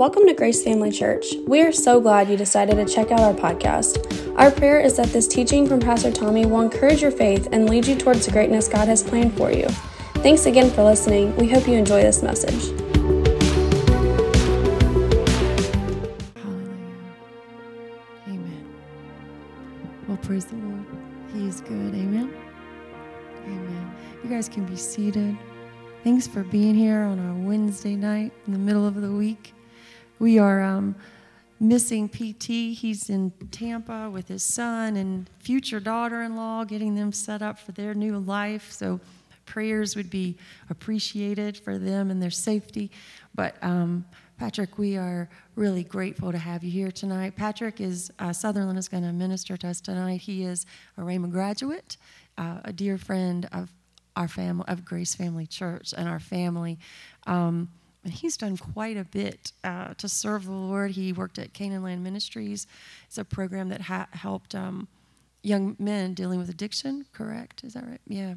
Welcome 0.00 0.26
to 0.28 0.32
Grace 0.32 0.64
Family 0.64 0.90
Church. 0.90 1.34
We 1.46 1.60
are 1.60 1.72
so 1.72 2.00
glad 2.00 2.30
you 2.30 2.36
decided 2.38 2.76
to 2.76 2.86
check 2.86 3.10
out 3.10 3.20
our 3.20 3.34
podcast. 3.34 4.34
Our 4.34 4.50
prayer 4.50 4.80
is 4.80 4.96
that 4.96 5.08
this 5.08 5.28
teaching 5.28 5.66
from 5.68 5.78
Pastor 5.78 6.10
Tommy 6.10 6.46
will 6.46 6.62
encourage 6.62 7.02
your 7.02 7.10
faith 7.10 7.48
and 7.52 7.68
lead 7.68 7.86
you 7.86 7.96
towards 7.96 8.24
the 8.24 8.32
greatness 8.32 8.66
God 8.66 8.88
has 8.88 9.02
planned 9.02 9.36
for 9.36 9.52
you. 9.52 9.68
Thanks 10.22 10.46
again 10.46 10.70
for 10.70 10.84
listening. 10.84 11.36
We 11.36 11.50
hope 11.50 11.68
you 11.68 11.74
enjoy 11.74 12.00
this 12.00 12.22
message. 12.22 12.70
Hallelujah. 16.34 16.96
Amen. 18.26 18.74
Well, 20.08 20.16
praise 20.22 20.46
the 20.46 20.56
Lord. 20.56 20.86
He 21.34 21.46
is 21.46 21.60
good. 21.60 21.94
Amen. 21.94 22.34
Amen. 23.44 23.96
You 24.24 24.30
guys 24.30 24.48
can 24.48 24.64
be 24.64 24.76
seated. 24.76 25.36
Thanks 26.04 26.26
for 26.26 26.42
being 26.42 26.74
here 26.74 27.02
on 27.02 27.18
our 27.18 27.34
Wednesday 27.46 27.96
night 27.96 28.32
in 28.46 28.54
the 28.54 28.58
middle 28.58 28.86
of 28.86 28.94
the 28.94 29.12
week. 29.12 29.52
We 30.20 30.38
are 30.38 30.62
um, 30.62 30.96
missing 31.60 32.06
PT. 32.06 32.76
He's 32.76 33.08
in 33.08 33.30
Tampa 33.50 34.10
with 34.10 34.28
his 34.28 34.42
son 34.42 34.96
and 34.96 35.30
future 35.38 35.80
daughter 35.80 36.20
in 36.20 36.36
law, 36.36 36.62
getting 36.64 36.94
them 36.94 37.10
set 37.10 37.40
up 37.40 37.58
for 37.58 37.72
their 37.72 37.94
new 37.94 38.18
life. 38.18 38.70
So, 38.70 39.00
prayers 39.46 39.96
would 39.96 40.10
be 40.10 40.36
appreciated 40.68 41.56
for 41.56 41.78
them 41.78 42.10
and 42.10 42.22
their 42.22 42.30
safety. 42.30 42.90
But, 43.34 43.56
um, 43.62 44.04
Patrick, 44.36 44.76
we 44.76 44.98
are 44.98 45.30
really 45.56 45.84
grateful 45.84 46.30
to 46.32 46.38
have 46.38 46.62
you 46.62 46.70
here 46.70 46.92
tonight. 46.92 47.34
Patrick 47.34 47.80
is, 47.80 48.12
uh, 48.18 48.34
Sutherland 48.34 48.78
is 48.78 48.88
going 48.88 49.02
to 49.04 49.12
minister 49.12 49.56
to 49.56 49.68
us 49.68 49.80
tonight. 49.80 50.20
He 50.20 50.44
is 50.44 50.66
a 50.98 51.00
Rhema 51.00 51.30
graduate, 51.30 51.96
uh, 52.36 52.60
a 52.66 52.74
dear 52.74 52.98
friend 52.98 53.48
of 53.52 53.72
our 54.16 54.28
family, 54.28 54.66
of 54.68 54.84
Grace 54.84 55.14
Family 55.14 55.46
Church 55.46 55.94
and 55.96 56.06
our 56.06 56.20
family. 56.20 56.78
Um, 57.26 57.70
and 58.04 58.12
he's 58.12 58.36
done 58.36 58.56
quite 58.56 58.96
a 58.96 59.04
bit 59.04 59.52
uh, 59.62 59.94
to 59.94 60.08
serve 60.08 60.46
the 60.46 60.52
Lord. 60.52 60.92
He 60.92 61.12
worked 61.12 61.38
at 61.38 61.52
Canaan 61.52 61.82
Land 61.82 62.02
Ministries. 62.02 62.66
It's 63.06 63.18
a 63.18 63.24
program 63.24 63.68
that 63.68 63.82
ha- 63.82 64.08
helped 64.12 64.54
um, 64.54 64.88
young 65.42 65.76
men 65.78 66.14
dealing 66.14 66.38
with 66.38 66.48
addiction, 66.48 67.04
correct? 67.12 67.62
Is 67.62 67.74
that 67.74 67.86
right? 67.86 68.00
Yeah. 68.06 68.34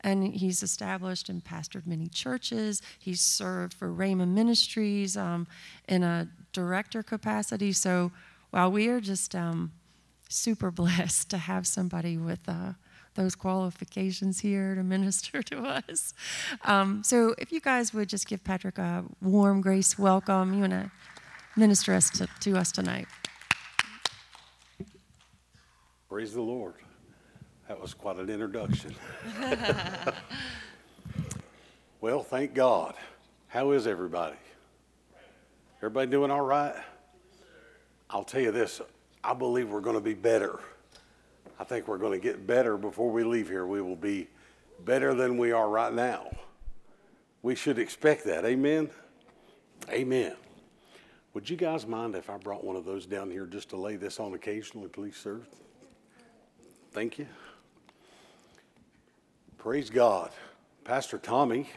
And 0.00 0.34
he's 0.34 0.62
established 0.62 1.28
and 1.28 1.44
pastored 1.44 1.86
many 1.86 2.08
churches. 2.08 2.82
He's 2.98 3.20
served 3.20 3.74
for 3.74 3.88
Rhema 3.88 4.26
Ministries 4.26 5.16
um, 5.16 5.46
in 5.88 6.02
a 6.02 6.28
director 6.52 7.02
capacity. 7.02 7.72
So, 7.72 8.10
while 8.50 8.70
we 8.70 8.88
are 8.88 9.00
just 9.00 9.34
um, 9.34 9.72
super 10.28 10.70
blessed 10.72 11.30
to 11.30 11.38
have 11.38 11.66
somebody 11.66 12.16
with. 12.16 12.40
Uh, 12.48 12.72
those 13.14 13.34
qualifications 13.34 14.40
here 14.40 14.74
to 14.74 14.82
minister 14.82 15.42
to 15.42 15.62
us. 15.62 16.14
Um, 16.64 17.02
so, 17.02 17.34
if 17.38 17.52
you 17.52 17.60
guys 17.60 17.94
would 17.94 18.08
just 18.08 18.28
give 18.28 18.44
Patrick 18.44 18.78
a 18.78 19.04
warm 19.20 19.60
grace 19.60 19.98
welcome, 19.98 20.54
you 20.54 20.60
want 20.60 20.72
to 20.72 20.90
minister 21.56 21.94
us 21.94 22.10
to, 22.10 22.28
to 22.40 22.56
us 22.56 22.72
tonight. 22.72 23.06
Praise 26.08 26.32
the 26.32 26.42
Lord. 26.42 26.74
That 27.68 27.80
was 27.80 27.94
quite 27.94 28.18
an 28.18 28.28
introduction. 28.28 28.94
well, 32.00 32.22
thank 32.22 32.54
God. 32.54 32.94
How 33.48 33.70
is 33.70 33.86
everybody? 33.86 34.36
Everybody 35.78 36.10
doing 36.10 36.30
all 36.30 36.44
right? 36.44 36.74
I'll 38.10 38.24
tell 38.24 38.40
you 38.40 38.52
this 38.52 38.80
I 39.22 39.32
believe 39.32 39.70
we're 39.70 39.80
going 39.80 39.96
to 39.96 40.02
be 40.02 40.14
better. 40.14 40.60
I 41.58 41.64
think 41.64 41.86
we're 41.86 41.98
going 41.98 42.18
to 42.18 42.22
get 42.22 42.46
better 42.46 42.76
before 42.76 43.10
we 43.10 43.22
leave 43.22 43.48
here. 43.48 43.66
We 43.66 43.80
will 43.80 43.96
be 43.96 44.28
better 44.84 45.14
than 45.14 45.38
we 45.38 45.52
are 45.52 45.68
right 45.68 45.92
now. 45.92 46.28
We 47.42 47.54
should 47.54 47.78
expect 47.78 48.24
that. 48.24 48.44
Amen? 48.44 48.90
Amen. 49.90 50.34
Would 51.34 51.50
you 51.50 51.56
guys 51.56 51.86
mind 51.86 52.14
if 52.14 52.30
I 52.30 52.38
brought 52.38 52.64
one 52.64 52.76
of 52.76 52.84
those 52.84 53.06
down 53.06 53.30
here 53.30 53.46
just 53.46 53.68
to 53.70 53.76
lay 53.76 53.96
this 53.96 54.18
on 54.18 54.34
occasionally, 54.34 54.88
please, 54.88 55.16
sir? 55.16 55.40
Thank 56.92 57.18
you. 57.18 57.26
Praise 59.58 59.90
God. 59.90 60.30
Pastor 60.84 61.18
Tommy 61.18 61.68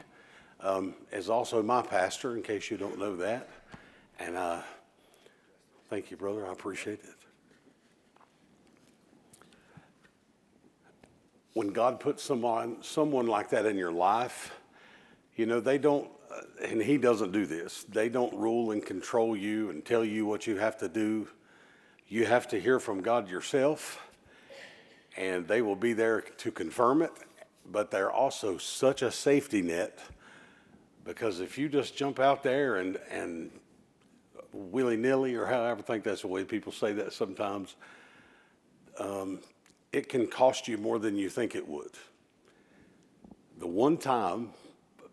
um, 0.60 0.94
is 1.12 1.30
also 1.30 1.64
my 1.64 1.82
pastor, 1.82 2.36
in 2.36 2.44
case 2.44 2.70
you 2.70 2.78
don't 2.78 3.00
know 3.00 3.16
that. 3.16 3.50
And 4.20 4.36
uh, 4.36 4.62
thank 5.90 6.12
you, 6.12 6.18
brother. 6.18 6.46
I 6.46 6.52
appreciate 6.52 7.00
it. 7.04 7.17
When 11.58 11.70
God 11.70 12.00
puts 12.00 12.22
someone, 12.22 12.84
someone 12.84 13.26
like 13.26 13.50
that 13.50 13.66
in 13.66 13.78
your 13.78 13.92
life, 13.92 14.54
you 15.36 15.48
know, 15.48 15.60
they 15.60 15.80
don't, 15.80 16.08
and 16.64 16.80
He 16.80 17.00
doesn't 17.00 17.32
do 17.32 17.48
this, 17.48 17.84
they 17.86 18.10
don't 18.10 18.32
rule 18.36 18.70
and 18.70 18.86
control 18.86 19.36
you 19.36 19.72
and 19.72 19.84
tell 19.84 20.06
you 20.06 20.28
what 20.28 20.46
you 20.46 20.58
have 20.58 20.78
to 20.78 20.88
do. 20.88 21.28
You 22.08 22.28
have 22.28 22.48
to 22.50 22.60
hear 22.60 22.80
from 22.80 23.02
God 23.02 23.28
yourself 23.28 24.00
and 25.18 25.48
they 25.48 25.64
will 25.64 25.76
be 25.76 25.94
there 25.94 26.22
to 26.22 26.52
confirm 26.52 27.02
it, 27.02 27.12
but 27.66 27.90
they're 27.90 28.12
also 28.12 28.60
such 28.60 29.02
a 29.02 29.12
safety 29.12 29.64
net 29.64 29.98
because 31.06 31.40
if 31.40 31.58
you 31.58 31.70
just 31.70 31.98
jump 31.98 32.20
out 32.20 32.44
there 32.44 32.76
and, 32.76 33.00
and 33.10 33.50
willy 34.54 34.96
nilly, 34.96 35.34
or 35.34 35.48
however, 35.48 35.80
I 35.80 35.82
think 35.82 36.04
that's 36.04 36.22
the 36.22 36.28
way 36.28 36.44
people 36.44 36.72
say 36.72 36.94
that 36.94 37.14
sometimes, 37.14 37.78
um, 39.00 39.40
it 39.98 40.10
can 40.10 40.28
cost 40.28 40.68
you 40.68 40.78
more 40.78 41.00
than 41.00 41.18
you 41.18 41.28
think 41.28 41.56
it 41.56 41.68
would. 41.68 41.92
The 43.58 43.68
one 43.68 43.98
time 43.98 44.52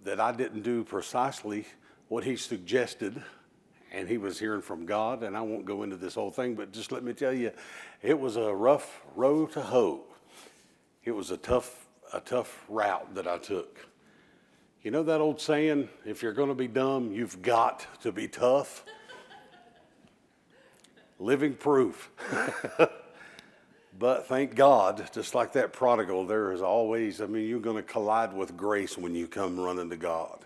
that 0.05 0.21
I 0.21 0.31
didn't 0.31 0.61
do 0.61 0.85
precisely 0.85 1.65
what 2.09 2.23
he 2.23 2.37
suggested, 2.37 3.23
and 3.91 4.07
he 4.07 4.19
was 4.19 4.39
hearing 4.39 4.61
from 4.61 4.85
God, 4.85 5.23
and 5.23 5.35
I 5.35 5.41
won't 5.41 5.65
go 5.65 5.85
into 5.85 5.97
this 5.97 6.15
whole 6.15 6.31
thing, 6.31 6.55
but 6.55 6.71
just 6.71 6.93
let 6.93 7.03
me 7.03 7.15
tell 7.15 7.33
you, 7.33 7.51
it 8.03 8.21
was 8.21 8.37
a 8.37 8.55
rough 8.55 9.01
row 9.17 9.47
to 9.47 9.63
hoe. 9.63 10.03
It 11.03 11.13
was 11.13 11.31
a 11.31 11.39
tough, 11.39 11.87
a 12.13 12.21
tough 12.21 12.65
route 12.69 13.15
that 13.15 13.27
I 13.27 13.39
took. 13.39 13.89
You 14.83 14.91
know 14.91 15.03
that 15.05 15.23
old 15.23 15.41
saying, 15.41 15.89
if 16.05 16.23
you're 16.23 16.35
going 16.35 16.51
to 16.51 16.55
be 16.55 16.69
dumb, 16.69 17.11
you've 17.11 17.41
got 17.41 17.87
to 18.03 18.13
be 18.13 18.29
tough? 18.29 18.85
Living 21.19 21.55
proof. 21.55 22.11
but 23.99 24.27
thank 24.27 24.55
God, 24.55 25.09
just 25.13 25.35
like 25.35 25.53
that 25.53 25.73
prodigal, 25.73 26.27
there 26.27 26.53
is 26.53 26.63
always, 26.63 27.21
I 27.21 27.27
mean, 27.27 27.49
you're 27.49 27.61
going 27.61 27.77
to 27.77 27.83
collide 27.83 28.33
with 28.33 28.57
grace 28.57 28.99
when 28.99 29.15
you 29.15 29.29
come 29.29 29.59
running 29.59 29.91
to 29.91 29.97
God. 29.97 30.45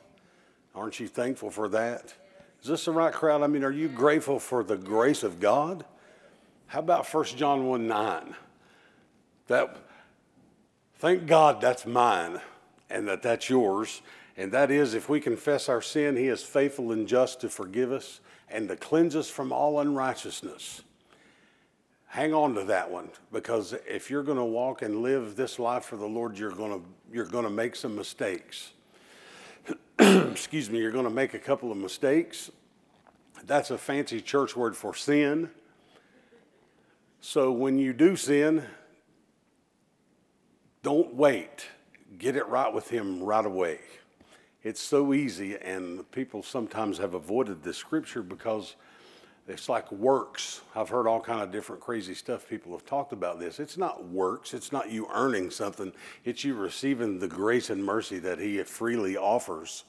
Aren't 0.75 1.00
you 1.00 1.09
thankful 1.09 1.50
for 1.50 1.69
that? 1.70 2.14
Is 2.62 2.69
this 2.69 2.84
the 2.84 2.92
right 2.92 3.12
crowd? 3.12 3.42
I 3.42 3.47
mean, 3.47 3.64
are 3.64 3.72
you 3.72 3.88
grateful 3.88 4.38
for 4.38 4.62
the 4.62 4.76
grace 4.76 5.22
of 5.22 5.41
God? 5.41 5.84
How 6.66 6.81
about 6.81 7.06
1 7.12 7.25
John 7.36 7.66
1 7.66 7.86
9? 7.86 8.34
That, 9.47 9.76
thank 10.97 11.26
God 11.26 11.60
that's 11.60 11.86
mine 11.86 12.41
and 12.91 13.09
that 13.09 13.22
that's 13.22 13.48
yours. 13.48 14.03
And 14.36 14.53
that 14.53 14.70
is, 14.70 14.94
if 14.94 15.09
we 15.09 15.20
confess 15.20 15.69
our 15.69 15.80
sin, 15.80 16.16
He 16.16 16.28
is 16.28 16.42
faithful 16.42 16.92
and 16.92 17.09
just 17.09 17.41
to 17.41 17.48
forgive 17.48 17.91
us 17.91 18.20
and 18.50 18.69
to 18.69 18.76
cleanse 18.76 19.16
us 19.16 19.30
from 19.30 19.53
all 19.53 19.80
unrighteousness. 19.80 20.82
Hang 22.09 22.33
on 22.33 22.55
to 22.55 22.65
that 22.65 22.91
one 22.91 23.11
because 23.33 23.75
if 23.87 24.11
you're 24.11 24.23
going 24.23 24.39
to 24.39 24.45
walk 24.45 24.83
and 24.83 25.03
live 25.03 25.37
this 25.37 25.59
life 25.59 25.85
for 25.85 25.97
the 25.97 26.07
Lord, 26.07 26.39
you're 26.39 26.51
going 26.51 26.81
to, 26.81 26.87
you're 27.13 27.27
going 27.27 27.45
to 27.45 27.51
make 27.51 27.77
some 27.77 27.95
mistakes. 27.95 28.73
Excuse 29.99 30.71
me, 30.71 30.79
you're 30.79 30.91
going 30.91 31.05
to 31.05 31.11
make 31.11 31.35
a 31.35 31.39
couple 31.39 31.71
of 31.71 31.77
mistakes. 31.77 32.51
That's 33.45 33.71
a 33.71 33.79
fancy 33.79 34.23
church 34.23 34.57
word 34.57 34.75
for 34.75 34.95
sin. 34.95 35.51
So 37.21 37.53
when 37.53 37.79
you 37.79 37.93
do 37.93 38.17
sin, 38.17 38.65
don't 40.83 41.15
wait. 41.15 41.67
Get 42.19 42.37
it 42.37 42.47
right 42.49 42.73
with 42.73 42.89
Him 42.89 43.23
right 43.23 43.45
away. 43.45 43.81
It's 44.63 44.81
so 44.81 45.13
easy, 45.13 45.57
and 45.57 46.11
people 46.11 46.43
sometimes 46.43 46.99
have 46.99 47.15
avoided 47.15 47.63
this 47.63 47.77
scripture 47.77 48.23
because 48.23 48.77
it's 49.48 49.68
like 49.68 49.91
works. 49.91 50.60
I've 50.77 50.91
heard 50.91 51.06
all 51.06 51.21
kind 51.21 51.41
of 51.41 51.50
different 51.50 51.80
crazy 51.80 52.15
stuff. 52.15 52.48
People 52.48 52.72
have 52.72 52.84
talked 52.84 53.12
about 53.12 53.41
this. 53.41 53.59
It's 53.59 53.78
not 53.78 54.06
works. 54.09 54.53
It's 54.53 54.72
not 54.72 54.91
you 54.91 55.09
earning 55.12 55.50
something. 55.50 55.92
It's 56.24 56.45
you 56.45 56.54
receiving 56.54 57.18
the 57.18 57.28
grace 57.28 57.71
and 57.71 57.83
mercy 57.83 58.18
that 58.18 58.39
He 58.39 58.62
freely 58.65 59.16
offers, 59.16 59.84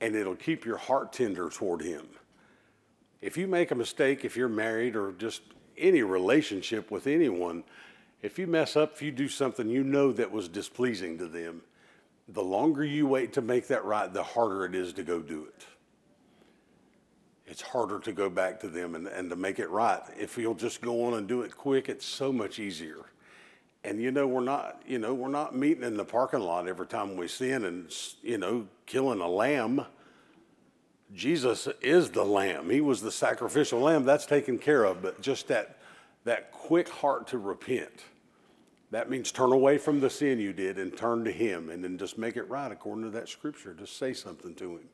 and 0.00 0.14
it'll 0.14 0.36
keep 0.36 0.64
your 0.64 0.76
heart 0.76 1.12
tender 1.12 1.48
toward 1.48 1.82
Him. 1.82 2.06
If 3.20 3.36
you 3.36 3.48
make 3.48 3.72
a 3.72 3.74
mistake, 3.74 4.24
if 4.24 4.36
you're 4.36 4.48
married 4.48 4.94
or 4.94 5.12
just 5.12 5.42
any 5.76 6.02
relationship 6.02 6.90
with 6.90 7.06
anyone, 7.06 7.64
if 8.22 8.38
you 8.38 8.46
mess 8.46 8.76
up, 8.76 8.92
if 8.94 9.02
you 9.02 9.10
do 9.10 9.28
something 9.28 9.68
you 9.68 9.82
know 9.82 10.12
that 10.12 10.30
was 10.30 10.48
displeasing 10.48 11.18
to 11.18 11.26
them, 11.26 11.62
the 12.28 12.42
longer 12.42 12.84
you 12.84 13.06
wait 13.06 13.32
to 13.32 13.40
make 13.40 13.68
that 13.68 13.84
right, 13.84 14.12
the 14.12 14.22
harder 14.22 14.64
it 14.64 14.74
is 14.74 14.92
to 14.92 15.02
go 15.02 15.20
do 15.20 15.46
it. 15.46 15.66
It's 17.50 17.62
harder 17.62 17.98
to 18.00 18.12
go 18.12 18.28
back 18.28 18.60
to 18.60 18.68
them 18.68 18.94
and, 18.94 19.06
and 19.06 19.30
to 19.30 19.36
make 19.36 19.58
it 19.58 19.70
right. 19.70 20.02
If 20.18 20.36
you'll 20.36 20.54
just 20.54 20.82
go 20.82 21.04
on 21.04 21.14
and 21.14 21.26
do 21.26 21.42
it 21.42 21.56
quick, 21.56 21.88
it's 21.88 22.04
so 22.04 22.30
much 22.30 22.58
easier. 22.58 23.06
And 23.84 24.02
you 24.02 24.10
know, 24.10 24.26
we're 24.26 24.40
not, 24.40 24.82
you 24.86 24.98
know, 24.98 25.14
we're 25.14 25.28
not 25.28 25.56
meeting 25.56 25.82
in 25.82 25.96
the 25.96 26.04
parking 26.04 26.40
lot 26.40 26.68
every 26.68 26.86
time 26.86 27.16
we 27.16 27.26
sin 27.26 27.64
and, 27.64 27.94
you 28.22 28.36
know, 28.36 28.66
killing 28.84 29.20
a 29.20 29.28
lamb. 29.28 29.86
Jesus 31.14 31.68
is 31.80 32.10
the 32.10 32.24
lamb. 32.24 32.68
He 32.68 32.82
was 32.82 33.00
the 33.00 33.10
sacrificial 33.12 33.80
lamb. 33.80 34.04
That's 34.04 34.26
taken 34.26 34.58
care 34.58 34.84
of. 34.84 35.00
But 35.00 35.22
just 35.22 35.48
that, 35.48 35.78
that 36.24 36.52
quick 36.52 36.90
heart 36.90 37.28
to 37.28 37.38
repent, 37.38 38.04
that 38.90 39.08
means 39.08 39.32
turn 39.32 39.52
away 39.52 39.78
from 39.78 40.00
the 40.00 40.10
sin 40.10 40.38
you 40.38 40.52
did 40.52 40.78
and 40.78 40.94
turn 40.94 41.24
to 41.24 41.32
Him 41.32 41.70
and 41.70 41.82
then 41.82 41.96
just 41.96 42.18
make 42.18 42.36
it 42.36 42.48
right 42.50 42.70
according 42.70 43.04
to 43.04 43.10
that 43.10 43.30
scripture. 43.30 43.72
Just 43.72 43.96
say 43.96 44.12
something 44.12 44.54
to 44.56 44.72
Him. 44.72 44.88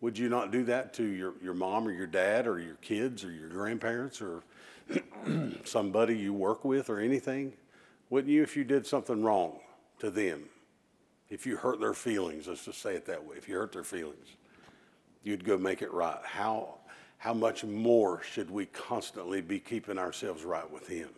Would 0.00 0.16
you 0.16 0.28
not 0.28 0.52
do 0.52 0.64
that 0.64 0.94
to 0.94 1.04
your, 1.04 1.34
your 1.42 1.54
mom 1.54 1.88
or 1.88 1.90
your 1.90 2.06
dad 2.06 2.46
or 2.46 2.60
your 2.60 2.76
kids 2.76 3.24
or 3.24 3.32
your 3.32 3.48
grandparents 3.48 4.22
or 4.22 4.44
somebody 5.64 6.16
you 6.16 6.32
work 6.32 6.64
with 6.64 6.88
or 6.88 7.00
anything? 7.00 7.52
Wouldn't 8.10 8.32
you 8.32 8.42
if 8.42 8.56
you 8.56 8.64
did 8.64 8.86
something 8.86 9.22
wrong 9.22 9.58
to 9.98 10.10
them? 10.10 10.44
If 11.28 11.46
you 11.46 11.56
hurt 11.56 11.80
their 11.80 11.94
feelings, 11.94 12.46
let's 12.46 12.64
just 12.64 12.80
say 12.80 12.94
it 12.94 13.06
that 13.06 13.24
way. 13.24 13.36
If 13.36 13.48
you 13.48 13.56
hurt 13.56 13.72
their 13.72 13.84
feelings, 13.84 14.28
you'd 15.22 15.44
go 15.44 15.58
make 15.58 15.82
it 15.82 15.92
right. 15.92 16.18
How, 16.24 16.76
how 17.18 17.34
much 17.34 17.64
more 17.64 18.22
should 18.22 18.50
we 18.50 18.66
constantly 18.66 19.40
be 19.40 19.58
keeping 19.58 19.98
ourselves 19.98 20.44
right 20.44 20.70
with 20.70 20.86
Him? 20.86 21.10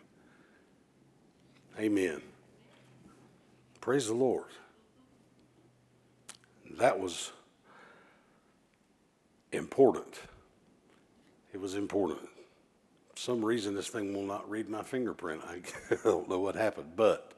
Amen. 1.78 2.20
Praise 3.80 4.08
the 4.08 4.14
Lord. 4.14 4.48
That 6.78 6.98
was 6.98 7.30
important. 9.52 10.20
It 11.52 11.60
was 11.60 11.74
important. 11.74 12.20
For 13.14 13.20
some 13.20 13.44
reason, 13.44 13.74
this 13.74 13.88
thing 13.88 14.14
will 14.14 14.24
not 14.24 14.48
read 14.48 14.68
my 14.68 14.82
fingerprint. 14.82 15.42
I 15.46 15.60
don't 16.04 16.28
know 16.28 16.40
what 16.40 16.54
happened, 16.54 16.92
but 16.96 17.32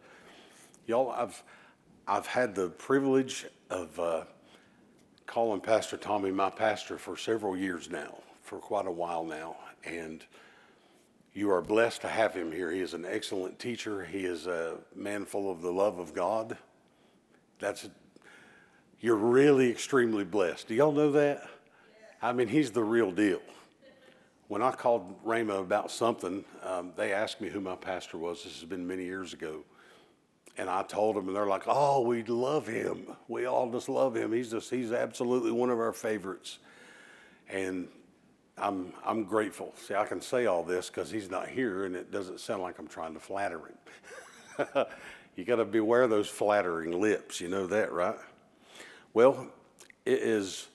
y'all, 0.87 1.11
I've 1.11 1.43
I've 2.07 2.27
had 2.27 2.55
the 2.55 2.69
privilege 2.69 3.47
of 3.71 3.99
uh, 3.99 4.25
calling 5.27 5.61
Pastor 5.61 5.97
Tommy 5.97 6.31
my 6.31 6.51
pastor 6.51 6.99
for 6.99 7.17
several 7.17 7.57
years 7.57 7.89
now, 7.89 8.19
for 8.43 8.59
quite 8.59 8.87
a 8.87 8.91
while 8.91 9.25
now, 9.25 9.57
and 9.85 10.25
you 11.33 11.51
are 11.51 11.63
blessed 11.63 12.03
to 12.03 12.09
have 12.09 12.35
him 12.35 12.53
here. 12.53 12.71
He 12.71 12.81
is 12.81 12.93
an 12.93 13.07
excellent 13.07 13.59
teacher. 13.59 14.05
He 14.05 14.25
is 14.25 14.47
a 14.47 14.77
man 14.95 15.25
full 15.25 15.51
of 15.51 15.63
the 15.63 15.73
love 15.73 15.99
of 15.99 16.13
God. 16.13 16.59
That's 17.59 17.89
you're 19.01 19.17
really 19.17 19.71
extremely 19.71 20.25
blessed. 20.25 20.69
Do 20.69 20.75
y'all 20.75 20.93
know 20.93 21.11
that? 21.13 21.49
I 22.23 22.33
mean, 22.33 22.47
he's 22.47 22.71
the 22.71 22.85
real 22.85 23.11
deal. 23.11 23.41
When 24.47 24.63
I 24.63 24.71
called 24.71 25.25
Rhema 25.25 25.61
about 25.61 25.91
something, 25.91 26.45
um, 26.63 26.93
they 26.97 27.13
asked 27.13 27.41
me 27.41 27.49
who 27.49 27.61
my 27.61 27.75
pastor 27.75 28.17
was. 28.17 28.45
This 28.45 28.61
has 28.61 28.65
been 28.65 28.87
many 28.87 29.05
years 29.05 29.33
ago. 29.33 29.65
And 30.57 30.71
I 30.71 30.83
told 30.83 31.17
them, 31.17 31.27
and 31.27 31.37
they're 31.37 31.47
like, 31.47 31.65
oh, 31.67 32.03
we 32.03 32.23
love 32.23 32.67
him. 32.69 33.07
We 33.27 33.47
all 33.47 33.71
just 33.73 33.89
love 33.89 34.15
him. 34.15 34.33
He's 34.33 34.53
just, 34.53 34.71
he's 34.71 34.93
absolutely 34.93 35.51
one 35.51 35.71
of 35.71 35.81
our 35.81 35.93
favorites. 35.93 36.59
And 37.49 37.89
I'm, 38.57 38.93
I'm 39.05 39.25
grateful. 39.25 39.75
See, 39.77 39.95
I 39.95 40.05
can 40.05 40.21
say 40.21 40.47
all 40.47 40.63
this 40.63 40.91
because 40.91 41.11
he's 41.11 41.31
not 41.31 41.49
here, 41.49 41.87
and 41.87 41.97
it 41.97 42.13
doesn't 42.13 42.39
sound 42.39 42.63
like 42.63 42.79
I'm 42.79 42.87
trying 42.87 43.15
to 43.15 43.21
flatter 43.21 43.59
him. 43.59 44.69
you 45.37 45.45
got 45.45 45.57
to 45.57 45.65
beware 45.65 46.07
those 46.07 46.29
flattering 46.29 47.01
lips. 47.01 47.41
You 47.41 47.49
know 47.49 47.67
that, 47.69 47.91
right? 47.91 48.19
Well, 49.15 49.49
it 50.05 50.21
is 50.21 50.69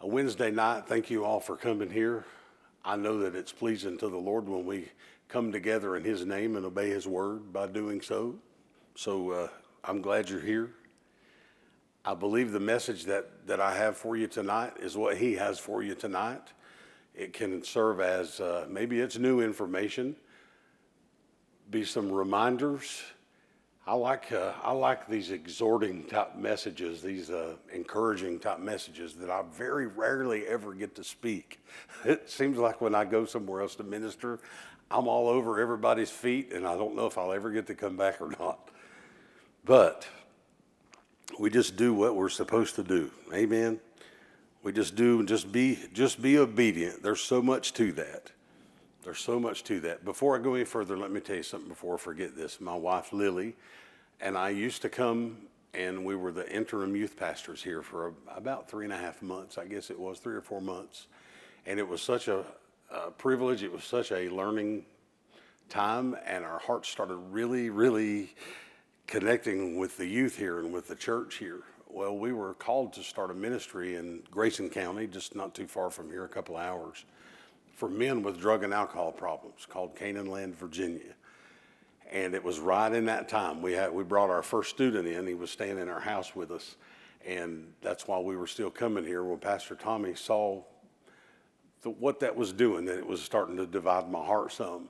a 0.00 0.06
Wednesday 0.06 0.50
night. 0.50 0.86
Thank 0.86 1.10
you 1.10 1.24
all 1.24 1.40
for 1.40 1.56
coming 1.56 1.90
here. 1.90 2.24
I 2.84 2.96
know 2.96 3.18
that 3.18 3.34
it's 3.34 3.52
pleasing 3.52 3.98
to 3.98 4.08
the 4.08 4.16
Lord 4.16 4.48
when 4.48 4.64
we 4.64 4.88
come 5.28 5.50
together 5.50 5.96
in 5.96 6.04
His 6.04 6.24
name 6.24 6.56
and 6.56 6.64
obey 6.64 6.90
His 6.90 7.06
word 7.06 7.52
by 7.52 7.66
doing 7.66 8.00
so. 8.00 8.36
So 8.94 9.30
uh, 9.30 9.48
I'm 9.82 10.00
glad 10.00 10.30
you're 10.30 10.40
here. 10.40 10.70
I 12.04 12.14
believe 12.14 12.52
the 12.52 12.60
message 12.60 13.04
that, 13.04 13.46
that 13.46 13.60
I 13.60 13.76
have 13.76 13.96
for 13.96 14.16
you 14.16 14.28
tonight 14.28 14.74
is 14.80 14.96
what 14.96 15.16
He 15.16 15.34
has 15.34 15.58
for 15.58 15.82
you 15.82 15.94
tonight. 15.94 16.52
It 17.14 17.32
can 17.32 17.64
serve 17.64 18.00
as 18.00 18.40
uh, 18.40 18.66
maybe 18.70 19.00
it's 19.00 19.18
new 19.18 19.40
information, 19.40 20.14
be 21.70 21.84
some 21.84 22.10
reminders 22.10 23.02
I 23.88 23.94
like, 23.94 24.32
uh, 24.32 24.52
I 24.62 24.72
like 24.72 25.08
these 25.08 25.30
exhorting 25.30 26.04
type 26.04 26.36
messages, 26.36 27.00
these 27.00 27.30
uh, 27.30 27.54
encouraging 27.72 28.38
type 28.38 28.60
messages 28.60 29.14
that 29.14 29.30
I 29.30 29.42
very 29.50 29.86
rarely 29.86 30.46
ever 30.46 30.74
get 30.74 30.94
to 30.96 31.04
speak. 31.04 31.64
It 32.04 32.28
seems 32.28 32.58
like 32.58 32.82
when 32.82 32.94
I 32.94 33.06
go 33.06 33.24
somewhere 33.24 33.62
else 33.62 33.76
to 33.76 33.84
minister, 33.84 34.40
I'm 34.90 35.08
all 35.08 35.26
over 35.26 35.58
everybody's 35.58 36.10
feet, 36.10 36.52
and 36.52 36.66
I 36.66 36.76
don't 36.76 36.96
know 36.96 37.06
if 37.06 37.16
I'll 37.16 37.32
ever 37.32 37.50
get 37.50 37.66
to 37.68 37.74
come 37.74 37.96
back 37.96 38.20
or 38.20 38.28
not. 38.38 38.68
But 39.64 40.06
we 41.40 41.48
just 41.48 41.76
do 41.76 41.94
what 41.94 42.14
we're 42.14 42.28
supposed 42.28 42.74
to 42.74 42.82
do. 42.82 43.10
Amen. 43.32 43.80
We 44.62 44.72
just 44.72 44.96
do 44.96 45.24
just 45.24 45.50
be 45.50 45.78
just 45.94 46.20
be 46.20 46.36
obedient. 46.36 47.02
There's 47.02 47.22
so 47.22 47.40
much 47.40 47.72
to 47.74 47.92
that. 47.92 48.32
There's 49.08 49.20
so 49.20 49.40
much 49.40 49.64
to 49.64 49.80
that. 49.80 50.04
Before 50.04 50.36
I 50.36 50.38
go 50.38 50.52
any 50.52 50.66
further, 50.66 50.94
let 50.94 51.10
me 51.10 51.20
tell 51.20 51.36
you 51.36 51.42
something 51.42 51.70
before 51.70 51.94
I 51.94 51.96
forget 51.96 52.36
this. 52.36 52.60
My 52.60 52.74
wife, 52.74 53.10
Lily, 53.10 53.56
and 54.20 54.36
I 54.36 54.50
used 54.50 54.82
to 54.82 54.90
come, 54.90 55.38
and 55.72 56.04
we 56.04 56.14
were 56.14 56.30
the 56.30 56.46
interim 56.54 56.94
youth 56.94 57.16
pastors 57.16 57.62
here 57.62 57.80
for 57.80 58.12
about 58.36 58.68
three 58.68 58.84
and 58.84 58.92
a 58.92 58.98
half 58.98 59.22
months, 59.22 59.56
I 59.56 59.64
guess 59.64 59.88
it 59.88 59.98
was, 59.98 60.18
three 60.18 60.34
or 60.34 60.42
four 60.42 60.60
months. 60.60 61.06
And 61.64 61.78
it 61.78 61.88
was 61.88 62.02
such 62.02 62.28
a, 62.28 62.44
a 62.90 63.10
privilege, 63.10 63.62
it 63.62 63.72
was 63.72 63.82
such 63.82 64.12
a 64.12 64.28
learning 64.28 64.84
time, 65.70 66.14
and 66.26 66.44
our 66.44 66.58
hearts 66.58 66.90
started 66.90 67.16
really, 67.16 67.70
really 67.70 68.34
connecting 69.06 69.78
with 69.78 69.96
the 69.96 70.06
youth 70.06 70.36
here 70.36 70.58
and 70.58 70.70
with 70.70 70.86
the 70.86 70.94
church 70.94 71.36
here. 71.36 71.62
Well, 71.88 72.18
we 72.18 72.34
were 72.34 72.52
called 72.52 72.92
to 72.92 73.02
start 73.02 73.30
a 73.30 73.34
ministry 73.34 73.96
in 73.96 74.24
Grayson 74.30 74.68
County, 74.68 75.06
just 75.06 75.34
not 75.34 75.54
too 75.54 75.66
far 75.66 75.88
from 75.88 76.10
here, 76.10 76.26
a 76.26 76.28
couple 76.28 76.58
hours 76.58 77.06
for 77.78 77.88
men 77.88 78.24
with 78.24 78.40
drug 78.40 78.64
and 78.64 78.74
alcohol 78.74 79.12
problems 79.12 79.64
called 79.64 79.94
Canaanland, 79.94 80.52
Virginia. 80.56 81.14
And 82.10 82.34
it 82.34 82.42
was 82.42 82.58
right 82.58 82.92
in 82.92 83.04
that 83.04 83.28
time. 83.28 83.62
We, 83.62 83.72
had, 83.72 83.92
we 83.92 84.02
brought 84.02 84.30
our 84.30 84.42
first 84.42 84.70
student 84.70 85.06
in. 85.06 85.28
He 85.28 85.34
was 85.34 85.52
staying 85.52 85.78
in 85.78 85.88
our 85.88 86.00
house 86.00 86.34
with 86.34 86.50
us. 86.50 86.74
And 87.24 87.72
that's 87.80 88.08
why 88.08 88.18
we 88.18 88.36
were 88.36 88.48
still 88.48 88.68
coming 88.68 89.04
here. 89.04 89.22
When 89.22 89.38
Pastor 89.38 89.76
Tommy 89.76 90.16
saw 90.16 90.64
the, 91.82 91.90
what 91.90 92.18
that 92.18 92.34
was 92.34 92.52
doing, 92.52 92.84
that 92.86 92.98
it 92.98 93.06
was 93.06 93.22
starting 93.22 93.56
to 93.58 93.66
divide 93.66 94.10
my 94.10 94.24
heart 94.24 94.50
some. 94.50 94.88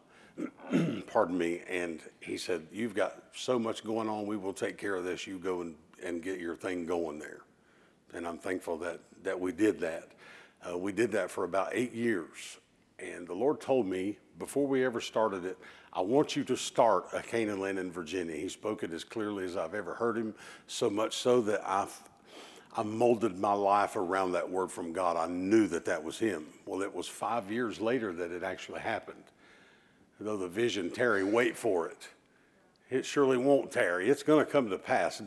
Pardon 1.09 1.37
me. 1.37 1.61
And 1.69 2.01
he 2.21 2.39
said, 2.39 2.69
You've 2.73 2.95
got 2.95 3.23
so 3.35 3.59
much 3.59 3.85
going 3.85 4.09
on. 4.09 4.25
We 4.25 4.39
will 4.39 4.55
take 4.55 4.79
care 4.79 4.95
of 4.95 5.05
this. 5.05 5.27
You 5.27 5.39
go 5.39 5.61
and, 5.61 5.75
and 6.03 6.23
get 6.23 6.41
your 6.41 6.57
thing 6.57 6.87
going 6.87 7.19
there. 7.19 7.41
And 8.15 8.27
I'm 8.27 8.39
thankful 8.39 8.79
that, 8.79 9.01
that 9.25 9.39
we 9.39 9.53
did 9.53 9.79
that. 9.81 10.09
Uh, 10.67 10.79
we 10.79 10.93
did 10.93 11.13
that 11.13 11.31
for 11.31 11.45
about 11.45 11.69
eight 11.73 11.93
years. 11.93 12.57
And 12.99 13.27
the 13.27 13.35
Lord 13.35 13.61
told 13.61 13.87
me 13.87 14.19
before 14.39 14.67
we 14.67 14.85
ever 14.85 15.01
started 15.01 15.45
it, 15.45 15.59
I 15.93 16.01
want 16.01 16.37
you 16.37 16.45
to 16.45 16.57
start 16.57 17.07
a 17.13 17.23
Canaan 17.23 17.61
land 17.61 17.79
in 17.79 17.91
Virginia. 17.91 18.37
He 18.37 18.49
spoke 18.49 18.83
it 18.83 18.93
as 18.93 19.05
clearly 19.05 19.45
as 19.45 19.57
I've 19.57 19.75
ever 19.75 19.95
heard 19.95 20.17
him, 20.17 20.35
so 20.67 20.91
much 20.91 21.17
so 21.17 21.41
that 21.43 21.63
I've 21.69 21.97
I 22.77 22.83
molded 22.83 23.39
my 23.39 23.55
life 23.55 23.97
around 23.97 24.33
that 24.33 24.49
word 24.49 24.71
from 24.71 24.93
God. 24.93 25.17
I 25.17 25.27
knew 25.27 25.67
that 25.69 25.87
that 25.87 26.05
was 26.05 26.19
him. 26.19 26.47
Well, 26.67 26.83
it 26.83 26.95
was 26.95 27.09
five 27.09 27.51
years 27.51 27.81
later 27.81 28.13
that 28.13 28.31
it 28.31 28.45
actually 28.45 28.81
happened. 28.81 29.25
Though 30.21 30.37
the 30.37 30.49
vision 30.49 30.91
tarry, 30.91 31.25
wait 31.25 31.57
for 31.57 31.89
it. 31.89 32.09
It 32.91 33.05
surely 33.05 33.37
won't 33.37 33.73
tarry. 33.73 34.09
It's 34.09 34.23
going 34.23 34.45
to 34.45 34.51
come 34.51 34.71
to 34.71 34.79
pass. 34.79 35.23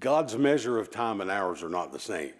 God's 0.00 0.36
measure 0.36 0.78
of 0.78 0.90
time 0.90 1.20
and 1.20 1.30
hours 1.30 1.62
are 1.62 1.68
not 1.68 1.92
the 1.92 2.00
same 2.00 2.32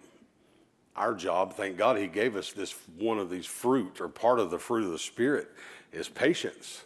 our 0.95 1.13
job, 1.13 1.53
thank 1.53 1.77
God 1.77 1.97
he 1.97 2.07
gave 2.07 2.35
us 2.35 2.51
this 2.51 2.75
one 2.97 3.17
of 3.17 3.29
these 3.29 3.45
fruit 3.45 3.99
or 3.99 4.07
part 4.07 4.39
of 4.39 4.51
the 4.51 4.59
fruit 4.59 4.85
of 4.85 4.91
the 4.91 4.99
Spirit 4.99 5.49
is 5.91 6.07
patience. 6.07 6.83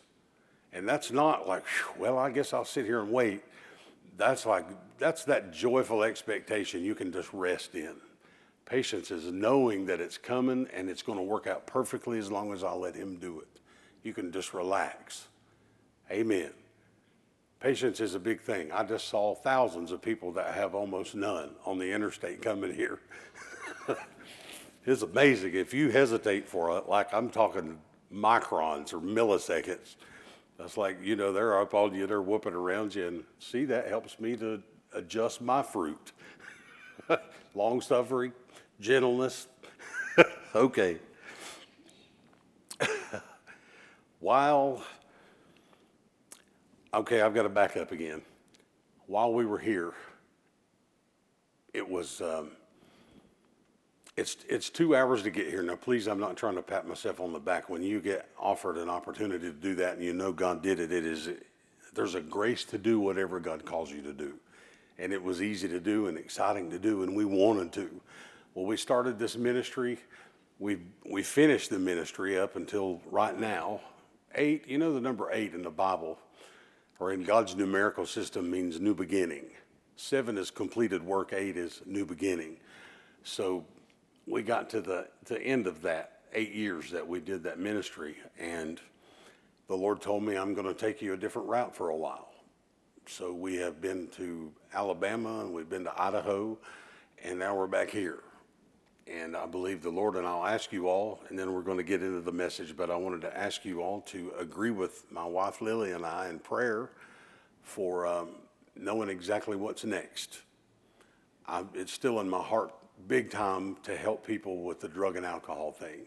And 0.71 0.87
that's 0.87 1.11
not 1.11 1.47
like, 1.47 1.63
well, 1.97 2.17
I 2.17 2.31
guess 2.31 2.53
I'll 2.53 2.65
sit 2.65 2.85
here 2.85 3.01
and 3.01 3.11
wait. 3.11 3.41
That's 4.17 4.45
like, 4.45 4.65
that's 4.97 5.23
that 5.25 5.51
joyful 5.51 6.03
expectation 6.03 6.83
you 6.83 6.95
can 6.95 7.11
just 7.11 7.31
rest 7.33 7.75
in. 7.75 7.95
Patience 8.65 9.11
is 9.11 9.31
knowing 9.31 9.85
that 9.85 10.01
it's 10.01 10.17
coming 10.17 10.67
and 10.73 10.89
it's 10.89 11.01
going 11.01 11.17
to 11.17 11.23
work 11.23 11.47
out 11.47 11.65
perfectly 11.65 12.19
as 12.19 12.29
long 12.29 12.51
as 12.51 12.63
I 12.63 12.73
let 12.73 12.95
him 12.95 13.15
do 13.15 13.39
it. 13.39 13.47
You 14.03 14.13
can 14.13 14.31
just 14.31 14.53
relax. 14.53 15.27
Amen. 16.11 16.51
Patience 17.59 17.99
is 17.99 18.13
a 18.13 18.19
big 18.19 18.41
thing. 18.41 18.71
I 18.71 18.83
just 18.83 19.07
saw 19.07 19.33
thousands 19.33 19.91
of 19.91 20.01
people 20.01 20.31
that 20.33 20.53
have 20.53 20.75
almost 20.75 21.15
none 21.15 21.51
on 21.65 21.79
the 21.79 21.91
interstate 21.91 22.41
coming 22.41 22.73
here. 22.73 22.99
it's 24.85 25.01
amazing. 25.01 25.53
If 25.53 25.73
you 25.73 25.89
hesitate 25.89 26.47
for 26.47 26.77
it, 26.77 26.87
like 26.87 27.13
I'm 27.13 27.29
talking 27.29 27.77
microns 28.13 28.93
or 28.93 28.99
milliseconds, 28.99 29.95
that's 30.57 30.77
like, 30.77 30.97
you 31.03 31.15
know, 31.15 31.31
they're 31.31 31.59
up 31.59 31.73
on 31.73 31.93
you, 31.93 32.07
they're 32.07 32.21
whooping 32.21 32.53
around 32.53 32.95
you. 32.95 33.07
And 33.07 33.23
see, 33.39 33.65
that 33.65 33.87
helps 33.87 34.19
me 34.19 34.35
to 34.37 34.61
adjust 34.93 35.41
my 35.41 35.61
fruit. 35.61 36.11
Long 37.53 37.81
suffering, 37.81 38.33
gentleness. 38.79 39.47
okay. 40.55 40.97
While, 44.19 44.83
okay, 46.93 47.21
I've 47.21 47.35
got 47.35 47.43
to 47.43 47.49
back 47.49 47.77
up 47.77 47.91
again. 47.91 48.21
While 49.05 49.33
we 49.33 49.45
were 49.45 49.59
here, 49.59 49.93
it 51.73 51.87
was. 51.87 52.21
Um, 52.21 52.51
it's, 54.17 54.35
it's 54.49 54.71
two 54.71 54.95
hours 54.95 55.21
to 55.23 55.29
get 55.29 55.47
here. 55.47 55.61
Now, 55.61 55.75
please, 55.75 56.07
I'm 56.07 56.19
not 56.19 56.35
trying 56.35 56.55
to 56.55 56.63
pat 56.63 56.87
myself 56.87 57.19
on 57.19 57.33
the 57.33 57.39
back. 57.39 57.69
When 57.69 57.83
you 57.83 58.01
get 58.01 58.27
offered 58.39 58.77
an 58.77 58.89
opportunity 58.89 59.47
to 59.47 59.53
do 59.53 59.75
that 59.75 59.93
and 59.93 60.03
you 60.03 60.11
know 60.11 60.33
God 60.33 60.63
did 60.63 60.79
it, 60.79 60.91
it 60.91 61.05
is, 61.05 61.29
there's 61.93 62.15
a 62.15 62.21
grace 62.21 62.65
to 62.65 62.79
do 62.79 62.99
whatever 62.99 63.39
God 63.39 63.63
calls 63.63 63.91
you 63.91 64.01
to 64.01 64.13
do. 64.13 64.33
And 64.97 65.13
it 65.13 65.21
was 65.21 65.43
easy 65.43 65.67
to 65.67 65.79
do 65.79 66.07
and 66.07 66.17
exciting 66.17 66.71
to 66.71 66.79
do, 66.79 67.03
and 67.03 67.15
we 67.15 67.25
wanted 67.25 67.71
to. 67.73 68.01
Well, 68.55 68.65
we 68.65 68.75
started 68.75 69.19
this 69.19 69.37
ministry. 69.37 69.99
We, 70.57 70.79
we 71.07 71.21
finished 71.21 71.69
the 71.69 71.77
ministry 71.77 72.39
up 72.39 72.55
until 72.55 72.99
right 73.11 73.39
now. 73.39 73.81
Eight, 74.33 74.67
you 74.67 74.79
know, 74.79 74.91
the 74.91 74.99
number 74.99 75.29
eight 75.31 75.53
in 75.53 75.61
the 75.61 75.69
Bible 75.69 76.17
or 76.99 77.13
in 77.13 77.23
God's 77.23 77.55
numerical 77.55 78.07
system 78.07 78.49
means 78.49 78.79
new 78.79 78.95
beginning. 78.95 79.45
Seven 79.95 80.39
is 80.39 80.49
completed 80.49 81.03
work, 81.03 81.33
eight 81.33 81.55
is 81.55 81.83
new 81.85 82.05
beginning. 82.05 82.57
So 83.23 83.63
we 84.27 84.41
got 84.41 84.69
to 84.71 84.81
the, 84.81 85.07
the 85.25 85.41
end 85.41 85.67
of 85.67 85.81
that 85.83 86.19
eight 86.33 86.53
years 86.53 86.91
that 86.91 87.07
we 87.07 87.19
did 87.19 87.43
that 87.43 87.59
ministry, 87.59 88.17
and 88.37 88.81
the 89.67 89.75
Lord 89.75 90.01
told 90.01 90.23
me, 90.23 90.37
I'm 90.37 90.53
going 90.53 90.67
to 90.67 90.73
take 90.73 91.01
you 91.01 91.13
a 91.13 91.17
different 91.17 91.47
route 91.47 91.75
for 91.75 91.89
a 91.89 91.95
while. 91.95 92.29
So 93.05 93.33
we 93.33 93.55
have 93.55 93.81
been 93.81 94.07
to 94.17 94.51
Alabama 94.73 95.39
and 95.39 95.53
we've 95.53 95.69
been 95.69 95.85
to 95.85 96.01
Idaho, 96.01 96.57
and 97.23 97.39
now 97.39 97.55
we're 97.55 97.67
back 97.67 97.89
here. 97.89 98.19
And 99.07 99.37
I 99.37 99.45
believe 99.45 99.81
the 99.81 99.89
Lord, 99.89 100.17
and 100.17 100.27
I'll 100.27 100.45
ask 100.45 100.73
you 100.73 100.89
all, 100.89 101.21
and 101.29 101.39
then 101.39 101.53
we're 101.53 101.61
going 101.61 101.77
to 101.77 101.83
get 101.83 102.03
into 102.03 102.19
the 102.19 102.31
message, 102.33 102.75
but 102.75 102.91
I 102.91 102.97
wanted 102.97 103.21
to 103.21 103.37
ask 103.37 103.63
you 103.63 103.81
all 103.81 104.01
to 104.07 104.33
agree 104.37 104.71
with 104.71 105.09
my 105.09 105.23
wife 105.23 105.61
Lily 105.61 105.93
and 105.93 106.05
I 106.05 106.27
in 106.27 106.39
prayer 106.39 106.91
for 107.63 108.05
um, 108.05 108.29
knowing 108.75 109.07
exactly 109.07 109.55
what's 109.55 109.85
next. 109.85 110.41
I, 111.45 111.63
it's 111.73 111.93
still 111.93 112.19
in 112.19 112.29
my 112.29 112.41
heart 112.43 112.73
big 113.07 113.29
time 113.29 113.77
to 113.83 113.95
help 113.95 114.25
people 114.25 114.63
with 114.63 114.79
the 114.79 114.87
drug 114.87 115.15
and 115.15 115.25
alcohol 115.25 115.71
thing. 115.71 116.05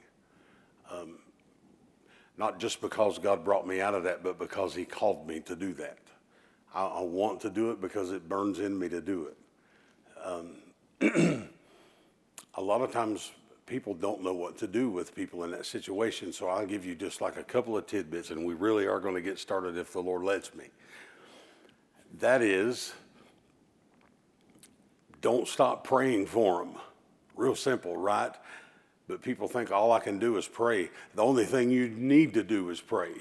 Um, 0.90 1.18
not 2.36 2.58
just 2.58 2.80
because 2.80 3.18
God 3.18 3.44
brought 3.44 3.66
me 3.66 3.80
out 3.80 3.94
of 3.94 4.04
that, 4.04 4.22
but 4.22 4.38
because 4.38 4.74
He 4.74 4.84
called 4.84 5.26
me 5.26 5.40
to 5.40 5.54
do 5.54 5.72
that. 5.74 5.98
I, 6.74 6.84
I 6.84 7.00
want 7.02 7.40
to 7.42 7.50
do 7.50 7.70
it 7.70 7.80
because 7.80 8.10
it 8.10 8.28
burns 8.28 8.58
in 8.58 8.78
me 8.78 8.88
to 8.88 9.00
do 9.00 9.28
it. 9.28 9.36
Um, 10.24 10.56
a 12.54 12.62
lot 12.62 12.82
of 12.82 12.92
times 12.92 13.32
people 13.66 13.94
don't 13.94 14.22
know 14.22 14.34
what 14.34 14.58
to 14.58 14.66
do 14.66 14.90
with 14.90 15.14
people 15.14 15.44
in 15.44 15.50
that 15.52 15.64
situation, 15.64 16.32
so 16.32 16.48
I'll 16.48 16.66
give 16.66 16.84
you 16.84 16.94
just 16.94 17.20
like 17.20 17.36
a 17.36 17.44
couple 17.44 17.76
of 17.76 17.86
tidbits, 17.86 18.30
and 18.30 18.44
we 18.44 18.54
really 18.54 18.86
are 18.86 19.00
going 19.00 19.14
to 19.14 19.22
get 19.22 19.38
started 19.38 19.76
if 19.76 19.92
the 19.92 20.00
Lord 20.00 20.22
lets 20.22 20.54
me. 20.54 20.66
That 22.18 22.42
is, 22.42 22.92
don't 25.20 25.46
stop 25.46 25.84
praying 25.84 26.26
for 26.26 26.64
them. 26.64 26.74
Real 27.36 27.54
simple, 27.54 27.96
right? 27.96 28.34
But 29.08 29.22
people 29.22 29.48
think 29.48 29.70
all 29.70 29.92
I 29.92 30.00
can 30.00 30.18
do 30.18 30.36
is 30.36 30.46
pray. 30.46 30.90
The 31.14 31.22
only 31.22 31.44
thing 31.44 31.70
you 31.70 31.88
need 31.88 32.34
to 32.34 32.42
do 32.42 32.70
is 32.70 32.80
pray. 32.80 33.12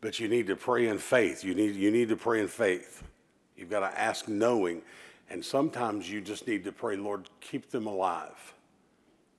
But 0.00 0.18
you 0.18 0.28
need 0.28 0.46
to 0.48 0.56
pray 0.56 0.88
in 0.88 0.98
faith. 0.98 1.44
You 1.44 1.54
need, 1.54 1.74
you 1.74 1.90
need 1.90 2.08
to 2.08 2.16
pray 2.16 2.40
in 2.40 2.48
faith. 2.48 3.02
You've 3.56 3.70
got 3.70 3.80
to 3.80 3.98
ask 3.98 4.28
knowing. 4.28 4.82
And 5.28 5.44
sometimes 5.44 6.10
you 6.10 6.20
just 6.20 6.46
need 6.46 6.64
to 6.64 6.72
pray, 6.72 6.96
Lord, 6.96 7.28
keep 7.40 7.70
them 7.70 7.86
alive. 7.86 8.54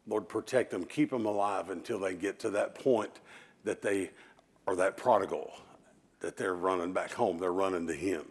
Lord, 0.08 0.28
protect 0.28 0.72
them, 0.72 0.84
keep 0.86 1.10
them 1.12 1.26
alive 1.26 1.70
until 1.70 2.00
they 2.00 2.16
get 2.16 2.40
to 2.40 2.50
that 2.52 2.76
point 2.76 3.20
that 3.64 3.82
they 3.82 4.12
are 4.68 4.76
that 4.76 4.98
prodigal, 4.98 5.52
that 6.20 6.38
they're 6.38 6.56
running 6.56 6.92
back 6.92 7.12
home, 7.12 7.38
they're 7.38 7.54
running 7.54 7.88
to 7.88 7.94
Him 7.94 8.26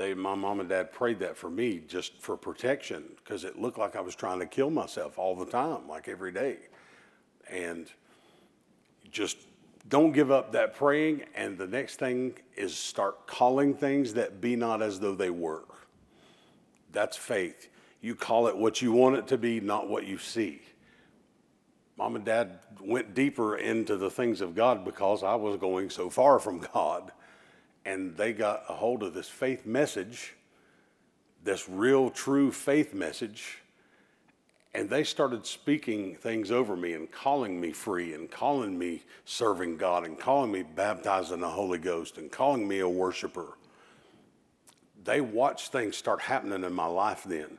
they, 0.00 0.14
my 0.14 0.34
mom 0.34 0.60
and 0.60 0.68
dad 0.70 0.92
prayed 0.92 1.18
that 1.18 1.36
for 1.36 1.50
me 1.50 1.82
just 1.86 2.22
for 2.22 2.34
protection 2.34 3.04
because 3.16 3.44
it 3.44 3.60
looked 3.60 3.76
like 3.76 3.96
I 3.96 4.00
was 4.00 4.14
trying 4.14 4.38
to 4.38 4.46
kill 4.46 4.70
myself 4.70 5.18
all 5.18 5.36
the 5.36 5.44
time, 5.44 5.86
like 5.86 6.08
every 6.08 6.32
day. 6.32 6.56
And 7.50 7.86
just 9.10 9.36
don't 9.90 10.12
give 10.12 10.30
up 10.30 10.52
that 10.52 10.74
praying. 10.74 11.24
And 11.34 11.58
the 11.58 11.66
next 11.66 11.96
thing 11.96 12.32
is 12.56 12.74
start 12.74 13.26
calling 13.26 13.74
things 13.74 14.14
that 14.14 14.40
be 14.40 14.56
not 14.56 14.80
as 14.80 15.00
though 15.00 15.14
they 15.14 15.28
were. 15.28 15.64
That's 16.92 17.18
faith. 17.18 17.68
You 18.00 18.14
call 18.14 18.46
it 18.46 18.56
what 18.56 18.80
you 18.80 18.92
want 18.92 19.16
it 19.16 19.26
to 19.26 19.36
be, 19.36 19.60
not 19.60 19.90
what 19.90 20.06
you 20.06 20.16
see. 20.16 20.62
Mom 21.98 22.16
and 22.16 22.24
dad 22.24 22.60
went 22.80 23.14
deeper 23.14 23.58
into 23.58 23.98
the 23.98 24.08
things 24.08 24.40
of 24.40 24.54
God 24.54 24.82
because 24.82 25.22
I 25.22 25.34
was 25.34 25.58
going 25.58 25.90
so 25.90 26.08
far 26.08 26.38
from 26.38 26.60
God 26.72 27.12
and 27.84 28.16
they 28.16 28.32
got 28.32 28.64
a 28.68 28.74
hold 28.74 29.02
of 29.02 29.14
this 29.14 29.28
faith 29.28 29.66
message, 29.66 30.34
this 31.42 31.68
real, 31.68 32.10
true 32.10 32.50
faith 32.50 32.92
message, 32.94 33.58
and 34.72 34.88
they 34.88 35.02
started 35.02 35.46
speaking 35.46 36.14
things 36.14 36.50
over 36.52 36.76
me 36.76 36.92
and 36.92 37.10
calling 37.10 37.60
me 37.60 37.72
free 37.72 38.14
and 38.14 38.30
calling 38.30 38.78
me 38.78 39.02
serving 39.24 39.76
God 39.76 40.04
and 40.04 40.18
calling 40.18 40.52
me 40.52 40.62
baptized 40.62 41.32
in 41.32 41.40
the 41.40 41.48
Holy 41.48 41.78
Ghost 41.78 42.18
and 42.18 42.30
calling 42.30 42.68
me 42.68 42.78
a 42.78 42.88
worshiper. 42.88 43.56
They 45.02 45.20
watched 45.20 45.72
things 45.72 45.96
start 45.96 46.20
happening 46.20 46.62
in 46.62 46.72
my 46.72 46.86
life 46.86 47.24
then. 47.24 47.58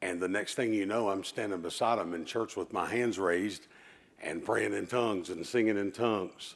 And 0.00 0.18
the 0.18 0.28
next 0.28 0.54
thing 0.54 0.72
you 0.72 0.86
know, 0.86 1.10
I'm 1.10 1.24
standing 1.24 1.60
beside 1.60 1.98
them 1.98 2.14
in 2.14 2.24
church 2.24 2.56
with 2.56 2.72
my 2.72 2.86
hands 2.86 3.18
raised 3.18 3.66
and 4.22 4.42
praying 4.42 4.72
in 4.72 4.86
tongues 4.86 5.28
and 5.28 5.46
singing 5.46 5.76
in 5.76 5.92
tongues. 5.92 6.54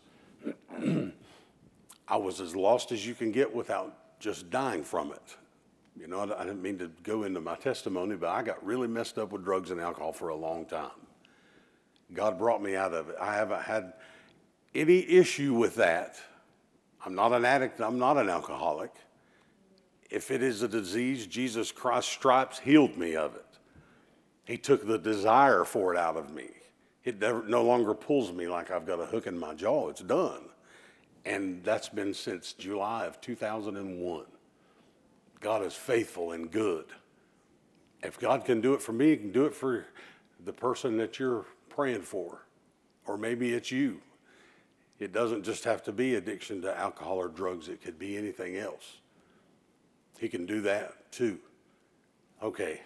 I 2.06 2.16
was 2.16 2.40
as 2.40 2.54
lost 2.54 2.92
as 2.92 3.06
you 3.06 3.14
can 3.14 3.32
get 3.32 3.54
without 3.54 4.20
just 4.20 4.50
dying 4.50 4.82
from 4.82 5.12
it. 5.12 5.36
You 5.98 6.08
know, 6.08 6.20
I 6.20 6.44
didn't 6.44 6.62
mean 6.62 6.78
to 6.78 6.90
go 7.02 7.22
into 7.22 7.40
my 7.40 7.54
testimony, 7.54 8.16
but 8.16 8.28
I 8.28 8.42
got 8.42 8.64
really 8.64 8.88
messed 8.88 9.16
up 9.16 9.32
with 9.32 9.44
drugs 9.44 9.70
and 9.70 9.80
alcohol 9.80 10.12
for 10.12 10.28
a 10.28 10.36
long 10.36 10.66
time. 10.66 10.90
God 12.12 12.36
brought 12.38 12.62
me 12.62 12.74
out 12.74 12.92
of 12.92 13.08
it. 13.08 13.16
I 13.20 13.34
haven't 13.34 13.62
had 13.62 13.92
any 14.74 15.08
issue 15.08 15.54
with 15.54 15.76
that. 15.76 16.16
I'm 17.04 17.14
not 17.14 17.32
an 17.32 17.44
addict, 17.44 17.80
I'm 17.80 17.98
not 17.98 18.16
an 18.16 18.28
alcoholic. 18.28 18.90
If 20.10 20.30
it 20.30 20.42
is 20.42 20.62
a 20.62 20.68
disease, 20.68 21.26
Jesus 21.26 21.70
Christ's 21.72 22.12
stripes 22.12 22.58
healed 22.58 22.96
me 22.96 23.14
of 23.16 23.34
it. 23.34 23.46
He 24.44 24.58
took 24.58 24.86
the 24.86 24.98
desire 24.98 25.64
for 25.64 25.94
it 25.94 25.98
out 25.98 26.16
of 26.16 26.32
me. 26.32 26.48
It 27.04 27.20
no 27.20 27.62
longer 27.62 27.94
pulls 27.94 28.32
me 28.32 28.48
like 28.48 28.70
I've 28.70 28.86
got 28.86 29.00
a 29.00 29.06
hook 29.06 29.26
in 29.26 29.38
my 29.38 29.54
jaw. 29.54 29.88
It's 29.88 30.00
done. 30.00 30.42
And 31.24 31.62
that's 31.64 31.88
been 31.88 32.12
since 32.12 32.52
July 32.52 33.06
of 33.06 33.20
2001. 33.20 34.24
God 35.40 35.62
is 35.64 35.74
faithful 35.74 36.32
and 36.32 36.50
good. 36.50 36.86
If 38.02 38.18
God 38.18 38.44
can 38.44 38.60
do 38.60 38.74
it 38.74 38.82
for 38.82 38.92
me, 38.92 39.10
He 39.10 39.16
can 39.16 39.32
do 39.32 39.46
it 39.46 39.54
for 39.54 39.86
the 40.44 40.52
person 40.52 40.96
that 40.98 41.18
you're 41.18 41.46
praying 41.68 42.02
for. 42.02 42.46
Or 43.06 43.16
maybe 43.16 43.52
it's 43.52 43.70
you. 43.70 44.00
It 44.98 45.12
doesn't 45.12 45.42
just 45.42 45.64
have 45.64 45.82
to 45.84 45.92
be 45.92 46.14
addiction 46.14 46.62
to 46.62 46.78
alcohol 46.78 47.16
or 47.16 47.28
drugs, 47.28 47.68
it 47.68 47.82
could 47.82 47.98
be 47.98 48.16
anything 48.16 48.56
else. 48.56 48.98
He 50.18 50.28
can 50.28 50.46
do 50.46 50.60
that 50.62 51.10
too. 51.10 51.38
Okay, 52.42 52.80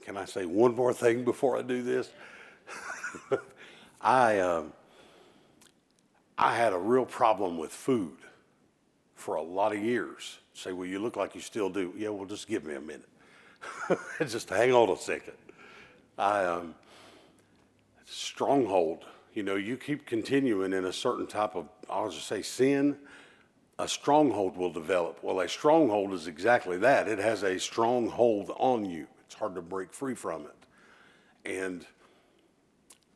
can 0.00 0.16
I 0.16 0.24
say 0.24 0.46
one 0.46 0.74
more 0.74 0.92
thing 0.92 1.24
before 1.24 1.58
I 1.58 1.62
do 1.62 1.82
this? 1.82 2.10
I, 4.00 4.40
um, 4.40 4.72
I 6.38 6.54
had 6.54 6.72
a 6.72 6.78
real 6.78 7.04
problem 7.04 7.58
with 7.58 7.72
food 7.72 8.16
for 9.16 9.34
a 9.34 9.42
lot 9.42 9.72
of 9.72 9.82
years. 9.82 10.38
Say, 10.54 10.72
well, 10.72 10.86
you 10.86 11.00
look 11.00 11.16
like 11.16 11.34
you 11.34 11.40
still 11.40 11.68
do. 11.68 11.92
Yeah, 11.96 12.10
well, 12.10 12.26
just 12.26 12.46
give 12.46 12.64
me 12.64 12.74
a 12.74 12.80
minute. 12.80 13.08
just 14.20 14.48
hang 14.48 14.72
on 14.72 14.88
a 14.88 14.96
second. 14.96 15.34
I, 16.16 16.44
um, 16.44 16.76
stronghold, 18.06 19.04
you 19.34 19.42
know, 19.42 19.56
you 19.56 19.76
keep 19.76 20.06
continuing 20.06 20.72
in 20.72 20.84
a 20.84 20.92
certain 20.92 21.26
type 21.26 21.56
of, 21.56 21.68
I'll 21.90 22.10
just 22.10 22.28
say 22.28 22.42
sin, 22.42 22.96
a 23.80 23.88
stronghold 23.88 24.56
will 24.56 24.72
develop. 24.72 25.18
Well, 25.22 25.40
a 25.40 25.48
stronghold 25.48 26.12
is 26.12 26.28
exactly 26.28 26.78
that. 26.78 27.08
It 27.08 27.18
has 27.18 27.42
a 27.42 27.58
strong 27.58 28.08
hold 28.08 28.52
on 28.58 28.84
you. 28.84 29.08
It's 29.26 29.34
hard 29.34 29.56
to 29.56 29.62
break 29.62 29.92
free 29.92 30.14
from 30.14 30.42
it. 30.42 30.54
And 31.44 31.84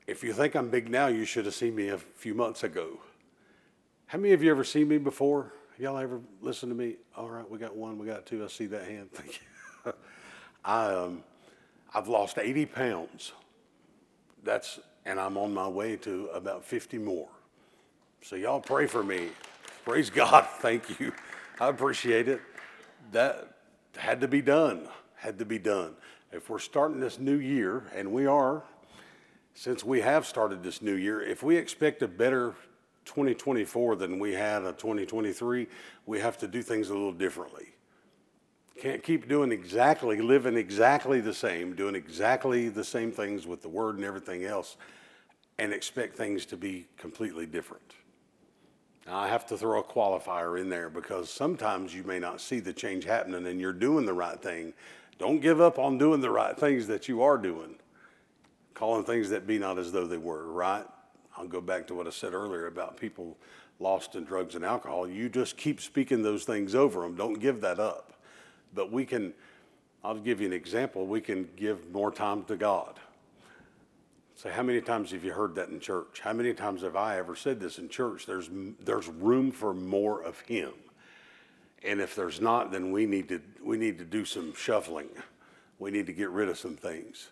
if 0.09 0.25
you 0.25 0.33
think 0.33 0.57
I'm 0.57 0.71
big 0.71 0.89
now, 0.89 1.07
you 1.07 1.25
should 1.25 1.45
have 1.45 1.55
seen 1.55 1.75
me 1.77 1.89
a 1.89 1.99
few 1.99 2.35
months 2.35 2.65
ago. 2.65 2.99
How 4.13 4.19
many 4.19 4.35
of 4.35 4.43
you 4.43 4.51
ever 4.51 4.63
seen 4.63 4.89
me 4.89 4.99
before? 4.99 5.55
Y'all 5.79 5.97
ever 5.97 6.21
listen 6.43 6.69
to 6.69 6.75
me? 6.75 6.97
All 7.17 7.31
right, 7.31 7.51
we 7.51 7.57
got 7.57 7.75
one, 7.75 7.97
we 7.97 8.07
got 8.07 8.27
two. 8.27 8.45
I 8.45 8.49
see 8.49 8.67
that 8.67 8.85
hand. 8.85 9.11
Thank 9.15 9.41
you. 9.87 9.95
I, 10.63 10.85
um, 10.93 11.25
I've 11.95 12.09
lost 12.09 12.37
80 12.37 12.67
pounds. 12.67 13.33
That's, 14.45 14.81
and 15.07 15.19
I'm 15.19 15.39
on 15.39 15.55
my 15.55 15.67
way 15.67 15.97
to 15.97 16.27
about 16.35 16.63
50 16.63 16.99
more. 16.99 17.31
So 18.21 18.37
y'all 18.37 18.61
pray 18.61 18.87
for 18.87 19.03
me. 19.03 19.31
Praise 19.83 20.11
God. 20.11 20.47
Thank 20.59 21.01
you. 21.01 21.15
I 21.59 21.69
appreciate 21.69 22.29
it. 22.29 22.43
That 23.13 23.61
had 23.97 24.21
to 24.21 24.29
be 24.29 24.43
done. 24.43 24.89
Had 25.15 25.39
to 25.39 25.47
be 25.47 25.59
done. 25.59 25.95
If 26.33 26.51
we're 26.51 26.59
starting 26.59 27.01
this 27.01 27.19
new 27.19 27.39
year, 27.39 27.85
and 27.95 28.13
we 28.13 28.27
are, 28.27 28.63
since 29.55 29.83
we 29.83 30.03
have 30.03 30.27
started 30.27 30.63
this 30.63 30.83
new 30.83 30.97
year, 30.97 31.23
if 31.23 31.43
we 31.43 31.57
expect 31.57 32.03
a 32.03 32.09
better 32.09 32.55
2024 33.05 33.97
than 33.97 34.19
we 34.19 34.33
had 34.33 34.63
a 34.63 34.73
2023, 34.73 35.67
we 36.07 36.21
have 36.21 36.39
to 36.39 36.47
do 36.47 36.63
things 36.63 36.91
a 36.91 36.93
little 36.93 37.13
differently. 37.13 37.69
Can't 38.81 39.03
keep 39.03 39.29
doing 39.29 39.53
exactly, 39.53 40.21
living 40.21 40.57
exactly 40.57 41.21
the 41.21 41.35
same, 41.35 41.75
doing 41.75 41.95
exactly 41.95 42.69
the 42.69 42.85
same 42.85 43.13
things 43.13 43.47
with 43.47 43.63
the 43.63 43.69
word 43.69 43.97
and 43.97 44.05
everything 44.05 44.45
else, 44.45 44.77
and 45.59 45.73
expect 45.73 46.17
things 46.17 46.47
to 46.47 46.57
be 46.57 46.87
completely 46.97 47.47
different. 47.47 47.95
Now, 49.07 49.19
I 49.19 49.29
have 49.29 49.47
to 49.47 49.57
throw 49.57 49.81
a 49.81 49.85
qualifier 49.85 50.61
in 50.61 50.69
there 50.71 50.89
because 50.89 51.29
sometimes 51.29 51.95
you 51.95 52.05
may 52.05 52.19
not 52.19 52.41
see 52.41 52.61
the 52.61 52.73
change 52.73 53.05
happening 53.05 53.47
and 53.47 53.61
you're 53.61 53.73
doing 53.73 54.07
the 54.07 54.13
right 54.13 54.41
thing. 54.41 54.73
Don't 55.19 55.41
give 55.41 55.61
up 55.61 55.79
on 55.79 55.99
doing 55.99 56.21
the 56.21 56.31
right 56.31 56.57
things 56.57 56.87
that 56.87 57.09
you 57.09 57.23
are 57.23 57.37
doing, 57.37 57.77
calling 58.75 59.05
things 59.05 59.31
that 59.31 59.47
be 59.47 59.59
not 59.59 59.79
as 59.79 59.93
though 59.93 60.07
they 60.07 60.17
were, 60.17 60.51
right? 60.51 60.87
I'll 61.37 61.49
go 61.49 61.61
back 61.61 61.87
to 61.89 61.95
what 61.95 62.07
I 62.07 62.11
said 62.11 62.35
earlier 62.35 62.67
about 62.67 62.97
people 62.97 63.37
lost 63.79 64.15
in 64.15 64.25
drugs 64.25 64.55
and 64.55 64.65
alcohol. 64.65 65.09
You 65.09 65.29
just 65.29 65.57
keep 65.57 65.81
speaking 65.81 66.23
those 66.23 66.45
things 66.45 66.75
over 66.75 67.03
them. 67.03 67.17
Don't 67.17 67.41
give 67.41 67.61
that 67.63 67.81
up. 67.81 68.13
But 68.75 68.93
we 68.93 69.05
can, 69.05 69.35
I'll 70.05 70.19
give 70.19 70.41
you 70.41 70.47
an 70.47 70.53
example. 70.53 71.07
We 71.07 71.21
can 71.21 71.49
give 71.57 71.91
more 71.91 72.11
time 72.11 72.45
to 72.45 72.57
God. 72.57 72.99
Say, 74.35 74.51
how 74.51 74.63
many 74.63 74.81
times 74.81 75.13
have 75.13 75.25
you 75.25 75.33
heard 75.33 75.55
that 75.57 75.69
in 75.69 75.79
church? 75.79 76.21
How 76.21 76.33
many 76.33 76.55
times 76.55 76.83
have 76.83 76.97
I 76.97 77.19
ever 77.19 77.37
said 77.37 77.61
this 77.61 77.79
in 77.79 77.89
church? 77.89 78.27
There's, 78.27 78.49
there's 78.81 79.09
room 79.09 79.53
for 79.53 79.75
more 79.75 80.23
of 80.23 80.41
Him. 80.41 80.73
And 81.85 82.01
if 82.01 82.15
there's 82.15 82.41
not, 82.41 82.73
then 82.73 82.93
we 82.93 83.07
need, 83.07 83.29
to, 83.29 83.41
we 83.63 83.77
need 83.77 83.99
to 83.99 84.05
do 84.05 84.25
some 84.25 84.55
shuffling. 84.55 85.09
We 85.79 85.91
need 85.91 86.07
to 86.07 86.13
get 86.13 86.31
rid 86.31 86.49
of 86.49 86.59
some 86.59 86.77
things. 86.77 87.29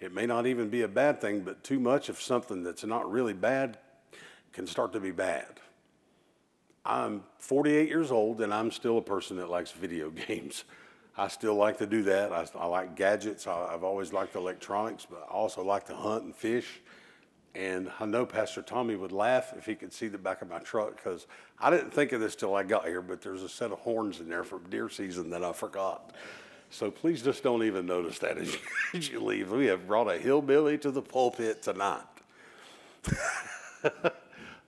It 0.00 0.14
may 0.14 0.24
not 0.26 0.46
even 0.46 0.70
be 0.70 0.82
a 0.82 0.88
bad 0.88 1.20
thing, 1.20 1.40
but 1.40 1.62
too 1.62 1.78
much 1.78 2.08
of 2.08 2.20
something 2.20 2.62
that's 2.62 2.84
not 2.84 3.10
really 3.10 3.34
bad 3.34 3.78
can 4.52 4.66
start 4.66 4.92
to 4.94 5.00
be 5.00 5.10
bad. 5.10 5.60
I'm 6.84 7.22
48 7.38 7.88
years 7.88 8.10
old 8.10 8.40
and 8.40 8.52
I'm 8.52 8.70
still 8.70 8.98
a 8.98 9.02
person 9.02 9.36
that 9.36 9.50
likes 9.50 9.70
video 9.72 10.10
games. 10.28 10.64
I 11.16 11.28
still 11.28 11.54
like 11.54 11.76
to 11.78 11.86
do 11.86 12.02
that. 12.04 12.32
I, 12.32 12.46
I 12.58 12.66
like 12.66 12.96
gadgets. 12.96 13.46
I, 13.46 13.72
have 13.72 13.84
always 13.84 14.12
liked 14.12 14.36
electronics, 14.36 15.06
but 15.08 15.26
I 15.28 15.32
also 15.32 15.62
like 15.62 15.86
to 15.86 15.94
hunt 15.94 16.24
and 16.24 16.34
fish. 16.34 16.80
And 17.54 17.90
I 17.98 18.06
know 18.06 18.24
Pastor 18.24 18.62
Tommy 18.62 18.94
would 18.94 19.12
laugh 19.12 19.52
if 19.58 19.66
he 19.66 19.74
could 19.74 19.92
see 19.92 20.08
the 20.08 20.18
back 20.18 20.40
of 20.40 20.48
my 20.48 20.60
truck 20.60 20.96
because 20.96 21.26
I 21.58 21.68
didn't 21.68 21.92
think 21.92 22.12
of 22.12 22.20
this 22.20 22.36
till 22.36 22.54
I 22.54 22.62
got 22.62 22.86
here, 22.86 23.02
but 23.02 23.20
there's 23.20 23.42
a 23.42 23.48
set 23.48 23.72
of 23.72 23.80
horns 23.80 24.20
in 24.20 24.30
there 24.30 24.44
for 24.44 24.60
deer 24.70 24.88
season 24.88 25.30
that 25.30 25.44
I 25.44 25.52
forgot. 25.52 26.14
So 26.70 26.90
please 26.90 27.20
just 27.22 27.42
don't 27.42 27.64
even 27.64 27.84
notice 27.86 28.20
that 28.20 28.38
as 28.38 28.54
you, 28.54 28.60
as 28.94 29.08
you 29.10 29.20
leave. 29.20 29.50
We 29.50 29.66
have 29.66 29.86
brought 29.86 30.08
a 30.08 30.16
hillbilly 30.16 30.78
to 30.78 30.90
the 30.90 31.02
pulpit 31.02 31.62
tonight. 31.62 32.04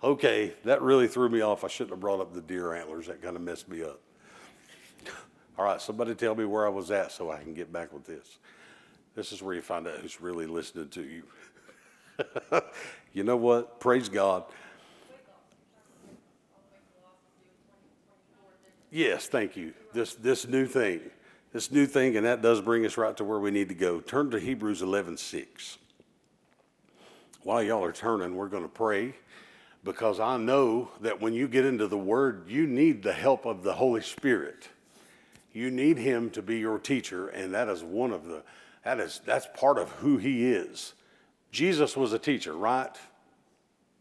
okay, 0.02 0.52
that 0.64 0.82
really 0.82 1.06
threw 1.06 1.28
me 1.28 1.40
off. 1.40 1.64
I 1.64 1.68
shouldn't 1.68 1.90
have 1.90 2.00
brought 2.00 2.20
up 2.20 2.34
the 2.34 2.40
deer 2.40 2.74
antlers. 2.74 3.06
That 3.06 3.22
kind 3.22 3.36
of 3.36 3.42
messed 3.42 3.68
me 3.68 3.82
up. 3.82 4.00
All 5.58 5.64
right, 5.64 5.80
somebody 5.80 6.14
tell 6.14 6.34
me 6.34 6.44
where 6.44 6.66
I 6.66 6.70
was 6.70 6.90
at 6.90 7.12
so 7.12 7.30
I 7.30 7.38
can 7.38 7.54
get 7.54 7.72
back 7.72 7.92
with 7.92 8.04
this. 8.04 8.38
This 9.14 9.30
is 9.32 9.42
where 9.42 9.54
you 9.54 9.60
find 9.60 9.86
out 9.86 9.98
who's 9.98 10.20
really 10.20 10.46
listening 10.46 10.88
to 10.88 11.02
you. 11.02 11.22
you 13.12 13.22
know 13.22 13.36
what? 13.36 13.78
Praise 13.78 14.08
God. 14.08 14.44
Yes, 18.90 19.26
thank 19.26 19.56
you. 19.56 19.72
This 19.92 20.14
this 20.14 20.46
new 20.46 20.66
thing. 20.66 21.00
This 21.52 21.70
new 21.70 21.84
thing, 21.84 22.16
and 22.16 22.24
that 22.24 22.40
does 22.40 22.62
bring 22.62 22.86
us 22.86 22.96
right 22.96 23.14
to 23.18 23.24
where 23.24 23.38
we 23.38 23.50
need 23.50 23.68
to 23.68 23.74
go. 23.74 24.00
Turn 24.00 24.30
to 24.30 24.40
Hebrews 24.40 24.80
11 24.80 25.18
6. 25.18 25.78
While 27.42 27.62
y'all 27.62 27.84
are 27.84 27.92
turning, 27.92 28.36
we're 28.36 28.48
going 28.48 28.62
to 28.62 28.68
pray 28.70 29.14
because 29.84 30.18
I 30.18 30.38
know 30.38 30.90
that 31.02 31.20
when 31.20 31.34
you 31.34 31.48
get 31.48 31.66
into 31.66 31.86
the 31.88 31.98
Word, 31.98 32.44
you 32.48 32.66
need 32.66 33.02
the 33.02 33.12
help 33.12 33.44
of 33.44 33.64
the 33.64 33.74
Holy 33.74 34.00
Spirit. 34.00 34.70
You 35.52 35.70
need 35.70 35.98
him 35.98 36.30
to 36.30 36.40
be 36.40 36.58
your 36.58 36.78
teacher, 36.78 37.28
and 37.28 37.52
that 37.52 37.68
is 37.68 37.82
one 37.82 38.12
of 38.12 38.24
the 38.24 38.42
that 38.84 38.98
is 38.98 39.20
that's 39.26 39.46
part 39.54 39.76
of 39.76 39.90
who 39.92 40.16
he 40.16 40.50
is. 40.50 40.94
Jesus 41.50 41.98
was 41.98 42.14
a 42.14 42.18
teacher, 42.18 42.54
right? 42.54 42.96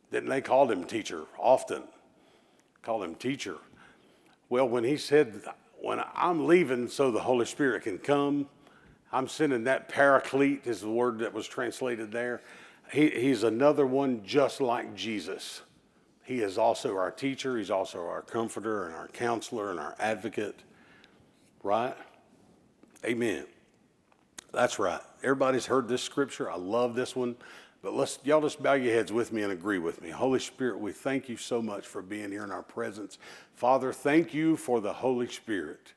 Didn't 0.10 0.30
they 0.30 0.42
call 0.42 0.72
him 0.72 0.86
teacher 0.86 1.26
often? 1.38 1.84
Call 2.82 3.04
him 3.04 3.16
teacher. 3.16 3.58
Well, 4.50 4.68
when 4.68 4.86
he 4.86 4.96
said, 4.98 5.42
When 5.82 6.02
I'm 6.16 6.48
leaving 6.48 6.88
so 6.88 7.12
the 7.12 7.22
Holy 7.22 7.46
Spirit 7.46 7.84
can 7.84 7.98
come, 7.98 8.48
I'm 9.12 9.28
sending 9.28 9.66
that 9.66 9.90
paraclete, 9.90 10.66
is 10.66 10.82
the 10.82 10.90
word 10.90 11.20
that 11.20 11.34
was 11.34 11.48
translated 11.48 12.12
there. 12.12 12.42
He, 12.92 13.10
he's 13.10 13.44
another 13.44 13.86
one 13.86 14.22
just 14.24 14.62
like 14.62 14.96
Jesus. 14.96 15.62
He 16.24 16.42
is 16.42 16.58
also 16.58 16.96
our 16.98 17.12
teacher, 17.12 17.58
he's 17.58 17.72
also 17.72 18.00
our 18.00 18.22
comforter 18.22 18.86
and 18.86 18.96
our 18.96 19.08
counselor 19.08 19.72
and 19.72 19.80
our 19.80 19.96
advocate 20.00 20.62
right? 21.64 21.96
Amen. 23.06 23.46
That's 24.52 24.80
right. 24.80 25.02
Everybody's 25.24 25.66
heard 25.66 25.88
this 25.88 26.04
scripture. 26.04 26.52
I 26.52 26.58
love 26.58 26.96
this 26.96 27.16
one. 27.16 27.36
But 27.82 27.94
let's 27.94 28.20
y'all 28.24 28.42
just 28.42 28.62
bow 28.62 28.74
your 28.74 28.94
heads 28.94 29.12
with 29.12 29.34
me 29.34 29.42
and 29.42 29.52
agree 29.52 29.80
with 29.80 30.02
me. 30.02 30.10
Holy 30.10 30.40
Spirit, 30.40 30.80
we 30.80 30.92
thank 30.92 31.28
you 31.28 31.38
so 31.38 31.62
much 31.62 31.86
for 31.86 32.02
being 32.02 32.32
here 32.32 32.44
in 32.44 32.52
our 32.52 32.62
presence. 32.62 33.18
Father, 33.56 33.92
thank 33.92 34.34
you 34.34 34.56
for 34.56 34.80
the 34.80 34.94
Holy 34.94 35.28
Spirit. 35.28 35.94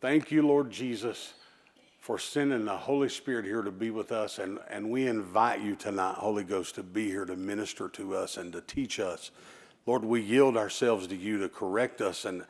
Thank 0.00 0.30
you, 0.30 0.40
Lord 0.46 0.70
Jesus, 0.70 1.34
for 1.98 2.18
sending 2.18 2.64
the 2.64 2.76
Holy 2.76 3.10
Spirit 3.10 3.44
here 3.44 3.60
to 3.60 3.70
be 3.70 3.90
with 3.90 4.10
us. 4.10 4.38
And, 4.38 4.58
and 4.70 4.90
we 4.90 5.06
invite 5.06 5.60
you 5.60 5.76
tonight, 5.76 6.14
Holy 6.14 6.44
Ghost, 6.44 6.76
to 6.76 6.82
be 6.82 7.06
here 7.06 7.26
to 7.26 7.36
minister 7.36 7.88
to 7.90 8.16
us 8.16 8.38
and 8.38 8.50
to 8.54 8.62
teach 8.62 8.98
us. 8.98 9.30
Lord, 9.84 10.02
we 10.02 10.22
yield 10.22 10.56
ourselves 10.56 11.06
to 11.08 11.16
you 11.16 11.38
to 11.40 11.48
correct 11.48 12.00
us 12.00 12.24
and 12.24 12.44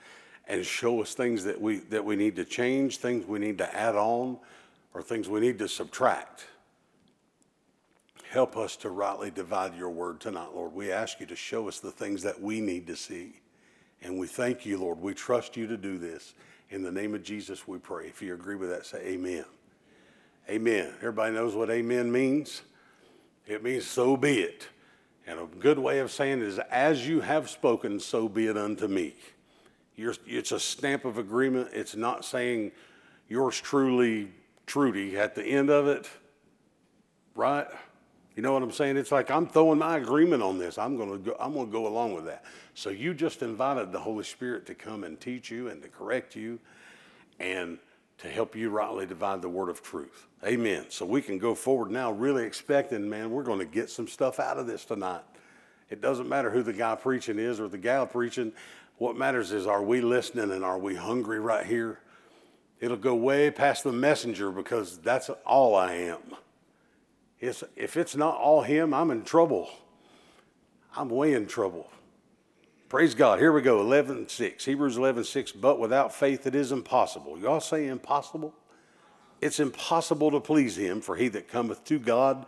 and 0.50 0.66
show 0.66 1.00
us 1.00 1.14
things 1.14 1.44
that 1.44 1.60
we, 1.60 1.76
that 1.76 2.04
we 2.04 2.16
need 2.16 2.34
to 2.34 2.44
change, 2.44 2.98
things 2.98 3.24
we 3.24 3.38
need 3.38 3.56
to 3.58 3.76
add 3.76 3.94
on, 3.94 4.36
or 4.92 5.00
things 5.00 5.28
we 5.28 5.38
need 5.38 5.60
to 5.60 5.68
subtract. 5.68 6.46
Help 8.30 8.56
us 8.56 8.76
to 8.76 8.90
rightly 8.90 9.28
divide 9.32 9.76
your 9.76 9.90
word 9.90 10.20
tonight, 10.20 10.50
Lord. 10.54 10.72
We 10.72 10.92
ask 10.92 11.18
you 11.18 11.26
to 11.26 11.34
show 11.34 11.66
us 11.66 11.80
the 11.80 11.90
things 11.90 12.22
that 12.22 12.40
we 12.40 12.60
need 12.60 12.86
to 12.86 12.94
see. 12.94 13.40
And 14.02 14.20
we 14.20 14.28
thank 14.28 14.64
you, 14.64 14.78
Lord. 14.78 15.00
We 15.00 15.14
trust 15.14 15.56
you 15.56 15.66
to 15.66 15.76
do 15.76 15.98
this. 15.98 16.34
In 16.70 16.84
the 16.84 16.92
name 16.92 17.12
of 17.16 17.24
Jesus, 17.24 17.66
we 17.66 17.78
pray. 17.78 18.06
If 18.06 18.22
you 18.22 18.32
agree 18.32 18.54
with 18.54 18.70
that, 18.70 18.86
say 18.86 18.98
amen. 19.04 19.44
Amen. 20.48 20.92
Everybody 20.98 21.34
knows 21.34 21.56
what 21.56 21.70
amen 21.70 22.12
means? 22.12 22.62
It 23.48 23.64
means 23.64 23.84
so 23.84 24.16
be 24.16 24.38
it. 24.38 24.68
And 25.26 25.40
a 25.40 25.46
good 25.46 25.80
way 25.80 25.98
of 25.98 26.12
saying 26.12 26.38
it 26.38 26.44
is, 26.44 26.60
as 26.70 27.08
you 27.08 27.22
have 27.22 27.50
spoken, 27.50 27.98
so 27.98 28.28
be 28.28 28.46
it 28.46 28.56
unto 28.56 28.86
me. 28.86 29.16
You're, 29.96 30.14
it's 30.24 30.52
a 30.52 30.60
stamp 30.60 31.04
of 31.04 31.18
agreement. 31.18 31.70
It's 31.72 31.96
not 31.96 32.24
saying 32.24 32.70
yours 33.28 33.60
truly, 33.60 34.30
Trudy, 34.66 35.18
at 35.18 35.34
the 35.34 35.42
end 35.42 35.68
of 35.68 35.88
it, 35.88 36.08
right? 37.34 37.66
You 38.36 38.42
know 38.42 38.52
what 38.52 38.62
I'm 38.62 38.70
saying? 38.70 38.96
It's 38.96 39.12
like 39.12 39.30
I'm 39.30 39.46
throwing 39.46 39.78
my 39.78 39.96
agreement 39.96 40.42
on 40.42 40.58
this. 40.58 40.78
I'm 40.78 40.96
going 40.96 41.10
to 41.10 41.18
go, 41.18 41.36
I'm 41.40 41.52
going 41.52 41.66
to 41.66 41.72
go 41.72 41.86
along 41.86 42.14
with 42.14 42.26
that. 42.26 42.44
So 42.74 42.90
you 42.90 43.12
just 43.12 43.42
invited 43.42 43.92
the 43.92 43.98
Holy 43.98 44.24
Spirit 44.24 44.66
to 44.66 44.74
come 44.74 45.04
and 45.04 45.20
teach 45.20 45.50
you 45.50 45.68
and 45.68 45.82
to 45.82 45.88
correct 45.88 46.36
you 46.36 46.58
and 47.38 47.78
to 48.18 48.28
help 48.28 48.54
you 48.54 48.70
rightly 48.70 49.06
divide 49.06 49.42
the 49.42 49.48
word 49.48 49.68
of 49.68 49.82
truth. 49.82 50.26
Amen. 50.44 50.86
So 50.90 51.04
we 51.04 51.22
can 51.22 51.38
go 51.38 51.54
forward 51.54 51.90
now 51.90 52.12
really 52.12 52.44
expecting, 52.44 53.08
man, 53.08 53.30
we're 53.30 53.42
going 53.42 53.58
to 53.58 53.64
get 53.64 53.90
some 53.90 54.06
stuff 54.06 54.38
out 54.38 54.58
of 54.58 54.66
this 54.66 54.84
tonight. 54.84 55.22
It 55.88 56.00
doesn't 56.00 56.28
matter 56.28 56.50
who 56.50 56.62
the 56.62 56.72
guy 56.72 56.94
preaching 56.94 57.38
is 57.38 57.58
or 57.58 57.68
the 57.68 57.78
gal 57.78 58.06
preaching. 58.06 58.52
What 58.98 59.16
matters 59.16 59.50
is 59.50 59.66
are 59.66 59.82
we 59.82 60.00
listening 60.00 60.52
and 60.52 60.64
are 60.64 60.78
we 60.78 60.94
hungry 60.94 61.40
right 61.40 61.66
here? 61.66 61.98
It'll 62.78 62.96
go 62.96 63.14
way 63.14 63.50
past 63.50 63.84
the 63.84 63.92
messenger 63.92 64.50
because 64.50 64.98
that's 64.98 65.30
all 65.44 65.74
I 65.74 65.94
am. 65.94 66.20
It's, 67.40 67.64
if 67.76 67.96
it's 67.96 68.14
not 68.14 68.36
all 68.36 68.62
him, 68.62 68.92
I'm 68.92 69.10
in 69.10 69.24
trouble. 69.24 69.70
I'm 70.96 71.08
way 71.08 71.32
in 71.32 71.46
trouble. 71.46 71.90
Praise 72.88 73.14
God. 73.14 73.38
Here 73.38 73.52
we 73.52 73.62
go. 73.62 73.80
11 73.80 74.28
6. 74.28 74.64
Hebrews 74.64 74.96
11 74.96 75.24
6. 75.24 75.52
But 75.52 75.78
without 75.78 76.14
faith 76.14 76.46
it 76.46 76.54
is 76.54 76.72
impossible. 76.72 77.38
Y'all 77.38 77.60
say 77.60 77.86
impossible? 77.86 78.54
It's 79.40 79.60
impossible 79.60 80.30
to 80.32 80.40
please 80.40 80.76
him, 80.76 81.00
for 81.00 81.16
he 81.16 81.28
that 81.28 81.48
cometh 81.48 81.84
to 81.84 81.98
God 81.98 82.44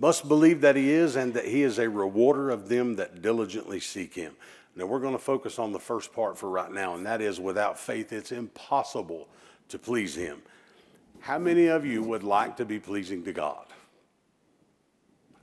must 0.00 0.26
believe 0.26 0.62
that 0.62 0.74
he 0.74 0.90
is, 0.90 1.14
and 1.14 1.32
that 1.34 1.44
he 1.44 1.62
is 1.62 1.78
a 1.78 1.88
rewarder 1.88 2.50
of 2.50 2.68
them 2.68 2.96
that 2.96 3.22
diligently 3.22 3.78
seek 3.78 4.14
him. 4.14 4.34
Now, 4.76 4.86
we're 4.86 5.00
going 5.00 5.12
to 5.12 5.20
focus 5.20 5.58
on 5.58 5.72
the 5.72 5.78
first 5.78 6.12
part 6.12 6.36
for 6.36 6.50
right 6.50 6.72
now, 6.72 6.96
and 6.96 7.06
that 7.06 7.20
is 7.20 7.38
without 7.38 7.78
faith, 7.78 8.12
it's 8.12 8.32
impossible 8.32 9.28
to 9.68 9.78
please 9.78 10.16
Him. 10.16 10.42
How 11.20 11.38
many 11.38 11.66
of 11.66 11.86
you 11.86 12.02
would 12.02 12.24
like 12.24 12.56
to 12.56 12.64
be 12.64 12.80
pleasing 12.80 13.22
to 13.24 13.32
God? 13.32 13.66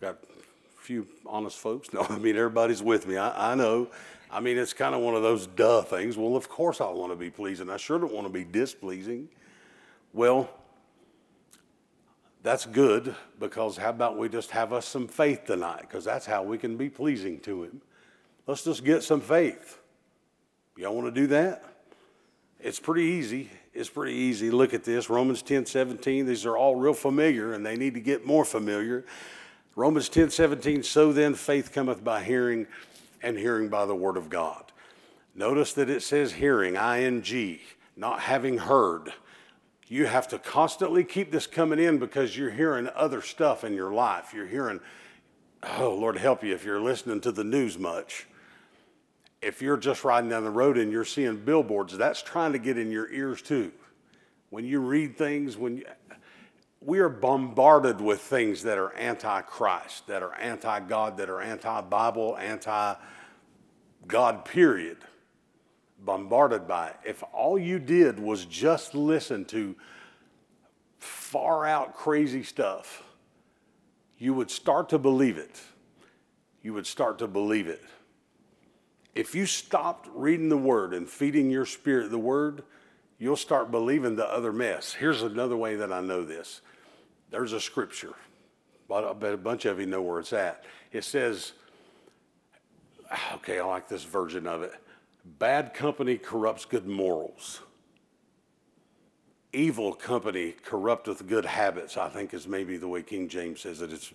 Got 0.01 0.15
a 0.15 0.81
few 0.81 1.07
honest 1.27 1.59
folks. 1.59 1.93
No, 1.93 2.01
I 2.09 2.17
mean, 2.17 2.35
everybody's 2.35 2.81
with 2.81 3.07
me. 3.07 3.17
I, 3.17 3.51
I 3.51 3.55
know. 3.55 3.87
I 4.31 4.39
mean, 4.39 4.57
it's 4.57 4.73
kind 4.73 4.95
of 4.95 5.01
one 5.01 5.13
of 5.13 5.21
those 5.21 5.45
duh 5.45 5.83
things. 5.83 6.17
Well, 6.17 6.35
of 6.35 6.49
course 6.49 6.81
I 6.81 6.89
want 6.89 7.11
to 7.11 7.15
be 7.15 7.29
pleasing. 7.29 7.69
I 7.69 7.77
sure 7.77 7.99
don't 7.99 8.13
want 8.13 8.25
to 8.25 8.33
be 8.33 8.43
displeasing. 8.43 9.29
Well, 10.13 10.49
that's 12.41 12.65
good 12.65 13.15
because 13.39 13.77
how 13.77 13.91
about 13.91 14.17
we 14.17 14.27
just 14.27 14.49
have 14.51 14.73
us 14.73 14.87
some 14.87 15.07
faith 15.07 15.45
tonight? 15.45 15.81
Because 15.81 16.03
that's 16.03 16.25
how 16.25 16.41
we 16.41 16.57
can 16.57 16.77
be 16.77 16.89
pleasing 16.89 17.39
to 17.41 17.63
Him. 17.63 17.81
Let's 18.47 18.63
just 18.63 18.83
get 18.83 19.03
some 19.03 19.21
faith. 19.21 19.79
Y'all 20.75 20.95
want 20.95 21.13
to 21.13 21.21
do 21.21 21.27
that? 21.27 21.63
It's 22.59 22.79
pretty 22.79 23.03
easy. 23.03 23.49
It's 23.73 23.89
pretty 23.89 24.13
easy. 24.13 24.49
Look 24.49 24.73
at 24.73 24.83
this 24.83 25.09
Romans 25.09 25.43
10 25.43 25.67
17. 25.67 26.25
These 26.25 26.45
are 26.45 26.57
all 26.57 26.75
real 26.75 26.93
familiar 26.93 27.53
and 27.53 27.63
they 27.63 27.75
need 27.75 27.93
to 27.93 27.99
get 27.99 28.25
more 28.25 28.45
familiar. 28.45 29.05
Romans 29.75 30.09
10 30.09 30.29
17. 30.29 30.83
So 30.83 31.13
then 31.13 31.33
faith 31.33 31.71
cometh 31.71 32.03
by 32.03 32.23
hearing, 32.23 32.67
and 33.23 33.37
hearing 33.37 33.69
by 33.69 33.85
the 33.85 33.95
word 33.95 34.17
of 34.17 34.29
God. 34.29 34.71
Notice 35.33 35.73
that 35.73 35.89
it 35.89 36.01
says 36.01 36.33
hearing, 36.33 36.75
ing, 36.75 37.59
not 37.95 38.21
having 38.21 38.57
heard. 38.57 39.13
You 39.87 40.05
have 40.05 40.27
to 40.29 40.39
constantly 40.39 41.03
keep 41.03 41.31
this 41.31 41.47
coming 41.47 41.79
in 41.79 41.99
because 41.99 42.37
you're 42.37 42.51
hearing 42.51 42.89
other 42.95 43.21
stuff 43.21 43.63
in 43.63 43.73
your 43.73 43.91
life. 43.91 44.33
You're 44.33 44.47
hearing, 44.47 44.79
oh, 45.77 45.95
Lord 45.95 46.17
help 46.17 46.43
you 46.43 46.53
if 46.53 46.63
you're 46.65 46.79
listening 46.79 47.21
to 47.21 47.31
the 47.31 47.43
news 47.43 47.77
much. 47.77 48.25
If 49.41 49.61
you're 49.61 49.77
just 49.77 50.03
riding 50.03 50.29
down 50.29 50.43
the 50.43 50.49
road 50.49 50.77
and 50.77 50.91
you're 50.91 51.05
seeing 51.05 51.37
billboards, 51.37 51.97
that's 51.97 52.21
trying 52.21 52.53
to 52.53 52.59
get 52.59 52.77
in 52.77 52.91
your 52.91 53.11
ears 53.11 53.41
too. 53.41 53.71
When 54.49 54.65
you 54.65 54.79
read 54.79 55.17
things, 55.17 55.57
when 55.57 55.77
you, 55.77 55.85
we 56.81 56.99
are 56.99 57.09
bombarded 57.09 58.01
with 58.01 58.21
things 58.21 58.63
that 58.63 58.77
are 58.77 58.93
anti 58.95 59.41
Christ, 59.41 60.07
that 60.07 60.23
are 60.23 60.33
anti 60.35 60.79
God, 60.81 61.17
that 61.17 61.29
are 61.29 61.39
anti 61.39 61.81
Bible, 61.81 62.35
anti 62.37 62.95
God, 64.07 64.45
period 64.45 64.97
bombarded 66.03 66.67
by 66.67 66.89
it. 66.89 66.95
If 67.05 67.23
all 67.31 67.59
you 67.59 67.77
did 67.77 68.19
was 68.19 68.45
just 68.45 68.95
listen 68.95 69.45
to 69.45 69.75
far 70.97 71.65
out 71.65 71.95
crazy 71.95 72.41
stuff, 72.41 73.03
you 74.17 74.33
would 74.33 74.49
start 74.49 74.89
to 74.89 74.97
believe 74.97 75.37
it. 75.37 75.61
You 76.63 76.73
would 76.73 76.87
start 76.87 77.19
to 77.19 77.27
believe 77.27 77.67
it. 77.67 77.83
If 79.13 79.35
you 79.35 79.45
stopped 79.45 80.09
reading 80.13 80.49
the 80.49 80.57
Word 80.57 80.93
and 80.93 81.07
feeding 81.07 81.51
your 81.51 81.65
spirit 81.65 82.09
the 82.09 82.17
Word, 82.17 82.63
you'll 83.19 83.35
start 83.35 83.69
believing 83.69 84.15
the 84.15 84.27
other 84.27 84.51
mess. 84.53 84.93
Here's 84.93 85.21
another 85.21 85.57
way 85.57 85.75
that 85.75 85.91
I 85.91 86.01
know 86.01 86.23
this 86.23 86.61
there's 87.31 87.53
a 87.53 87.59
scripture, 87.59 88.13
but 88.87 89.05
I 89.05 89.13
bet 89.13 89.33
a 89.33 89.37
bunch 89.37 89.65
of 89.65 89.79
you 89.79 89.85
know 89.85 90.01
where 90.01 90.19
it's 90.19 90.33
at. 90.33 90.65
It 90.91 91.03
says, 91.03 91.53
okay, 93.35 93.59
I 93.59 93.65
like 93.65 93.87
this 93.87 94.03
version 94.03 94.45
of 94.45 94.61
it. 94.61 94.73
Bad 95.39 95.73
company 95.73 96.17
corrupts 96.17 96.65
good 96.65 96.87
morals. 96.87 97.61
Evil 99.53 99.93
company 99.93 100.55
corrupteth 100.63 101.27
good 101.27 101.45
habits, 101.45 101.97
I 101.97 102.09
think 102.09 102.33
is 102.33 102.47
maybe 102.47 102.77
the 102.77 102.87
way 102.87 103.03
King 103.03 103.27
James 103.27 103.61
says 103.61 103.81
it. 103.81 103.91
It's, 103.91 104.13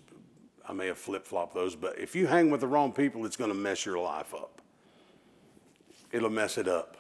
I 0.67 0.73
may 0.73 0.87
have 0.87 0.99
flip 0.99 1.27
flopped 1.27 1.55
those, 1.55 1.77
but 1.77 1.99
if 1.99 2.17
you 2.17 2.27
hang 2.27 2.51
with 2.51 2.61
the 2.61 2.67
wrong 2.67 2.93
people, 2.93 3.25
it's 3.27 3.37
going 3.37 3.51
to 3.51 3.57
mess 3.57 3.85
your 3.85 3.99
life 3.99 4.35
up. 4.35 4.63
It'll 6.11 6.31
mess 6.31 6.57
it 6.59 6.69
up. 6.69 6.97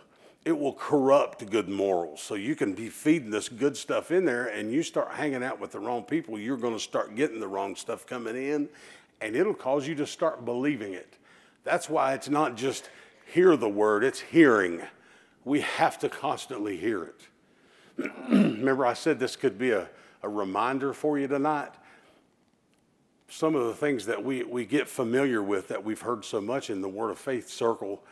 It 0.46 0.56
will 0.56 0.74
corrupt 0.74 1.50
good 1.50 1.68
morals. 1.68 2.22
So 2.22 2.36
you 2.36 2.54
can 2.54 2.72
be 2.72 2.88
feeding 2.88 3.30
this 3.30 3.48
good 3.48 3.76
stuff 3.76 4.12
in 4.12 4.24
there, 4.24 4.46
and 4.46 4.72
you 4.72 4.84
start 4.84 5.10
hanging 5.10 5.42
out 5.42 5.58
with 5.58 5.72
the 5.72 5.80
wrong 5.80 6.04
people, 6.04 6.38
you're 6.38 6.56
going 6.56 6.72
to 6.72 6.78
start 6.78 7.16
getting 7.16 7.40
the 7.40 7.48
wrong 7.48 7.74
stuff 7.74 8.06
coming 8.06 8.36
in, 8.36 8.68
and 9.20 9.34
it'll 9.34 9.54
cause 9.54 9.88
you 9.88 9.96
to 9.96 10.06
start 10.06 10.44
believing 10.44 10.94
it. 10.94 11.14
That's 11.64 11.90
why 11.90 12.14
it's 12.14 12.28
not 12.28 12.56
just 12.56 12.88
hear 13.26 13.56
the 13.56 13.68
word, 13.68 14.04
it's 14.04 14.20
hearing. 14.20 14.82
We 15.44 15.62
have 15.62 15.98
to 15.98 16.08
constantly 16.08 16.76
hear 16.76 17.02
it. 17.02 17.20
Remember, 18.28 18.86
I 18.86 18.94
said 18.94 19.18
this 19.18 19.34
could 19.34 19.58
be 19.58 19.72
a, 19.72 19.88
a 20.22 20.28
reminder 20.28 20.92
for 20.92 21.18
you 21.18 21.26
tonight. 21.26 21.72
Some 23.28 23.56
of 23.56 23.66
the 23.66 23.74
things 23.74 24.06
that 24.06 24.22
we, 24.22 24.44
we 24.44 24.64
get 24.64 24.86
familiar 24.86 25.42
with 25.42 25.66
that 25.66 25.82
we've 25.82 26.02
heard 26.02 26.24
so 26.24 26.40
much 26.40 26.70
in 26.70 26.82
the 26.82 26.88
Word 26.88 27.10
of 27.10 27.18
Faith 27.18 27.48
circle, 27.48 28.04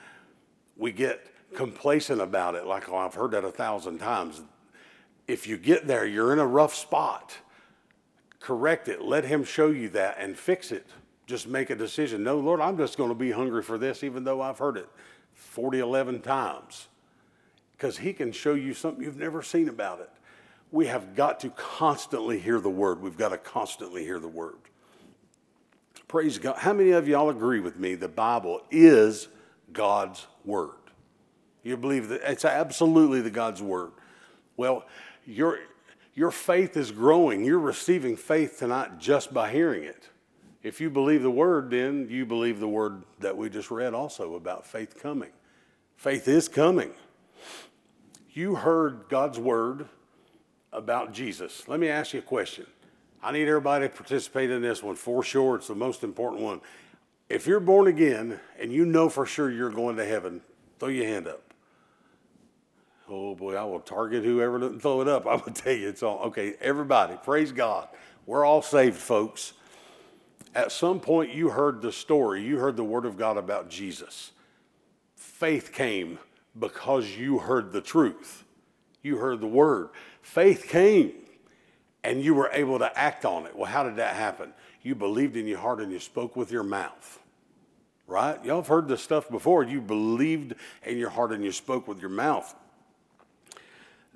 we 0.77 0.91
get 0.91 1.29
complacent 1.55 2.21
about 2.21 2.55
it, 2.55 2.67
like, 2.67 2.89
oh, 2.89 2.97
I've 2.97 3.15
heard 3.15 3.33
that 3.33 3.45
a 3.45 3.51
thousand 3.51 3.99
times. 3.99 4.43
If 5.27 5.47
you 5.47 5.57
get 5.57 5.87
there, 5.87 6.05
you're 6.07 6.33
in 6.33 6.39
a 6.39 6.47
rough 6.47 6.75
spot. 6.75 7.37
Correct 8.41 8.89
it. 8.89 9.03
Let 9.03 9.25
Him 9.25 9.45
show 9.45 9.69
you 9.69 9.89
that 9.91 10.17
and 10.19 10.37
fix 10.37 10.71
it 10.71 10.87
just 11.27 11.49
make 11.49 11.71
a 11.71 11.75
decision. 11.75 12.23
No, 12.23 12.39
Lord, 12.39 12.61
I'm 12.61 12.77
just 12.77 12.97
going 12.99 13.09
to 13.09 13.15
be 13.15 13.31
hungry 13.31 13.63
for 13.63 13.79
this, 13.79 14.05
even 14.05 14.25
though 14.25 14.41
I've 14.41 14.59
heard 14.59 14.77
it 14.77 14.89
40, 15.35 15.79
11 15.79 16.21
times. 16.21 16.89
Because 17.73 17.99
He 17.99 18.13
can 18.13 18.33
show 18.33 18.55
you 18.55 18.75
something 18.75 19.03
you've 19.03 19.17
never 19.17 19.43
seen 19.43 19.69
about 19.69 20.01
it. 20.01 20.11
We 20.71 20.87
have 20.87 21.15
got 21.15 21.41
to 21.41 21.51
constantly 21.51 22.39
hear 22.39 22.61
the 22.61 22.71
word. 22.71 23.01
We've 23.01 23.17
got 23.17 23.31
to 23.31 23.39
constantly 23.39 24.05
hear 24.05 24.19
the 24.19 24.29
word. 24.29 24.57
Praise 26.09 26.39
God. 26.39 26.57
How 26.59 26.73
many 26.73 26.91
of 26.91 27.09
y'all 27.09 27.31
agree 27.31 27.61
with 27.61 27.79
me? 27.79 27.95
The 27.95 28.09
Bible 28.09 28.63
is 28.71 29.29
God's 29.73 30.27
word. 30.45 30.71
You 31.65 31.77
believe 31.77 32.09
that 32.09 32.21
it's 32.31 32.45
absolutely 32.45 33.23
the 33.23 33.31
God's 33.31 33.63
word. 33.63 33.93
Well, 34.57 34.85
your, 35.27 35.59
your 36.15 36.31
faith 36.31 36.77
is 36.77 36.93
growing. 36.93 37.45
You're 37.45 37.59
receiving 37.59 38.17
faith 38.17 38.59
tonight 38.59 38.99
just 38.99 39.35
by 39.35 39.51
hearing 39.51 39.83
it. 39.83 40.11
If 40.63 40.81
you 40.81 40.91
believe 40.91 41.23
the 41.23 41.31
word, 41.31 41.71
then 41.71 42.07
you 42.09 42.25
believe 42.25 42.61
the 42.61 42.69
word 42.69 43.03
that 43.21 43.37
we 43.37 43.51
just 43.51 43.71
read 43.71 43.95
also 43.95 44.35
about 44.35 44.67
faith 44.67 45.03
coming. 45.03 45.31
Faith 45.97 46.29
is 46.29 46.49
coming. 46.49 46.93
You 48.33 48.55
heard 48.57 49.05
God's 49.09 49.39
word 49.39 49.87
about 50.73 51.13
Jesus. 51.13 51.69
Let 51.69 51.81
me 51.81 51.89
ask 51.89 52.13
you 52.13 52.19
a 52.19 52.23
question. 52.23 52.67
I 53.23 53.33
need 53.33 53.49
everybody 53.49 53.89
to 53.89 53.95
participate 53.95 54.51
in 54.51 54.61
this 54.61 54.83
one 54.83 54.97
for 54.97 55.23
sure. 55.23 55.57
It's 55.57 55.69
the 55.69 55.75
most 55.75 56.03
important 56.03 56.43
one. 56.43 56.61
If 57.29 57.47
you're 57.47 57.61
born 57.61 57.87
again 57.87 58.39
and 58.59 58.73
you 58.73 58.85
know 58.85 59.09
for 59.09 59.25
sure 59.25 59.51
you're 59.51 59.71
going 59.71 59.97
to 59.97 60.05
heaven, 60.05 60.43
throw 60.79 60.89
your 60.89 61.07
hand 61.07 61.27
up. 61.27 61.44
Oh 63.09 63.35
boy, 63.35 63.55
I 63.55 63.65
will 63.65 63.81
target 63.81 64.25
whoever 64.25 64.59
doesn't 64.59 64.81
throw 64.81 65.01
it 65.01 65.09
up. 65.09 65.27
I 65.29 65.37
will 65.37 65.53
tell 65.53 65.73
you 65.73 65.89
it's 65.89 66.03
all 66.03 66.21
okay. 66.27 66.55
Everybody, 66.61 67.17
praise 67.23 67.53
God. 67.53 67.89
We're 68.27 68.45
all 68.45 68.63
saved, 68.63 68.97
folks. 68.97 69.53
At 70.55 70.71
some 70.73 71.01
point, 71.01 71.35
you 71.35 71.51
heard 71.51 71.83
the 71.83 71.93
story, 71.93 72.43
you 72.43 72.59
heard 72.59 72.77
the 72.77 72.85
word 72.85 73.05
of 73.05 73.17
God 73.17 73.37
about 73.37 73.69
Jesus. 73.69 74.31
Faith 75.17 75.73
came 75.73 76.19
because 76.59 77.17
you 77.17 77.39
heard 77.39 77.73
the 77.73 77.81
truth. 77.81 78.45
You 79.03 79.17
heard 79.19 79.41
the 79.41 79.49
word. 79.49 79.91
Faith 80.23 80.69
came 80.69 81.13
and 82.05 82.23
you 82.23 82.35
were 82.35 82.51
able 82.53 82.79
to 82.79 82.99
act 82.99 83.25
on 83.25 83.47
it. 83.47 83.57
Well, 83.57 83.71
how 83.71 83.83
did 83.83 83.97
that 83.97 84.15
happen? 84.15 84.53
You 84.83 84.95
believed 84.95 85.37
in 85.37 85.47
your 85.47 85.59
heart 85.59 85.81
and 85.81 85.91
you 85.91 85.99
spoke 85.99 86.37
with 86.37 86.53
your 86.53 86.63
mouth. 86.63 87.19
Right? 88.07 88.43
Y'all 88.45 88.57
have 88.57 88.69
heard 88.69 88.87
this 88.87 89.03
stuff 89.03 89.29
before. 89.31 89.65
You 89.65 89.81
believed 89.81 90.55
in 90.85 90.99
your 90.99 91.11
heart 91.11 91.33
and 91.33 91.43
you 91.43 91.53
spoke 91.53 91.89
with 91.89 92.01
your 92.01 92.11
mouth. 92.11 92.55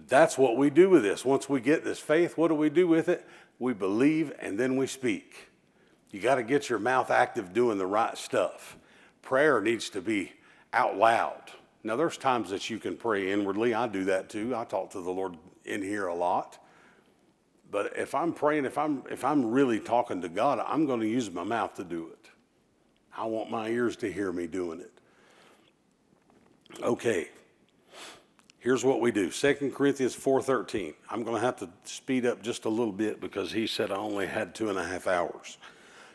That's 0.08 0.38
what 0.38 0.56
we 0.56 0.70
do 0.70 0.88
with 0.88 1.02
this. 1.02 1.24
Once 1.24 1.48
we 1.48 1.60
get 1.60 1.84
this 1.84 1.98
faith, 1.98 2.38
what 2.38 2.48
do 2.48 2.54
we 2.54 2.70
do 2.70 2.88
with 2.88 3.08
it? 3.08 3.26
We 3.58 3.74
believe 3.74 4.32
and 4.40 4.58
then 4.58 4.76
we 4.76 4.86
speak. 4.86 5.48
You 6.10 6.20
got 6.20 6.36
to 6.36 6.42
get 6.42 6.70
your 6.70 6.78
mouth 6.78 7.10
active 7.10 7.52
doing 7.52 7.76
the 7.76 7.86
right 7.86 8.16
stuff. 8.16 8.78
Prayer 9.20 9.60
needs 9.60 9.90
to 9.90 10.00
be 10.00 10.32
out 10.72 10.96
loud. 10.96 11.42
Now, 11.84 11.96
there's 11.96 12.16
times 12.16 12.50
that 12.50 12.70
you 12.70 12.78
can 12.78 12.96
pray 12.96 13.30
inwardly. 13.30 13.74
I 13.74 13.86
do 13.86 14.04
that 14.04 14.30
too. 14.30 14.56
I 14.56 14.64
talk 14.64 14.90
to 14.90 15.00
the 15.00 15.10
Lord 15.10 15.36
in 15.64 15.82
here 15.82 16.06
a 16.06 16.14
lot. 16.14 16.58
But 17.70 17.92
if 17.96 18.14
I'm 18.14 18.32
praying, 18.32 18.64
if 18.64 18.78
I'm, 18.78 19.02
if 19.10 19.24
I'm 19.24 19.50
really 19.50 19.78
talking 19.78 20.22
to 20.22 20.28
God, 20.30 20.58
I'm 20.66 20.86
going 20.86 21.00
to 21.00 21.08
use 21.08 21.30
my 21.30 21.44
mouth 21.44 21.74
to 21.74 21.84
do 21.84 22.08
it. 22.12 22.30
I 23.14 23.26
want 23.26 23.50
my 23.50 23.68
ears 23.68 23.96
to 23.96 24.10
hear 24.10 24.32
me 24.32 24.46
doing 24.46 24.80
it. 24.80 24.92
Okay. 26.82 27.28
Here's 28.68 28.84
what 28.84 29.00
we 29.00 29.12
do. 29.12 29.30
2 29.30 29.72
Corinthians 29.74 30.14
4.13. 30.14 30.92
I'm 31.08 31.22
going 31.22 31.36
to 31.36 31.40
have 31.40 31.56
to 31.60 31.70
speed 31.84 32.26
up 32.26 32.42
just 32.42 32.66
a 32.66 32.68
little 32.68 32.92
bit 32.92 33.18
because 33.18 33.50
he 33.50 33.66
said 33.66 33.90
I 33.90 33.96
only 33.96 34.26
had 34.26 34.54
two 34.54 34.68
and 34.68 34.78
a 34.78 34.84
half 34.84 35.06
hours. 35.06 35.56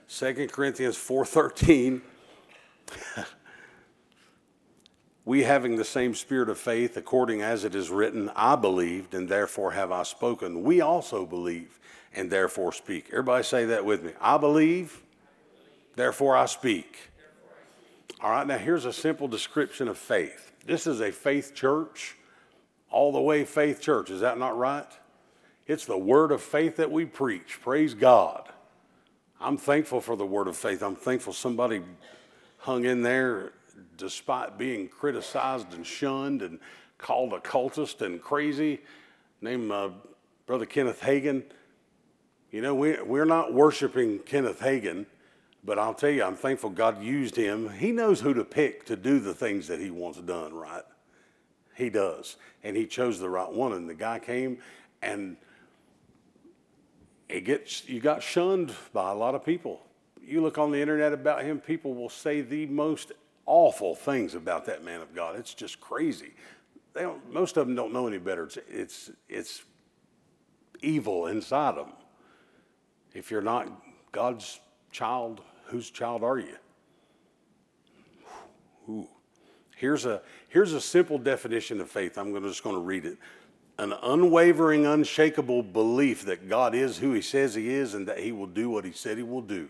2 0.07 0.49
Corinthians 0.51 0.95
4:13 0.95 2.01
We 5.25 5.41
having 5.41 5.77
the 5.77 5.83
same 5.83 6.13
spirit 6.13 6.47
of 6.47 6.59
faith 6.59 6.95
according 6.95 7.41
as 7.41 7.63
it 7.63 7.73
is 7.73 7.89
written 7.89 8.29
I 8.35 8.55
believed 8.55 9.15
and 9.15 9.27
therefore 9.27 9.71
have 9.71 9.91
I 9.91 10.03
spoken 10.03 10.61
we 10.61 10.79
also 10.79 11.25
believe 11.25 11.79
and 12.13 12.29
therefore 12.29 12.71
speak. 12.71 13.07
Everybody 13.09 13.43
say 13.43 13.65
that 13.65 13.83
with 13.83 14.03
me. 14.03 14.11
I 14.21 14.37
believe 14.37 15.01
therefore 15.95 16.37
I 16.37 16.45
speak. 16.45 16.99
All 18.21 18.29
right, 18.29 18.45
now 18.45 18.59
here's 18.59 18.85
a 18.85 18.93
simple 18.93 19.27
description 19.27 19.87
of 19.87 19.97
faith. 19.97 20.51
This 20.67 20.85
is 20.85 21.01
a 21.01 21.11
faith 21.11 21.55
church, 21.55 22.15
all 22.93 23.11
the 23.11 23.21
way 23.21 23.43
faith 23.43 23.81
church. 23.81 24.09
Is 24.09 24.21
that 24.21 24.37
not 24.37 24.57
right? 24.57 24.87
It's 25.65 25.85
the 25.85 25.97
word 25.97 26.31
of 26.31 26.41
faith 26.41 26.77
that 26.77 26.91
we 26.91 27.05
preach. 27.05 27.59
Praise 27.61 27.93
God. 27.93 28.49
I'm 29.41 29.57
thankful 29.57 29.99
for 29.99 30.15
the 30.15 30.25
word 30.25 30.47
of 30.47 30.55
faith. 30.55 30.81
I'm 30.81 30.95
thankful 30.95 31.33
somebody 31.33 31.81
hung 32.59 32.85
in 32.85 33.01
there 33.01 33.53
despite 33.97 34.57
being 34.57 34.87
criticized 34.87 35.73
and 35.73 35.85
shunned 35.85 36.41
and 36.41 36.59
called 36.97 37.33
a 37.33 37.39
cultist 37.39 38.01
and 38.01 38.21
crazy. 38.21 38.81
Named 39.41 39.71
uh, 39.71 39.89
Brother 40.45 40.65
Kenneth 40.65 41.01
Hagin. 41.01 41.43
You 42.51 42.61
know, 42.61 42.75
we, 42.75 43.01
we're 43.01 43.25
not 43.25 43.53
worshiping 43.53 44.19
Kenneth 44.19 44.59
Hagin, 44.59 45.07
but 45.63 45.79
I'll 45.79 45.95
tell 45.95 46.11
you, 46.11 46.23
I'm 46.23 46.35
thankful 46.35 46.69
God 46.69 47.01
used 47.01 47.35
him. 47.35 47.69
He 47.69 47.91
knows 47.91 48.21
who 48.21 48.33
to 48.35 48.45
pick 48.45 48.85
to 48.85 48.95
do 48.95 49.19
the 49.19 49.33
things 49.33 49.67
that 49.67 49.79
he 49.79 49.89
wants 49.89 50.19
done, 50.19 50.53
right? 50.53 50.83
He 51.75 51.89
does. 51.89 52.37
And 52.63 52.75
he 52.75 52.85
chose 52.85 53.19
the 53.19 53.29
right 53.29 53.51
one. 53.51 53.73
And 53.73 53.89
the 53.89 53.95
guy 53.95 54.19
came 54.19 54.59
and 55.01 55.37
it 57.29 57.41
gets 57.41 57.87
you 57.87 57.99
got 57.99 58.21
shunned 58.21 58.73
by 58.93 59.11
a 59.11 59.15
lot 59.15 59.35
of 59.35 59.43
people. 59.43 59.81
You 60.21 60.41
look 60.41 60.57
on 60.57 60.71
the 60.71 60.79
internet 60.79 61.13
about 61.13 61.43
him, 61.43 61.59
people 61.59 61.93
will 61.93 62.09
say 62.09 62.41
the 62.41 62.65
most 62.67 63.11
awful 63.45 63.95
things 63.95 64.35
about 64.35 64.65
that 64.65 64.83
man 64.83 65.01
of 65.01 65.13
God. 65.13 65.35
It's 65.35 65.53
just 65.53 65.81
crazy. 65.81 66.33
They 66.93 67.01
don't, 67.01 67.33
most 67.33 67.57
of 67.57 67.67
them 67.67 67.75
don't 67.75 67.91
know 67.91 68.07
any 68.07 68.19
better. 68.19 68.43
It's, 68.43 68.57
it's, 68.69 69.11
it's 69.27 69.63
evil 70.81 71.27
inside 71.27 71.75
them. 71.75 71.89
If 73.13 73.31
you're 73.31 73.41
not 73.41 73.67
God's 74.11 74.59
child, 74.91 75.41
whose 75.65 75.89
child 75.89 76.23
are 76.23 76.37
you? 76.37 76.55
Ooh. 78.89 79.07
Here's 79.83 80.05
a, 80.05 80.21
here's 80.47 80.71
a 80.71 80.79
simple 80.79 81.17
definition 81.17 81.81
of 81.81 81.89
faith. 81.89 82.17
I'm 82.17 82.31
gonna, 82.31 82.47
just 82.47 82.63
going 82.63 82.77
to 82.77 82.81
read 82.81 83.03
it. 83.03 83.17
An 83.77 83.91
unwavering, 83.91 84.85
unshakable 84.85 85.61
belief 85.61 86.23
that 86.23 86.47
God 86.47 86.73
is 86.73 86.99
who 86.99 87.11
He 87.11 87.21
says 87.21 87.53
He 87.53 87.69
is 87.69 87.93
and 87.93 88.07
that 88.07 88.19
He 88.19 88.31
will 88.31 88.47
do 88.47 88.69
what 88.69 88.85
He 88.85 88.93
said 88.93 89.17
He 89.17 89.23
will 89.23 89.41
do. 89.41 89.67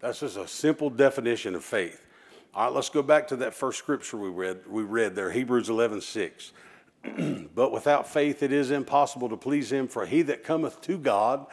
That's 0.00 0.18
just 0.18 0.36
a 0.36 0.48
simple 0.48 0.90
definition 0.90 1.54
of 1.54 1.62
faith. 1.62 2.04
All 2.52 2.64
right, 2.64 2.74
let's 2.74 2.88
go 2.88 3.00
back 3.00 3.28
to 3.28 3.36
that 3.36 3.54
first 3.54 3.78
scripture 3.78 4.16
we 4.16 4.28
read. 4.28 4.62
We 4.68 4.82
read 4.82 5.14
there, 5.14 5.30
Hebrews 5.30 5.68
11 5.68 6.00
6. 6.00 6.50
but 7.54 7.70
without 7.70 8.08
faith 8.08 8.42
it 8.42 8.50
is 8.50 8.72
impossible 8.72 9.28
to 9.28 9.36
please 9.36 9.70
Him, 9.70 9.86
for 9.86 10.04
he 10.04 10.22
that 10.22 10.42
cometh 10.42 10.80
to 10.80 10.98
God 10.98 11.46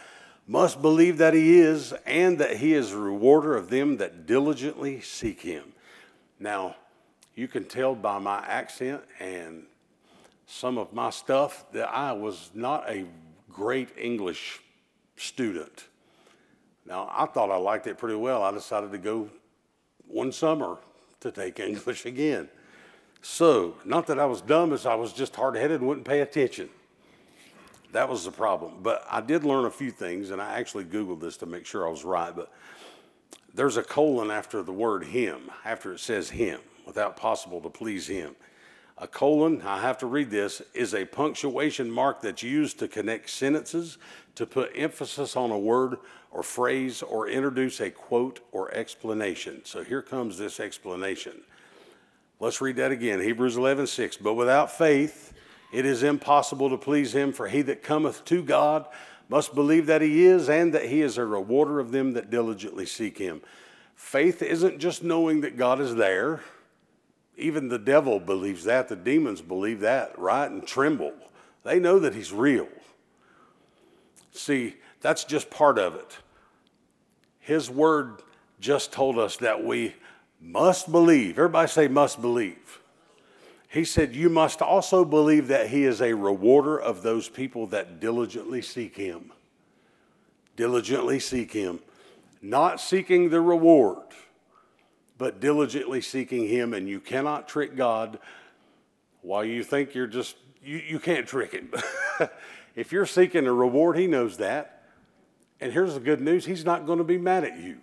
must 0.48 0.82
believe 0.82 1.20
that 1.20 1.36
He 1.36 1.60
is, 1.60 1.94
and 2.08 2.40
that 2.40 2.58
He 2.58 2.74
is 2.74 2.94
a 2.94 2.98
rewarder 2.98 3.56
of 3.56 3.70
them 3.70 3.98
that 3.98 4.26
diligently 4.26 5.02
seek 5.02 5.42
Him. 5.42 5.74
Now, 6.40 6.78
you 7.36 7.48
can 7.48 7.66
tell 7.66 7.96
by 7.96 8.20
my 8.20 8.40
accent 8.46 9.02
and 9.20 9.64
some 10.46 10.78
of 10.78 10.94
my 10.94 11.10
stuff 11.10 11.66
that 11.72 11.90
I 11.90 12.12
was 12.12 12.52
not 12.54 12.90
a 12.90 13.06
great 13.50 13.90
English 13.98 14.60
student. 15.16 15.86
Now, 16.86 17.10
I 17.12 17.26
thought 17.26 17.52
I 17.52 17.58
liked 17.58 17.88
it 17.88 17.98
pretty 17.98 18.16
well. 18.16 18.44
I 18.44 18.52
decided 18.52 18.92
to 18.92 18.98
go 18.98 19.30
one 20.08 20.32
summer 20.32 20.78
to 21.22 21.32
take 21.32 21.60
English 21.62 22.06
again. 22.06 22.50
So, 23.22 23.76
not 23.86 24.08
that 24.08 24.20
I 24.20 24.26
was 24.26 24.42
dumb, 24.42 24.74
as 24.74 24.86
I 24.86 24.96
was 24.96 25.14
just 25.14 25.36
hard 25.36 25.56
headed 25.56 25.80
and 25.80 25.88
wouldn't 25.88 26.08
pay 26.08 26.22
attention. 26.22 26.70
That 27.92 28.10
was 28.10 28.26
the 28.26 28.32
problem. 28.32 28.80
But 28.82 29.06
I 29.10 29.22
did 29.22 29.44
learn 29.44 29.66
a 29.66 29.72
few 29.72 29.92
things, 29.92 30.32
and 30.32 30.42
I 30.42 30.58
actually 30.58 30.86
Googled 30.86 31.20
this 31.22 31.38
to 31.38 31.46
make 31.46 31.66
sure 31.66 31.88
I 31.88 31.92
was 31.92 32.04
right. 32.04 32.36
But 32.36 32.52
there's 33.54 33.78
a 33.78 33.84
colon 33.84 34.32
after 34.32 34.64
the 34.64 34.72
word 34.72 35.04
him, 35.06 35.52
after 35.64 35.94
it 35.94 36.00
says 36.00 36.32
him, 36.32 36.62
without 36.86 37.18
possible 37.18 37.62
to 37.62 37.70
please 37.70 38.08
him. 38.08 38.36
A 38.98 39.08
colon, 39.08 39.64
I 39.64 39.82
have 39.82 39.98
to 40.00 40.06
read 40.06 40.30
this, 40.30 40.62
is 40.74 40.94
a 40.94 41.06
punctuation 41.06 41.90
mark 41.90 42.22
that's 42.22 42.44
used 42.44 42.78
to 42.80 42.88
connect 42.88 43.30
sentences, 43.32 43.98
to 44.36 44.46
put 44.46 44.72
emphasis 44.76 45.36
on 45.36 45.50
a 45.50 45.58
word 45.58 45.98
or 46.30 46.44
phrase, 46.44 47.02
or 47.02 47.28
introduce 47.28 47.80
a 47.80 47.90
quote 47.90 48.42
or 48.52 48.72
explanation. 48.74 49.62
So 49.66 49.84
here 49.84 50.02
comes 50.02 50.38
this 50.38 50.60
explanation. 50.60 51.42
Let's 52.40 52.62
read 52.62 52.76
that 52.78 52.92
again 52.92 53.22
Hebrews 53.22 53.58
11 53.58 53.88
6. 53.88 54.18
But 54.18 54.36
without 54.36 54.72
faith, 54.72 55.34
it 55.72 55.86
is 55.86 56.04
impossible 56.04 56.70
to 56.70 56.78
please 56.78 57.14
him, 57.14 57.34
for 57.34 57.48
he 57.48 57.62
that 57.64 57.84
cometh 57.84 58.24
to 58.26 58.44
God 58.44 58.86
must 59.30 59.56
believe 59.56 59.86
that 59.86 60.02
he 60.02 60.26
is, 60.26 60.50
and 60.50 60.74
that 60.74 60.86
he 60.86 61.02
is 61.02 61.18
a 61.18 61.26
rewarder 61.26 61.80
of 61.80 61.92
them 61.92 62.14
that 62.14 62.30
diligently 62.30 62.86
seek 62.86 63.18
him. 63.18 63.42
Faith 63.96 64.42
isn't 64.42 64.80
just 64.80 65.04
knowing 65.04 65.42
that 65.42 65.58
God 65.58 65.80
is 65.80 65.96
there. 65.96 66.42
Even 67.42 67.68
the 67.68 67.80
devil 67.80 68.20
believes 68.20 68.64
that. 68.66 68.88
The 68.88 68.96
demons 68.96 69.42
believe 69.42 69.80
that, 69.82 70.18
right? 70.18 70.50
And 70.50 70.66
tremble. 70.66 71.14
They 71.64 71.80
know 71.80 72.00
that 72.00 72.16
he's 72.16 72.32
real. 72.32 72.68
See, 74.32 74.76
that's 75.02 75.24
just 75.24 75.50
part 75.50 75.78
of 75.78 75.96
it. 75.96 76.20
His 77.40 77.70
word 77.70 78.22
just 78.60 78.94
told 78.94 79.18
us 79.18 79.38
that 79.38 79.64
we 79.64 79.96
must 80.40 80.92
believe. 80.92 81.38
Everybody 81.38 81.68
say, 81.68 81.88
must 81.88 82.22
believe. 82.22 82.80
He 83.72 83.86
said, 83.86 84.16
You 84.16 84.30
must 84.30 84.62
also 84.62 85.06
believe 85.06 85.48
that 85.48 85.70
He 85.70 85.86
is 85.86 86.02
a 86.02 86.14
rewarder 86.14 86.78
of 86.78 87.04
those 87.04 87.30
people 87.30 87.68
that 87.68 88.02
diligently 88.02 88.62
seek 88.62 88.98
Him. 88.98 89.32
Diligently 90.58 91.20
seek 91.22 91.54
Him. 91.54 91.80
Not 92.42 92.82
seeking 92.82 93.30
the 93.30 93.40
reward, 93.40 94.00
but 95.22 95.40
diligently 95.40 96.02
seeking 96.02 96.48
Him. 96.48 96.74
And 96.74 96.90
you 96.90 97.00
cannot 97.00 97.48
trick 97.48 97.76
God 97.76 98.18
while 99.22 99.46
you 99.46 99.64
think 99.64 99.94
you're 99.94 100.08
just, 100.08 100.36
you, 100.64 100.78
you 100.78 100.98
can't 100.98 101.28
trick 101.28 101.52
Him. 101.52 101.72
if 102.76 102.92
you're 102.92 103.06
seeking 103.06 103.46
a 103.46 103.54
reward, 103.54 104.00
He 104.00 104.08
knows 104.08 104.38
that. 104.38 104.84
And 105.60 105.72
here's 105.72 105.94
the 105.94 106.00
good 106.00 106.22
news 106.22 106.46
He's 106.46 106.66
not 106.66 106.88
going 106.88 106.98
to 106.98 107.04
be 107.04 107.20
mad 107.20 107.44
at 107.44 107.60
you 107.60 107.78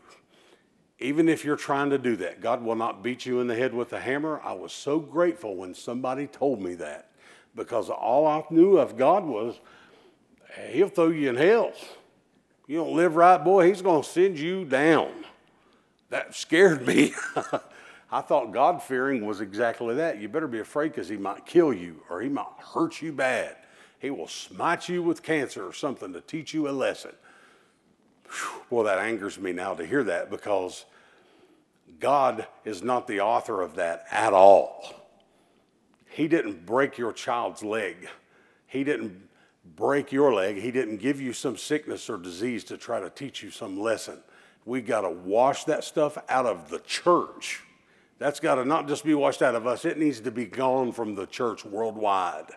even 1.00 1.28
if 1.28 1.44
you're 1.44 1.54
trying 1.54 1.90
to 1.90 1.98
do 1.98 2.16
that, 2.16 2.40
God 2.40 2.60
will 2.60 2.74
not 2.74 3.04
beat 3.04 3.24
you 3.24 3.38
in 3.38 3.46
the 3.46 3.54
head 3.54 3.72
with 3.72 3.92
a 3.92 4.00
hammer. 4.00 4.40
I 4.42 4.52
was 4.54 4.72
so 4.72 4.98
grateful 4.98 5.54
when 5.54 5.72
somebody 5.72 6.26
told 6.26 6.60
me 6.60 6.74
that 6.74 7.10
because 7.54 7.88
all 7.88 8.26
I 8.26 8.42
knew 8.50 8.78
of 8.78 8.96
God 8.96 9.24
was 9.24 9.60
He'll 10.70 10.88
throw 10.88 11.10
you 11.10 11.28
in 11.28 11.36
hell. 11.36 11.72
You 12.66 12.78
don't 12.78 12.96
live 12.96 13.14
right, 13.14 13.38
boy, 13.38 13.68
He's 13.68 13.80
going 13.80 14.02
to 14.02 14.08
send 14.08 14.40
you 14.40 14.64
down. 14.64 15.12
That 16.10 16.34
scared 16.34 16.86
me. 16.86 17.14
I 18.10 18.22
thought 18.22 18.52
God 18.52 18.82
fearing 18.82 19.26
was 19.26 19.40
exactly 19.40 19.94
that. 19.96 20.20
You 20.20 20.28
better 20.28 20.48
be 20.48 20.60
afraid 20.60 20.92
because 20.92 21.08
He 21.08 21.16
might 21.16 21.44
kill 21.44 21.72
you 21.72 22.02
or 22.08 22.20
He 22.20 22.28
might 22.28 22.46
hurt 22.74 23.02
you 23.02 23.12
bad. 23.12 23.56
He 23.98 24.10
will 24.10 24.28
smite 24.28 24.88
you 24.88 25.02
with 25.02 25.22
cancer 25.22 25.66
or 25.66 25.72
something 25.72 26.12
to 26.12 26.20
teach 26.20 26.54
you 26.54 26.68
a 26.68 26.70
lesson. 26.70 27.12
Well, 28.70 28.84
that 28.84 28.98
angers 28.98 29.38
me 29.38 29.52
now 29.52 29.74
to 29.74 29.84
hear 29.84 30.04
that 30.04 30.30
because 30.30 30.84
God 31.98 32.46
is 32.64 32.82
not 32.82 33.06
the 33.06 33.20
author 33.20 33.60
of 33.60 33.74
that 33.76 34.04
at 34.10 34.32
all. 34.32 34.94
He 36.10 36.28
didn't 36.28 36.64
break 36.64 36.98
your 36.98 37.12
child's 37.12 37.62
leg. 37.62 38.08
He 38.66 38.84
didn't 38.84 39.28
break 39.76 40.12
your 40.12 40.32
leg. 40.32 40.56
He 40.56 40.70
didn't 40.70 40.98
give 40.98 41.20
you 41.20 41.32
some 41.32 41.56
sickness 41.56 42.08
or 42.08 42.16
disease 42.16 42.64
to 42.64 42.76
try 42.76 43.00
to 43.00 43.10
teach 43.10 43.42
you 43.42 43.50
some 43.50 43.78
lesson. 43.78 44.18
We 44.64 44.80
got 44.80 45.02
to 45.02 45.10
wash 45.10 45.64
that 45.64 45.84
stuff 45.84 46.18
out 46.28 46.46
of 46.46 46.68
the 46.68 46.80
church. 46.80 47.62
That's 48.18 48.40
got 48.40 48.56
to 48.56 48.64
not 48.64 48.88
just 48.88 49.04
be 49.04 49.14
washed 49.14 49.42
out 49.42 49.54
of 49.54 49.66
us, 49.66 49.84
it 49.84 49.98
needs 49.98 50.20
to 50.20 50.30
be 50.30 50.46
gone 50.46 50.92
from 50.92 51.14
the 51.14 51.26
church 51.26 51.64
worldwide. 51.64 52.50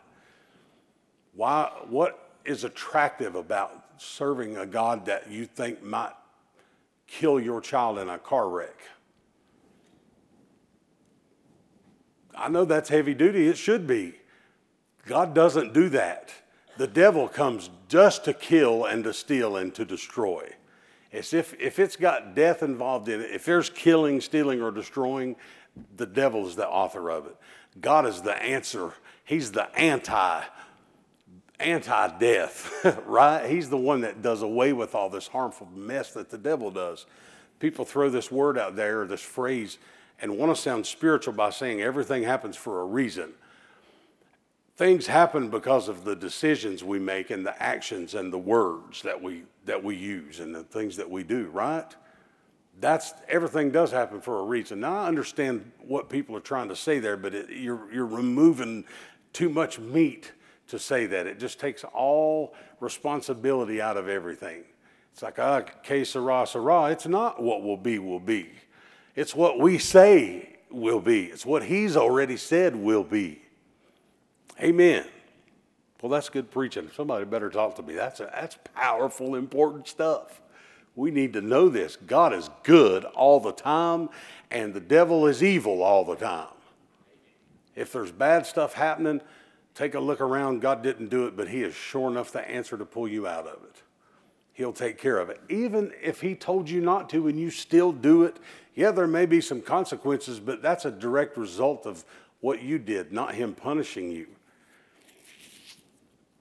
Why, 1.33 1.71
what 1.87 2.31
is 2.45 2.63
attractive 2.63 3.35
about 3.35 3.85
serving 3.97 4.57
a 4.57 4.65
God 4.65 5.05
that 5.05 5.29
you 5.29 5.45
think 5.45 5.83
might 5.83 6.13
kill 7.07 7.39
your 7.39 7.61
child 7.61 7.99
in 7.99 8.09
a 8.09 8.17
car 8.17 8.49
wreck. 8.49 8.75
I 12.35 12.47
know 12.47 12.65
that's 12.65 12.89
heavy 12.89 13.13
duty, 13.13 13.47
it 13.47 13.57
should 13.57 13.85
be. 13.85 14.15
God 15.05 15.35
doesn't 15.35 15.73
do 15.73 15.89
that. 15.89 16.31
The 16.77 16.87
devil 16.87 17.27
comes 17.27 17.69
just 17.89 18.23
to 18.25 18.33
kill 18.33 18.85
and 18.85 19.03
to 19.03 19.13
steal 19.13 19.57
and 19.57 19.75
to 19.75 19.83
destroy. 19.83 20.49
If, 21.11 21.33
if 21.59 21.77
it's 21.77 21.97
got 21.97 22.35
death 22.35 22.63
involved 22.63 23.09
in 23.09 23.21
it, 23.21 23.31
if 23.31 23.43
there's 23.43 23.69
killing, 23.69 24.21
stealing, 24.21 24.61
or 24.61 24.71
destroying, 24.71 25.35
the 25.97 26.05
devil 26.05 26.47
is 26.47 26.55
the 26.55 26.67
author 26.67 27.09
of 27.09 27.25
it. 27.27 27.35
God 27.79 28.05
is 28.05 28.21
the 28.21 28.35
answer. 28.41 28.93
He's 29.23 29.51
the 29.51 29.73
anti 29.77 30.43
anti 31.59 32.07
death, 32.17 33.03
right? 33.05 33.49
He's 33.49 33.69
the 33.69 33.77
one 33.77 34.01
that 34.01 34.21
does 34.21 34.41
away 34.41 34.73
with 34.73 34.95
all 34.95 35.09
this 35.09 35.27
harmful 35.27 35.67
mess 35.75 36.11
that 36.13 36.29
the 36.29 36.37
devil 36.37 36.71
does. 36.71 37.05
People 37.59 37.85
throw 37.85 38.09
this 38.09 38.31
word 38.31 38.57
out 38.57 38.75
there, 38.75 39.05
this 39.05 39.21
phrase, 39.21 39.77
and 40.19 40.37
want 40.37 40.55
to 40.55 40.59
sound 40.59 40.85
spiritual 40.85 41.33
by 41.33 41.51
saying 41.51 41.81
everything 41.81 42.23
happens 42.23 42.57
for 42.57 42.81
a 42.81 42.85
reason. 42.85 43.33
Things 44.81 45.05
happen 45.05 45.49
because 45.49 45.89
of 45.89 46.05
the 46.05 46.15
decisions 46.15 46.83
we 46.83 46.97
make 46.97 47.29
and 47.29 47.45
the 47.45 47.61
actions 47.61 48.15
and 48.15 48.33
the 48.33 48.39
words 48.39 49.03
that 49.03 49.21
we, 49.21 49.43
that 49.65 49.83
we 49.83 49.95
use 49.95 50.39
and 50.39 50.55
the 50.55 50.63
things 50.63 50.97
that 50.97 51.07
we 51.07 51.21
do, 51.21 51.49
right? 51.53 51.95
That's 52.79 53.13
everything 53.29 53.69
does 53.69 53.91
happen 53.91 54.21
for 54.21 54.39
a 54.39 54.43
reason. 54.43 54.79
Now 54.79 55.01
I 55.01 55.07
understand 55.07 55.71
what 55.85 56.09
people 56.09 56.35
are 56.35 56.39
trying 56.39 56.67
to 56.69 56.75
say 56.75 56.97
there, 56.97 57.15
but 57.15 57.35
it, 57.35 57.51
you're, 57.51 57.93
you're 57.93 58.07
removing 58.07 58.85
too 59.33 59.49
much 59.49 59.77
meat 59.77 60.31
to 60.69 60.79
say 60.79 61.05
that. 61.05 61.27
It 61.27 61.37
just 61.37 61.59
takes 61.59 61.83
all 61.83 62.55
responsibility 62.79 63.83
out 63.83 63.97
of 63.97 64.09
everything. 64.09 64.63
It's 65.13 65.21
like, 65.21 65.37
ah, 65.37 65.61
que 65.61 66.03
sera, 66.03 66.47
sera. 66.47 66.85
It's 66.89 67.05
not 67.05 67.39
what 67.39 67.61
will 67.61 67.77
be, 67.77 67.99
will 67.99 68.19
be. 68.19 68.49
It's 69.15 69.35
what 69.35 69.59
we 69.59 69.77
say 69.77 70.57
will 70.71 71.01
be. 71.01 71.25
It's 71.25 71.45
what 71.45 71.65
He's 71.65 71.95
already 71.95 72.35
said 72.35 72.75
will 72.75 73.03
be. 73.03 73.43
Amen. 74.59 75.05
Well, 76.01 76.09
that's 76.09 76.29
good 76.29 76.49
preaching. 76.49 76.89
Somebody 76.95 77.25
better 77.25 77.49
talk 77.49 77.75
to 77.75 77.83
me. 77.83 77.93
That's, 77.93 78.19
a, 78.19 78.23
that's 78.23 78.57
powerful, 78.73 79.35
important 79.35 79.87
stuff. 79.87 80.41
We 80.95 81.11
need 81.11 81.33
to 81.33 81.41
know 81.41 81.69
this. 81.69 81.95
God 82.07 82.33
is 82.33 82.49
good 82.63 83.05
all 83.05 83.39
the 83.39 83.51
time, 83.51 84.09
and 84.49 84.73
the 84.73 84.79
devil 84.79 85.27
is 85.27 85.43
evil 85.43 85.83
all 85.83 86.03
the 86.03 86.15
time. 86.15 86.47
If 87.75 87.93
there's 87.93 88.11
bad 88.11 88.45
stuff 88.45 88.73
happening, 88.73 89.21
take 89.73 89.93
a 89.95 89.99
look 89.99 90.19
around. 90.19 90.61
God 90.61 90.83
didn't 90.83 91.09
do 91.09 91.27
it, 91.27 91.37
but 91.37 91.47
He 91.47 91.63
is 91.63 91.73
sure 91.73 92.09
enough 92.09 92.31
the 92.31 92.47
answer 92.49 92.77
to 92.77 92.85
pull 92.85 93.07
you 93.07 93.27
out 93.27 93.47
of 93.47 93.63
it. 93.63 93.83
He'll 94.53 94.73
take 94.73 94.97
care 94.97 95.17
of 95.19 95.29
it. 95.29 95.39
Even 95.49 95.93
if 96.01 96.19
He 96.19 96.35
told 96.35 96.69
you 96.69 96.81
not 96.81 97.09
to 97.11 97.27
and 97.27 97.39
you 97.39 97.51
still 97.51 97.91
do 97.91 98.23
it, 98.23 98.37
yeah, 98.75 98.91
there 98.91 99.07
may 99.07 99.25
be 99.25 99.39
some 99.39 99.61
consequences, 99.61 100.39
but 100.39 100.61
that's 100.61 100.85
a 100.85 100.91
direct 100.91 101.37
result 101.37 101.85
of 101.85 102.03
what 102.41 102.61
you 102.61 102.77
did, 102.77 103.13
not 103.13 103.35
Him 103.35 103.53
punishing 103.53 104.11
you. 104.11 104.27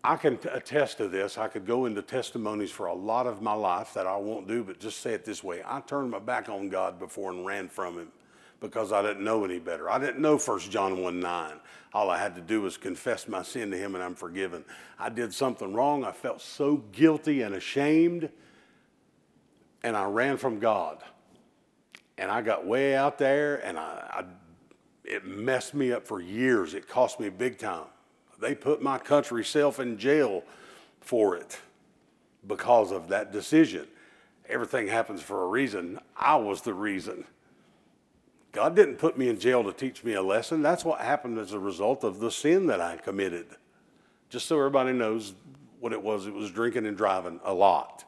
I 0.03 0.17
can 0.17 0.39
attest 0.51 0.97
to 0.99 1.09
this. 1.09 1.37
I 1.37 1.49
could 1.49 1.67
go 1.67 1.85
into 1.85 2.01
testimonies 2.01 2.71
for 2.71 2.87
a 2.87 2.95
lot 2.95 3.27
of 3.27 3.43
my 3.43 3.53
life 3.53 3.93
that 3.95 4.07
I 4.07 4.17
won't 4.17 4.49
do, 4.49 4.65
but 4.65 4.81
just 4.81 5.01
say 5.01 5.13
it 5.13 5.25
this 5.25 5.45
way 5.45 5.63
I 5.65 5.81
turned 5.81 6.11
my 6.11 6.19
back 6.19 6.49
on 6.49 6.71
God 6.71 6.99
before 6.99 7.31
and 7.31 7.45
ran 7.45 7.69
from 7.69 7.99
Him 7.99 8.09
because 8.61 8.93
I 8.93 9.03
didn't 9.03 9.25
know 9.25 9.45
any 9.45 9.59
better. 9.59 9.91
I 9.91 9.99
didn't 9.99 10.21
know 10.21 10.39
1 10.39 10.61
John 10.61 11.03
1 11.03 11.21
9. 11.21 11.53
All 11.93 12.09
I 12.09 12.19
had 12.19 12.35
to 12.37 12.41
do 12.41 12.63
was 12.63 12.77
confess 12.79 13.29
my 13.29 13.43
sin 13.43 13.71
to 13.73 13.77
Him 13.77 13.95
and 13.95 14.03
I'm 14.03 14.15
forgiven. 14.15 14.65
I 14.99 15.11
did 15.11 15.35
something 15.35 15.75
wrong. 15.75 16.05
I 16.05 16.13
felt 16.13 16.41
so 16.41 16.77
guilty 16.93 17.43
and 17.43 17.55
ashamed, 17.55 18.31
and 19.83 19.97
I 19.97 20.05
ran 20.05 20.39
from 20.39 20.61
God. 20.61 21.03
And 22.17 22.31
I 22.31 22.43
got 22.43 22.67
way 22.67 22.95
out 22.95 23.19
there, 23.19 23.57
and 23.65 23.79
I, 23.79 23.83
I 24.11 24.25
it 25.05 25.27
messed 25.27 25.75
me 25.75 25.93
up 25.93 26.07
for 26.07 26.21
years. 26.21 26.75
It 26.75 26.87
cost 26.87 27.19
me 27.19 27.29
big 27.31 27.59
time. 27.59 27.87
They 28.41 28.55
put 28.55 28.83
my 28.83 28.99
country 28.99 29.45
self 29.45 29.79
in 29.79 29.99
jail 29.99 30.43
for 31.01 31.37
it 31.37 31.59
because 32.47 32.91
of 32.91 33.09
that 33.09 33.33
decision. 33.33 33.87
Everything 34.49 34.89
happens 34.89 35.23
for 35.23 35.45
a 35.45 35.47
reason. 35.47 36.01
I 36.17 36.37
was 36.37 36.63
the 36.63 36.75
reason. 36.75 37.25
God 38.53 38.75
didn't 38.75 38.97
put 38.97 39.17
me 39.17 39.29
in 39.29 39.39
jail 39.39 39.63
to 39.63 39.73
teach 39.73 40.03
me 40.03 40.15
a 40.15 40.23
lesson. 40.23 40.61
That's 40.61 40.85
what 40.85 41.01
happened 41.01 41.39
as 41.39 41.53
a 41.53 41.59
result 41.59 42.03
of 42.03 42.19
the 42.19 42.31
sin 42.31 42.67
that 42.67 42.81
I 42.81 42.97
committed. 42.97 43.47
Just 44.29 44.47
so 44.47 44.57
everybody 44.57 44.93
knows 44.93 45.35
what 45.79 45.93
it 45.93 46.03
was, 46.03 46.27
it 46.27 46.35
was 46.35 46.51
drinking 46.51 46.87
and 46.87 46.97
driving 46.97 47.41
a 47.45 47.55
lot. 47.55 48.05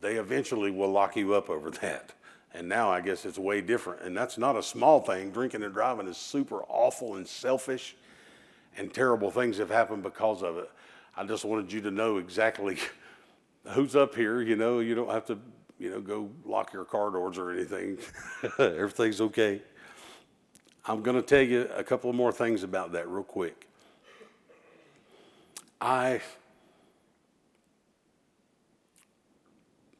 They 0.00 0.16
eventually 0.16 0.70
will 0.70 0.90
lock 0.90 1.16
you 1.16 1.34
up 1.34 1.48
over 1.48 1.70
that. 1.82 2.12
And 2.52 2.68
now 2.68 2.90
I 2.90 3.00
guess 3.00 3.24
it's 3.24 3.38
way 3.38 3.60
different. 3.60 4.02
And 4.02 4.16
that's 4.16 4.38
not 4.38 4.56
a 4.56 4.62
small 4.62 5.00
thing. 5.00 5.30
Drinking 5.30 5.62
and 5.62 5.74
driving 5.74 6.08
is 6.08 6.16
super 6.16 6.62
awful 6.68 7.16
and 7.16 7.26
selfish, 7.26 7.96
and 8.76 8.92
terrible 8.92 9.30
things 9.30 9.58
have 9.58 9.70
happened 9.70 10.02
because 10.02 10.42
of 10.42 10.58
it. 10.58 10.70
I 11.16 11.24
just 11.24 11.44
wanted 11.44 11.72
you 11.72 11.80
to 11.82 11.90
know 11.90 12.18
exactly 12.18 12.78
who's 13.68 13.96
up 13.96 14.14
here. 14.14 14.40
You 14.40 14.56
know, 14.56 14.80
you 14.80 14.94
don't 14.94 15.10
have 15.10 15.26
to 15.26 15.38
you 15.78 15.90
know, 15.90 16.00
go 16.00 16.30
lock 16.44 16.72
your 16.72 16.84
car 16.84 17.10
doors 17.10 17.38
or 17.38 17.50
anything. 17.50 17.98
Everything's 18.58 19.20
okay. 19.20 19.62
I'm 20.84 21.02
going 21.02 21.16
to 21.16 21.22
tell 21.22 21.42
you 21.42 21.68
a 21.74 21.82
couple 21.82 22.12
more 22.12 22.32
things 22.32 22.62
about 22.62 22.92
that 22.92 23.08
real 23.08 23.24
quick. 23.24 23.66
I 25.80 26.20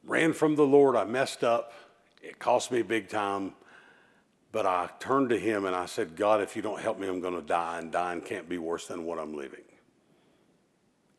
ran 0.05 0.33
from 0.33 0.55
the 0.55 0.65
Lord. 0.65 0.95
I 0.95 1.03
messed 1.03 1.43
up. 1.43 1.73
It 2.23 2.39
cost 2.39 2.71
me 2.71 2.81
big 2.81 3.09
time. 3.09 3.53
But 4.57 4.65
I 4.65 4.89
turned 4.97 5.29
to 5.29 5.37
Him 5.37 5.65
and 5.65 5.75
I 5.75 5.85
said, 5.85 6.15
God, 6.15 6.41
if 6.41 6.55
you 6.55 6.63
don't 6.63 6.81
help 6.81 6.97
me, 6.97 7.07
I'm 7.07 7.21
going 7.21 7.35
to 7.35 7.43
die, 7.43 7.77
and 7.77 7.91
dying 7.91 8.21
can't 8.21 8.49
be 8.49 8.57
worse 8.57 8.87
than 8.87 9.05
what 9.05 9.19
I'm 9.19 9.37
living. 9.37 9.61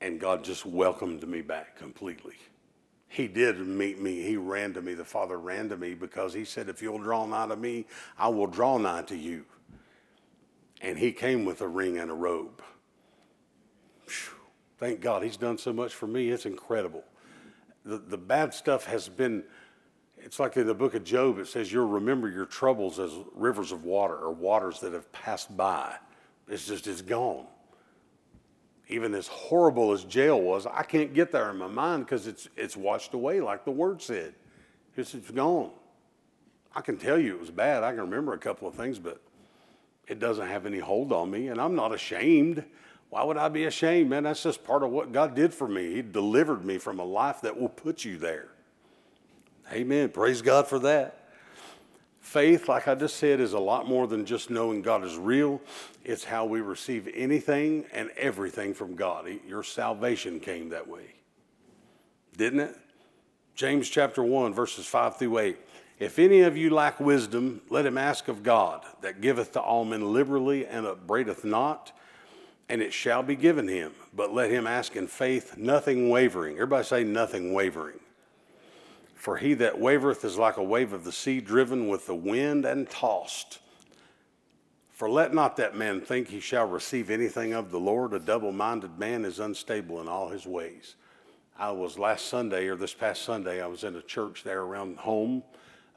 And 0.00 0.18
God 0.18 0.42
just 0.42 0.66
welcomed 0.66 1.24
me 1.24 1.40
back 1.40 1.76
completely. 1.76 2.34
He 3.06 3.28
did 3.28 3.60
meet 3.60 4.00
me. 4.00 4.22
He 4.22 4.36
ran 4.36 4.74
to 4.74 4.82
me. 4.82 4.94
The 4.94 5.04
Father 5.04 5.38
ran 5.38 5.68
to 5.68 5.76
me 5.76 5.94
because 5.94 6.34
He 6.34 6.44
said, 6.44 6.68
If 6.68 6.82
you'll 6.82 6.98
draw 6.98 7.26
nigh 7.26 7.46
to 7.46 7.54
me, 7.54 7.86
I 8.18 8.26
will 8.26 8.48
draw 8.48 8.76
nigh 8.76 9.02
to 9.02 9.16
you. 9.16 9.44
And 10.80 10.98
He 10.98 11.12
came 11.12 11.44
with 11.44 11.60
a 11.60 11.68
ring 11.68 11.96
and 11.96 12.10
a 12.10 12.14
robe. 12.14 12.60
Whew. 14.06 14.34
Thank 14.78 15.00
God. 15.00 15.22
He's 15.22 15.36
done 15.36 15.58
so 15.58 15.72
much 15.72 15.94
for 15.94 16.08
me. 16.08 16.30
It's 16.30 16.44
incredible. 16.44 17.04
The, 17.84 17.98
the 17.98 18.18
bad 18.18 18.52
stuff 18.52 18.86
has 18.86 19.08
been, 19.08 19.44
it's 20.28 20.38
like 20.38 20.56
in 20.56 20.66
the 20.66 20.74
book 20.74 20.94
of 20.94 21.02
Job, 21.02 21.38
it 21.38 21.48
says, 21.48 21.72
You'll 21.72 21.88
remember 21.88 22.28
your 22.28 22.46
troubles 22.46 22.98
as 22.98 23.10
rivers 23.34 23.72
of 23.72 23.84
water 23.84 24.14
or 24.14 24.30
waters 24.30 24.78
that 24.80 24.92
have 24.92 25.10
passed 25.10 25.56
by. 25.56 25.96
It's 26.48 26.66
just, 26.66 26.86
it's 26.86 27.02
gone 27.02 27.46
even 28.88 29.14
as 29.14 29.28
horrible 29.28 29.92
as 29.92 30.04
jail 30.04 30.40
was, 30.40 30.66
I 30.66 30.82
can't 30.82 31.12
get 31.12 31.30
there 31.30 31.50
in 31.50 31.58
my 31.58 31.66
mind 31.66 32.06
because 32.06 32.26
it's, 32.26 32.48
it's 32.56 32.76
washed 32.76 33.12
away, 33.12 33.40
like 33.40 33.64
the 33.64 33.70
word 33.70 34.00
said. 34.00 34.34
It's, 34.96 35.14
it's 35.14 35.30
gone. 35.30 35.70
I 36.74 36.80
can 36.80 36.96
tell 36.96 37.18
you 37.18 37.34
it 37.34 37.40
was 37.40 37.50
bad. 37.50 37.82
I 37.82 37.90
can 37.90 38.00
remember 38.00 38.32
a 38.32 38.38
couple 38.38 38.66
of 38.66 38.74
things, 38.74 38.98
but 38.98 39.20
it 40.06 40.18
doesn't 40.18 40.46
have 40.46 40.64
any 40.64 40.78
hold 40.78 41.12
on 41.12 41.30
me, 41.30 41.48
and 41.48 41.60
I'm 41.60 41.74
not 41.74 41.94
ashamed. 41.94 42.64
Why 43.10 43.22
would 43.24 43.36
I 43.36 43.48
be 43.48 43.64
ashamed, 43.64 44.08
man? 44.08 44.22
That's 44.22 44.42
just 44.42 44.64
part 44.64 44.82
of 44.82 44.90
what 44.90 45.12
God 45.12 45.34
did 45.34 45.52
for 45.52 45.68
me. 45.68 45.94
He 45.94 46.02
delivered 46.02 46.64
me 46.64 46.78
from 46.78 46.98
a 46.98 47.04
life 47.04 47.42
that 47.42 47.58
will 47.58 47.68
put 47.68 48.04
you 48.04 48.16
there. 48.16 48.48
Amen. 49.72 50.08
Praise 50.08 50.42
God 50.42 50.66
for 50.66 50.78
that. 50.80 51.14
Faith, 52.20 52.68
like 52.68 52.88
I 52.88 52.94
just 52.94 53.16
said, 53.16 53.40
is 53.40 53.54
a 53.54 53.58
lot 53.58 53.88
more 53.88 54.06
than 54.06 54.26
just 54.26 54.50
knowing 54.50 54.82
God 54.82 55.02
is 55.02 55.16
real. 55.16 55.62
It's 56.04 56.24
how 56.24 56.44
we 56.44 56.60
receive 56.60 57.08
anything 57.14 57.86
and 57.92 58.10
everything 58.18 58.74
from 58.74 58.96
God. 58.96 59.26
Your 59.46 59.62
salvation 59.62 60.38
came 60.38 60.68
that 60.70 60.86
way, 60.86 61.14
didn't 62.36 62.60
it? 62.60 62.76
James 63.54 63.88
chapter 63.88 64.22
1, 64.22 64.52
verses 64.52 64.86
5 64.86 65.16
through 65.16 65.38
8. 65.38 65.58
If 65.98 66.18
any 66.18 66.42
of 66.42 66.56
you 66.56 66.70
lack 66.70 67.00
wisdom, 67.00 67.60
let 67.70 67.86
him 67.86 67.98
ask 67.98 68.28
of 68.28 68.42
God, 68.42 68.84
that 69.00 69.20
giveth 69.20 69.52
to 69.52 69.60
all 69.60 69.84
men 69.84 70.12
liberally 70.12 70.66
and 70.66 70.86
upbraideth 70.86 71.44
not, 71.44 71.92
and 72.68 72.82
it 72.82 72.92
shall 72.92 73.22
be 73.22 73.36
given 73.36 73.66
him. 73.66 73.92
But 74.14 74.32
let 74.32 74.50
him 74.50 74.66
ask 74.66 74.96
in 74.96 75.08
faith, 75.08 75.56
nothing 75.56 76.08
wavering. 76.08 76.56
Everybody 76.56 76.84
say, 76.84 77.04
nothing 77.04 77.52
wavering. 77.52 77.98
For 79.18 79.36
he 79.36 79.54
that 79.54 79.80
wavereth 79.80 80.24
is 80.24 80.38
like 80.38 80.58
a 80.58 80.62
wave 80.62 80.92
of 80.92 81.02
the 81.02 81.10
sea 81.10 81.40
driven 81.40 81.88
with 81.88 82.06
the 82.06 82.14
wind 82.14 82.64
and 82.64 82.88
tossed. 82.88 83.58
For 84.92 85.10
let 85.10 85.34
not 85.34 85.56
that 85.56 85.74
man 85.74 86.00
think 86.00 86.28
he 86.28 86.38
shall 86.38 86.68
receive 86.68 87.10
anything 87.10 87.52
of 87.52 87.72
the 87.72 87.80
Lord. 87.80 88.12
A 88.12 88.20
double 88.20 88.52
minded 88.52 88.96
man 88.96 89.24
is 89.24 89.40
unstable 89.40 90.00
in 90.00 90.06
all 90.06 90.28
his 90.28 90.46
ways. 90.46 90.94
I 91.58 91.72
was 91.72 91.98
last 91.98 92.26
Sunday, 92.26 92.68
or 92.68 92.76
this 92.76 92.94
past 92.94 93.22
Sunday, 93.22 93.60
I 93.60 93.66
was 93.66 93.82
in 93.82 93.96
a 93.96 94.02
church 94.02 94.44
there 94.44 94.62
around 94.62 94.98
home, 94.98 95.42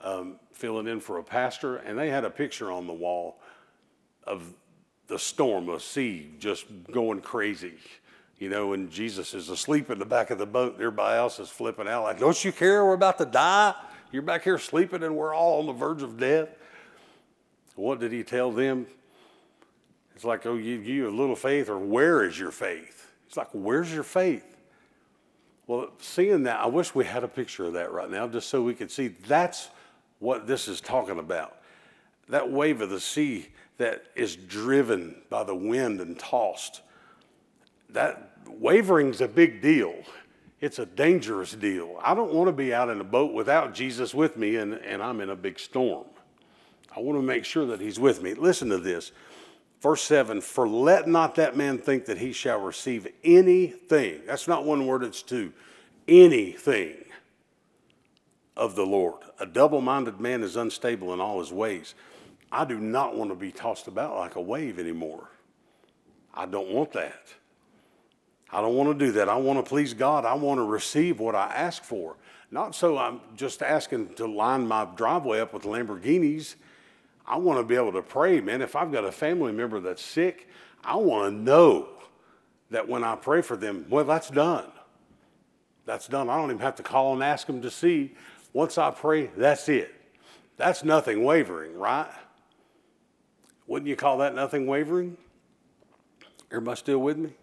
um, 0.04 0.40
filling 0.52 0.88
in 0.88 1.00
for 1.00 1.20
a 1.20 1.24
pastor, 1.24 1.78
and 1.78 2.00
they 2.00 2.10
had 2.10 2.26
a 2.26 2.32
picture 2.32 2.72
on 2.72 2.88
the 2.88 2.94
wall 2.94 3.40
of 4.24 4.52
the 5.06 5.20
storm, 5.20 5.70
a 5.70 5.80
sea 5.80 6.34
just 6.40 6.66
going 6.92 7.22
crazy 7.22 7.76
you 8.42 8.50
know, 8.50 8.70
when 8.70 8.90
Jesus 8.90 9.36
is 9.36 9.50
asleep 9.50 9.92
in 9.92 10.00
the 10.00 10.06
back 10.06 10.32
of 10.32 10.40
the 10.40 10.48
boat, 10.48 10.74
everybody 10.74 11.16
else 11.16 11.40
is 11.40 11.48
flipping 11.48 11.88
out 11.88 12.02
like, 12.02 12.20
don't 12.20 12.44
you 12.44 12.52
care? 12.52 12.84
We're 12.84 12.96
about 12.96 13.20
to 13.20 13.26
die. 13.26 13.76
You're 14.12 14.24
back 14.24 14.44
here 14.44 14.58
sleeping 14.58 15.04
and 15.04 15.16
we're 15.16 15.36
all 15.36 15.60
on 15.60 15.68
the 15.68 15.74
verge 15.74 16.02
of 16.02 16.20
death. 16.20 16.50
What 17.76 18.00
did 18.00 18.12
he 18.12 18.24
tell 18.24 18.52
them? 18.52 18.88
It's 20.16 20.26
like, 20.26 20.48
oh, 20.48 20.56
you, 20.56 20.80
you 20.80 21.08
a 21.08 21.12
little 21.12 21.36
faith, 21.36 21.70
or 21.70 21.78
where 21.78 22.24
is 22.24 22.40
your 22.40 22.50
faith? 22.50 23.12
It's 23.28 23.38
like, 23.38 23.50
where's 23.52 23.94
your 23.94 24.02
faith? 24.02 24.58
Well, 25.68 25.92
seeing 26.00 26.42
that, 26.44 26.62
I 26.62 26.66
wish 26.66 26.96
we 26.96 27.06
had 27.06 27.24
a 27.24 27.28
picture 27.28 27.66
of 27.66 27.74
that 27.74 27.92
right 27.92 28.10
now 28.10 28.28
just 28.28 28.50
so 28.50 28.64
we 28.64 28.74
could 28.74 28.90
see 28.90 29.10
that's 29.10 29.70
what 30.18 30.48
this 30.48 30.68
is 30.68 30.82
talking 30.82 31.20
about. 31.20 31.58
That 32.28 32.52
wave 32.52 32.82
of 32.82 32.90
the 32.90 33.00
sea 33.00 33.50
that 33.78 34.06
is 34.16 34.36
driven 34.36 35.22
by 35.30 35.44
the 35.44 35.56
wind 35.56 36.02
and 36.02 36.18
tossed. 36.18 36.82
That 37.92 38.31
wavering's 38.48 39.22
a 39.22 39.28
big 39.28 39.62
deal. 39.62 39.96
It's 40.60 40.80
a 40.80 40.86
dangerous 40.86 41.54
deal. 41.54 42.00
I 42.04 42.14
don't 42.14 42.34
want 42.34 42.48
to 42.48 42.52
be 42.54 42.74
out 42.74 42.90
in 42.90 43.02
a 43.02 43.04
boat 43.04 43.34
without 43.34 43.74
Jesus 43.74 44.14
with 44.14 44.38
me 44.38 44.58
and, 44.58 44.74
and 44.74 45.02
I'm 45.02 45.20
in 45.20 45.32
a 45.32 45.36
big 45.36 45.60
storm. 45.60 46.06
I 46.96 47.00
want 47.00 47.18
to 47.18 47.24
make 47.24 47.46
sure 47.46 47.66
that 47.68 47.82
he's 47.82 48.00
with 48.00 48.22
me. 48.22 48.34
Listen 48.34 48.70
to 48.70 48.78
this. 48.78 49.12
Verse 49.82 50.04
7 50.04 50.42
For 50.42 50.68
let 50.68 51.08
not 51.08 51.36
that 51.36 51.58
man 51.58 51.78
think 51.78 52.06
that 52.06 52.20
he 52.20 52.32
shall 52.32 52.60
receive 52.60 53.08
anything. 53.24 54.22
That's 54.28 54.48
not 54.48 54.66
one 54.66 54.86
word, 54.86 55.04
it's 55.04 55.24
two. 55.24 55.52
Anything 56.08 57.06
of 58.56 58.76
the 58.76 58.86
Lord. 58.86 59.22
A 59.40 59.46
double 59.46 59.82
minded 59.82 60.20
man 60.20 60.44
is 60.44 60.56
unstable 60.56 61.14
in 61.14 61.20
all 61.20 61.40
his 61.40 61.52
ways. 61.52 61.96
I 62.52 62.66
do 62.66 62.80
not 62.80 63.16
want 63.16 63.32
to 63.32 63.36
be 63.36 63.52
tossed 63.52 63.88
about 63.88 64.16
like 64.18 64.36
a 64.36 64.42
wave 64.42 64.78
anymore. 64.78 65.30
I 66.34 66.46
don't 66.46 66.70
want 66.70 66.92
that. 66.94 67.34
I 68.52 68.62
don't 68.62 68.76
want 68.76 68.98
to 68.98 69.06
do 69.06 69.12
that. 69.14 69.30
I 69.30 69.36
want 69.36 69.64
to 69.64 69.68
please 69.68 69.94
God. 69.94 70.26
I 70.26 70.34
want 70.34 70.58
to 70.58 70.64
receive 70.64 71.20
what 71.20 71.36
I 71.36 71.48
ask 71.48 71.84
for. 71.84 72.18
Not 72.52 72.76
so 72.76 72.98
I'm 72.98 73.22
just 73.36 73.64
asking 73.64 74.16
to 74.16 74.28
line 74.28 74.68
my 74.68 74.86
driveway 74.96 75.40
up 75.40 75.54
with 75.54 75.64
Lamborghinis. 75.64 76.56
I 77.26 77.38
want 77.38 77.60
to 77.60 77.64
be 77.64 77.76
able 77.76 77.94
to 77.94 78.02
pray, 78.02 78.42
man. 78.42 78.62
If 78.62 78.76
I've 78.76 78.92
got 78.92 79.06
a 79.06 79.12
family 79.12 79.54
member 79.54 79.80
that's 79.80 80.04
sick, 80.04 80.50
I 80.84 80.98
want 80.98 81.34
to 81.34 81.42
know 81.42 81.88
that 82.72 82.90
when 82.90 83.04
I 83.06 83.16
pray 83.16 83.42
for 83.42 83.56
them, 83.56 83.86
well, 83.90 84.04
that's 84.04 84.30
done. 84.30 84.66
That's 85.86 86.08
done. 86.08 86.30
I 86.30 86.36
don't 86.38 86.50
even 86.50 86.60
have 86.60 86.76
to 86.76 86.84
call 86.84 87.14
and 87.14 87.24
ask 87.24 87.48
them 87.48 87.62
to 87.62 87.72
see. 87.72 88.16
Once 88.54 88.78
I 88.78 88.92
pray, 88.92 89.28
that's 89.38 89.70
it. 89.70 89.94
That's 90.58 90.84
nothing 90.84 91.24
wavering, 91.24 91.78
right? 91.78 92.12
Wouldn't 93.66 93.88
you 93.88 93.96
call 93.96 94.18
that 94.18 94.36
nothing 94.36 94.68
wavering? 94.68 95.16
Everybody 96.52 96.78
still 96.78 97.00
with 97.00 97.18
me? 97.18 97.34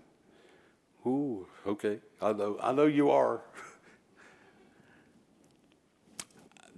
Ooh, 1.06 1.46
okay. 1.66 1.98
I 2.20 2.32
know, 2.32 2.58
I 2.62 2.72
know 2.72 2.86
you 2.86 3.10
are. 3.10 3.40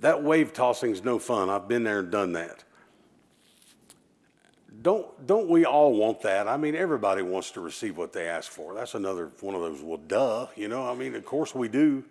that 0.00 0.22
wave 0.22 0.52
tossing 0.52 0.90
is 0.90 1.04
no 1.04 1.18
fun. 1.18 1.48
I've 1.48 1.68
been 1.68 1.84
there 1.84 2.00
and 2.00 2.10
done 2.10 2.32
that. 2.32 2.64
Don't, 4.82 5.26
don't 5.26 5.48
we 5.48 5.64
all 5.64 5.94
want 5.94 6.22
that? 6.22 6.48
I 6.48 6.56
mean, 6.56 6.74
everybody 6.74 7.22
wants 7.22 7.50
to 7.52 7.60
receive 7.60 7.96
what 7.96 8.12
they 8.12 8.28
ask 8.28 8.50
for. 8.50 8.74
That's 8.74 8.94
another 8.94 9.30
one 9.40 9.54
of 9.54 9.60
those, 9.60 9.82
well, 9.82 9.98
duh, 9.98 10.46
you 10.56 10.68
know, 10.68 10.88
I 10.88 10.94
mean, 10.94 11.14
of 11.14 11.24
course 11.24 11.54
we 11.54 11.68
do. 11.68 12.04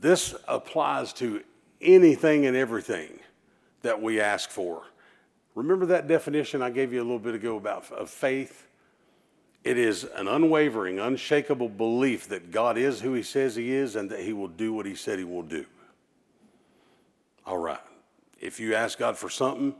This 0.00 0.34
applies 0.46 1.12
to 1.14 1.42
anything 1.80 2.46
and 2.46 2.56
everything 2.56 3.18
that 3.82 4.00
we 4.00 4.20
ask 4.20 4.50
for. 4.50 4.84
Remember 5.54 5.86
that 5.86 6.06
definition 6.06 6.62
I 6.62 6.70
gave 6.70 6.92
you 6.92 7.00
a 7.00 7.04
little 7.04 7.18
bit 7.18 7.34
ago 7.34 7.56
about 7.56 7.90
of 7.90 8.08
faith? 8.08 8.68
It 9.64 9.78
is 9.78 10.04
an 10.04 10.26
unwavering, 10.26 10.98
unshakable 10.98 11.68
belief 11.68 12.28
that 12.28 12.50
God 12.50 12.76
is 12.76 13.00
who 13.00 13.12
He 13.12 13.22
says 13.22 13.54
He 13.54 13.72
is 13.72 13.94
and 13.94 14.10
that 14.10 14.20
He 14.20 14.32
will 14.32 14.48
do 14.48 14.72
what 14.72 14.86
He 14.86 14.94
said 14.94 15.18
He 15.18 15.24
will 15.24 15.42
do. 15.42 15.64
All 17.46 17.58
right. 17.58 17.80
If 18.40 18.58
you 18.58 18.74
ask 18.74 18.98
God 18.98 19.16
for 19.16 19.30
something, 19.30 19.74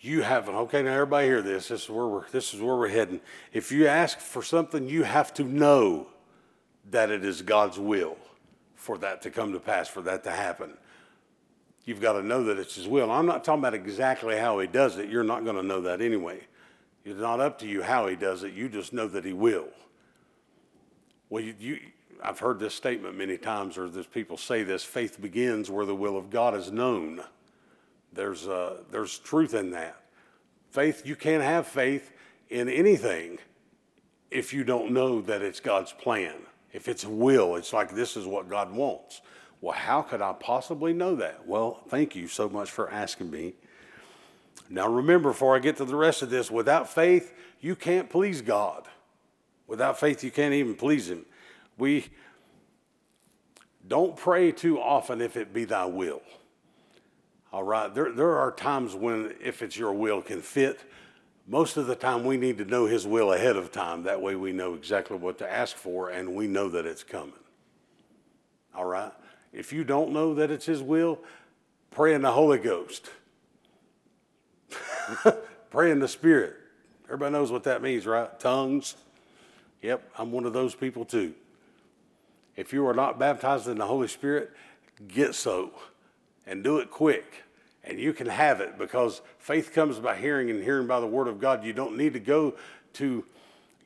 you 0.00 0.22
haven't. 0.22 0.54
Okay, 0.54 0.82
now 0.82 0.92
everybody 0.92 1.26
hear 1.26 1.42
this. 1.42 1.68
This 1.68 1.84
is 1.84 1.90
where 1.90 2.06
we're. 2.06 2.28
This 2.28 2.54
is 2.54 2.60
where 2.60 2.76
we're 2.76 2.88
heading. 2.88 3.20
If 3.52 3.72
you 3.72 3.86
ask 3.86 4.18
for 4.18 4.42
something, 4.42 4.88
you 4.88 5.02
have 5.04 5.34
to 5.34 5.44
know 5.44 6.08
that 6.90 7.10
it 7.10 7.24
is 7.24 7.42
God's 7.42 7.78
will 7.78 8.16
for 8.74 8.98
that 8.98 9.22
to 9.22 9.30
come 9.30 9.52
to 9.52 9.60
pass, 9.60 9.88
for 9.88 10.02
that 10.02 10.24
to 10.24 10.30
happen. 10.30 10.76
You've 11.84 12.00
got 12.00 12.14
to 12.14 12.22
know 12.22 12.44
that 12.44 12.58
it's 12.58 12.76
His 12.76 12.86
will. 12.86 13.10
I'm 13.10 13.26
not 13.26 13.44
talking 13.44 13.60
about 13.60 13.74
exactly 13.74 14.36
how 14.36 14.58
He 14.60 14.66
does 14.66 14.98
it. 14.98 15.08
You're 15.08 15.24
not 15.24 15.44
going 15.44 15.56
to 15.56 15.62
know 15.62 15.80
that 15.82 16.00
anyway. 16.00 16.40
It's 17.04 17.20
not 17.20 17.40
up 17.40 17.58
to 17.60 17.66
you 17.66 17.82
how 17.82 18.06
He 18.06 18.16
does 18.16 18.42
it. 18.42 18.52
You 18.52 18.68
just 18.68 18.92
know 18.92 19.08
that 19.08 19.24
He 19.24 19.32
will. 19.32 19.68
Well, 21.28 21.42
you, 21.42 21.54
you 21.58 21.80
I've 22.22 22.38
heard 22.38 22.58
this 22.58 22.74
statement 22.74 23.16
many 23.16 23.36
times, 23.36 23.76
or 23.76 23.88
there's 23.88 24.06
people 24.06 24.36
say 24.36 24.62
this: 24.62 24.84
faith 24.84 25.20
begins 25.20 25.70
where 25.70 25.86
the 25.86 25.94
will 25.94 26.16
of 26.16 26.30
God 26.30 26.54
is 26.54 26.70
known. 26.70 27.22
There's 28.12 28.46
uh, 28.46 28.82
there's 28.90 29.18
truth 29.18 29.54
in 29.54 29.70
that. 29.70 29.96
Faith, 30.70 31.04
you 31.04 31.16
can't 31.16 31.42
have 31.42 31.66
faith 31.66 32.12
in 32.48 32.68
anything 32.68 33.38
if 34.30 34.54
you 34.54 34.64
don't 34.64 34.92
know 34.92 35.20
that 35.20 35.42
it's 35.42 35.60
God's 35.60 35.92
plan. 35.92 36.34
If 36.72 36.88
it's 36.88 37.04
will, 37.04 37.56
it's 37.56 37.72
like 37.72 37.90
this 37.90 38.16
is 38.16 38.26
what 38.26 38.48
God 38.48 38.72
wants. 38.72 39.20
Well, 39.60 39.74
how 39.74 40.02
could 40.02 40.22
I 40.22 40.32
possibly 40.32 40.92
know 40.92 41.14
that? 41.16 41.46
Well, 41.46 41.82
thank 41.88 42.16
you 42.16 42.26
so 42.26 42.48
much 42.48 42.70
for 42.70 42.90
asking 42.90 43.30
me. 43.30 43.54
Now, 44.72 44.88
remember, 44.88 45.32
before 45.32 45.54
I 45.54 45.58
get 45.58 45.76
to 45.76 45.84
the 45.84 45.94
rest 45.94 46.22
of 46.22 46.30
this, 46.30 46.50
without 46.50 46.88
faith, 46.88 47.34
you 47.60 47.76
can't 47.76 48.08
please 48.08 48.40
God. 48.40 48.88
Without 49.66 50.00
faith, 50.00 50.24
you 50.24 50.30
can't 50.30 50.54
even 50.54 50.74
please 50.74 51.10
Him. 51.10 51.26
We 51.76 52.06
don't 53.86 54.16
pray 54.16 54.50
too 54.50 54.80
often 54.80 55.20
if 55.20 55.36
it 55.36 55.52
be 55.52 55.66
thy 55.66 55.84
will. 55.84 56.22
All 57.52 57.62
right, 57.62 57.94
there, 57.94 58.12
there 58.12 58.38
are 58.38 58.50
times 58.50 58.94
when, 58.94 59.34
if 59.42 59.60
it's 59.60 59.76
your 59.76 59.92
will, 59.92 60.22
can 60.22 60.40
fit. 60.40 60.80
Most 61.46 61.76
of 61.76 61.86
the 61.86 61.94
time, 61.94 62.24
we 62.24 62.38
need 62.38 62.56
to 62.56 62.64
know 62.64 62.86
His 62.86 63.06
will 63.06 63.34
ahead 63.34 63.56
of 63.58 63.72
time. 63.72 64.04
That 64.04 64.22
way, 64.22 64.36
we 64.36 64.52
know 64.52 64.72
exactly 64.72 65.18
what 65.18 65.36
to 65.38 65.52
ask 65.52 65.76
for 65.76 66.08
and 66.08 66.34
we 66.34 66.46
know 66.46 66.70
that 66.70 66.86
it's 66.86 67.04
coming. 67.04 67.34
All 68.74 68.86
right? 68.86 69.12
If 69.52 69.70
you 69.70 69.84
don't 69.84 70.12
know 70.12 70.32
that 70.32 70.50
it's 70.50 70.64
His 70.64 70.80
will, 70.80 71.18
pray 71.90 72.14
in 72.14 72.22
the 72.22 72.32
Holy 72.32 72.58
Ghost. 72.58 73.10
pray 75.70 75.90
in 75.90 75.98
the 75.98 76.08
Spirit. 76.08 76.56
Everybody 77.06 77.32
knows 77.32 77.50
what 77.50 77.64
that 77.64 77.82
means, 77.82 78.06
right? 78.06 78.38
Tongues. 78.40 78.96
Yep, 79.82 80.10
I'm 80.18 80.32
one 80.32 80.46
of 80.46 80.52
those 80.52 80.74
people 80.74 81.04
too. 81.04 81.34
If 82.56 82.72
you 82.72 82.86
are 82.86 82.94
not 82.94 83.18
baptized 83.18 83.66
in 83.68 83.78
the 83.78 83.86
Holy 83.86 84.08
Spirit, 84.08 84.50
get 85.08 85.34
so 85.34 85.72
and 86.46 86.62
do 86.62 86.78
it 86.78 86.90
quick. 86.90 87.44
And 87.84 87.98
you 87.98 88.12
can 88.12 88.28
have 88.28 88.60
it 88.60 88.78
because 88.78 89.22
faith 89.38 89.72
comes 89.72 89.98
by 89.98 90.16
hearing 90.16 90.50
and 90.50 90.62
hearing 90.62 90.86
by 90.86 91.00
the 91.00 91.06
Word 91.06 91.26
of 91.26 91.40
God. 91.40 91.64
You 91.64 91.72
don't 91.72 91.96
need 91.96 92.12
to 92.12 92.20
go 92.20 92.54
to, 92.94 93.24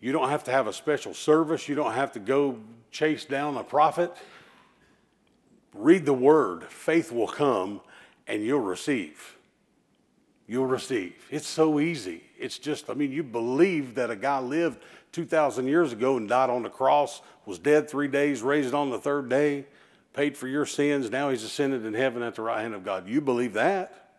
you 0.01 0.13
don't 0.13 0.29
have 0.29 0.45
to 0.45 0.51
have 0.51 0.67
a 0.67 0.73
special 0.73 1.15
service. 1.15 1.69
You 1.69 1.75
don't 1.75 1.95
have 1.95 2.13
to 2.13 2.19
go 2.19 2.59
chase 2.91 3.25
down 3.25 3.57
a 3.57 3.65
prophet 3.65 4.15
read 5.77 6.07
the 6.07 6.13
word, 6.13 6.65
faith 6.65 7.13
will 7.13 7.29
come 7.29 7.81
and 8.27 8.43
you'll 8.43 8.61
receive. 8.61 9.37
You'll 10.47 10.67
receive. 10.67 11.15
It's 11.31 11.49
so 11.49 11.81
easy. 11.81 12.23
It's 12.39 12.59
just, 12.59 12.89
I 12.89 12.95
mean, 12.95 13.11
you 13.11 13.23
believe 13.23 13.97
that 13.97 14.11
a 14.11 14.17
guy 14.17 14.39
lived 14.39 14.81
2,000 15.13 15.67
years 15.67 15.93
ago 15.93 16.17
and 16.17 16.29
died 16.29 16.51
on 16.51 16.63
the 16.63 16.69
cross, 16.69 17.23
was 17.47 17.59
dead 17.59 17.89
three 17.89 18.09
days, 18.09 18.43
raised 18.43 18.75
on 18.75 18.91
the 18.91 18.99
third 18.99 19.29
day, 19.29 19.67
paid 20.13 20.37
for 20.37 20.47
your 20.47 20.67
sins. 20.67 21.11
Now 21.11 21.31
he's 21.31 21.43
ascended 21.43 21.85
in 21.85 21.95
heaven 21.95 22.23
at 22.23 22.37
the 22.37 22.43
right 22.43 22.61
hand 22.61 22.75
of 22.75 22.85
God. 22.85 23.09
You 23.09 23.21
believe 23.21 23.55
that? 23.55 24.11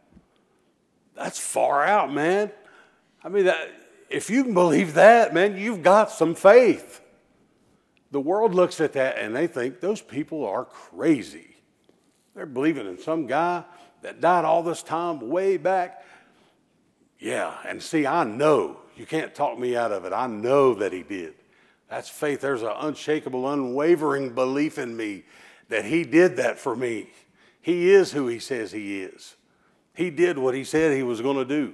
That's 1.15 1.39
far 1.39 1.84
out, 1.84 2.13
man. 2.13 2.51
I 3.23 3.30
mean, 3.30 3.45
that, 3.45 3.71
if 4.09 4.30
you 4.30 4.43
can 4.43 4.53
believe 4.53 4.93
that, 4.95 5.34
man, 5.34 5.57
you've 5.57 5.82
got 5.82 6.11
some 6.11 6.36
faith. 6.36 7.01
The 8.11 8.19
world 8.19 8.53
looks 8.53 8.80
at 8.80 8.93
that 8.93 9.17
and 9.17 9.36
they 9.36 9.47
think 9.47 9.80
those 9.80 10.01
people 10.01 10.45
are 10.45 10.65
crazy. 10.65 11.55
They're 12.36 12.45
believing 12.45 12.88
in 12.88 12.99
some 12.99 13.28
guy 13.28 13.63
that 14.01 14.21
died 14.21 14.45
all 14.45 14.63
this 14.63 14.84
time 14.84 15.30
way 15.30 15.57
back. 15.57 16.03
Yeah, 17.20 17.55
and 17.65 17.82
see, 17.82 18.05
I 18.05 18.24
know. 18.24 18.78
You 18.95 19.05
can't 19.05 19.34
talk 19.34 19.57
me 19.57 19.76
out 19.76 19.91
of 19.91 20.05
it. 20.05 20.13
I 20.13 20.28
know 20.28 20.74
that 20.76 20.93
he 20.93 21.03
did. 21.03 21.34
That's 21.89 22.09
faith. 22.09 22.41
There's 22.41 22.63
an 22.63 22.74
unshakable, 22.80 23.51
unwavering 23.51 24.34
belief 24.34 24.78
in 24.78 24.95
me 24.95 25.24
that 25.70 25.86
he 25.86 26.03
did 26.03 26.38
that 26.38 26.59
for 26.59 26.76
me. 26.76 27.09
He 27.61 27.89
is 27.89 28.11
who 28.11 28.28
he 28.28 28.39
says 28.39 28.72
he 28.72 29.01
is. 29.01 29.36
He 29.95 30.09
did 30.09 30.38
what 30.38 30.53
he 30.53 30.63
said 30.63 30.95
he 30.95 31.03
was 31.03 31.22
going 31.22 31.38
to 31.38 31.45
do. 31.45 31.74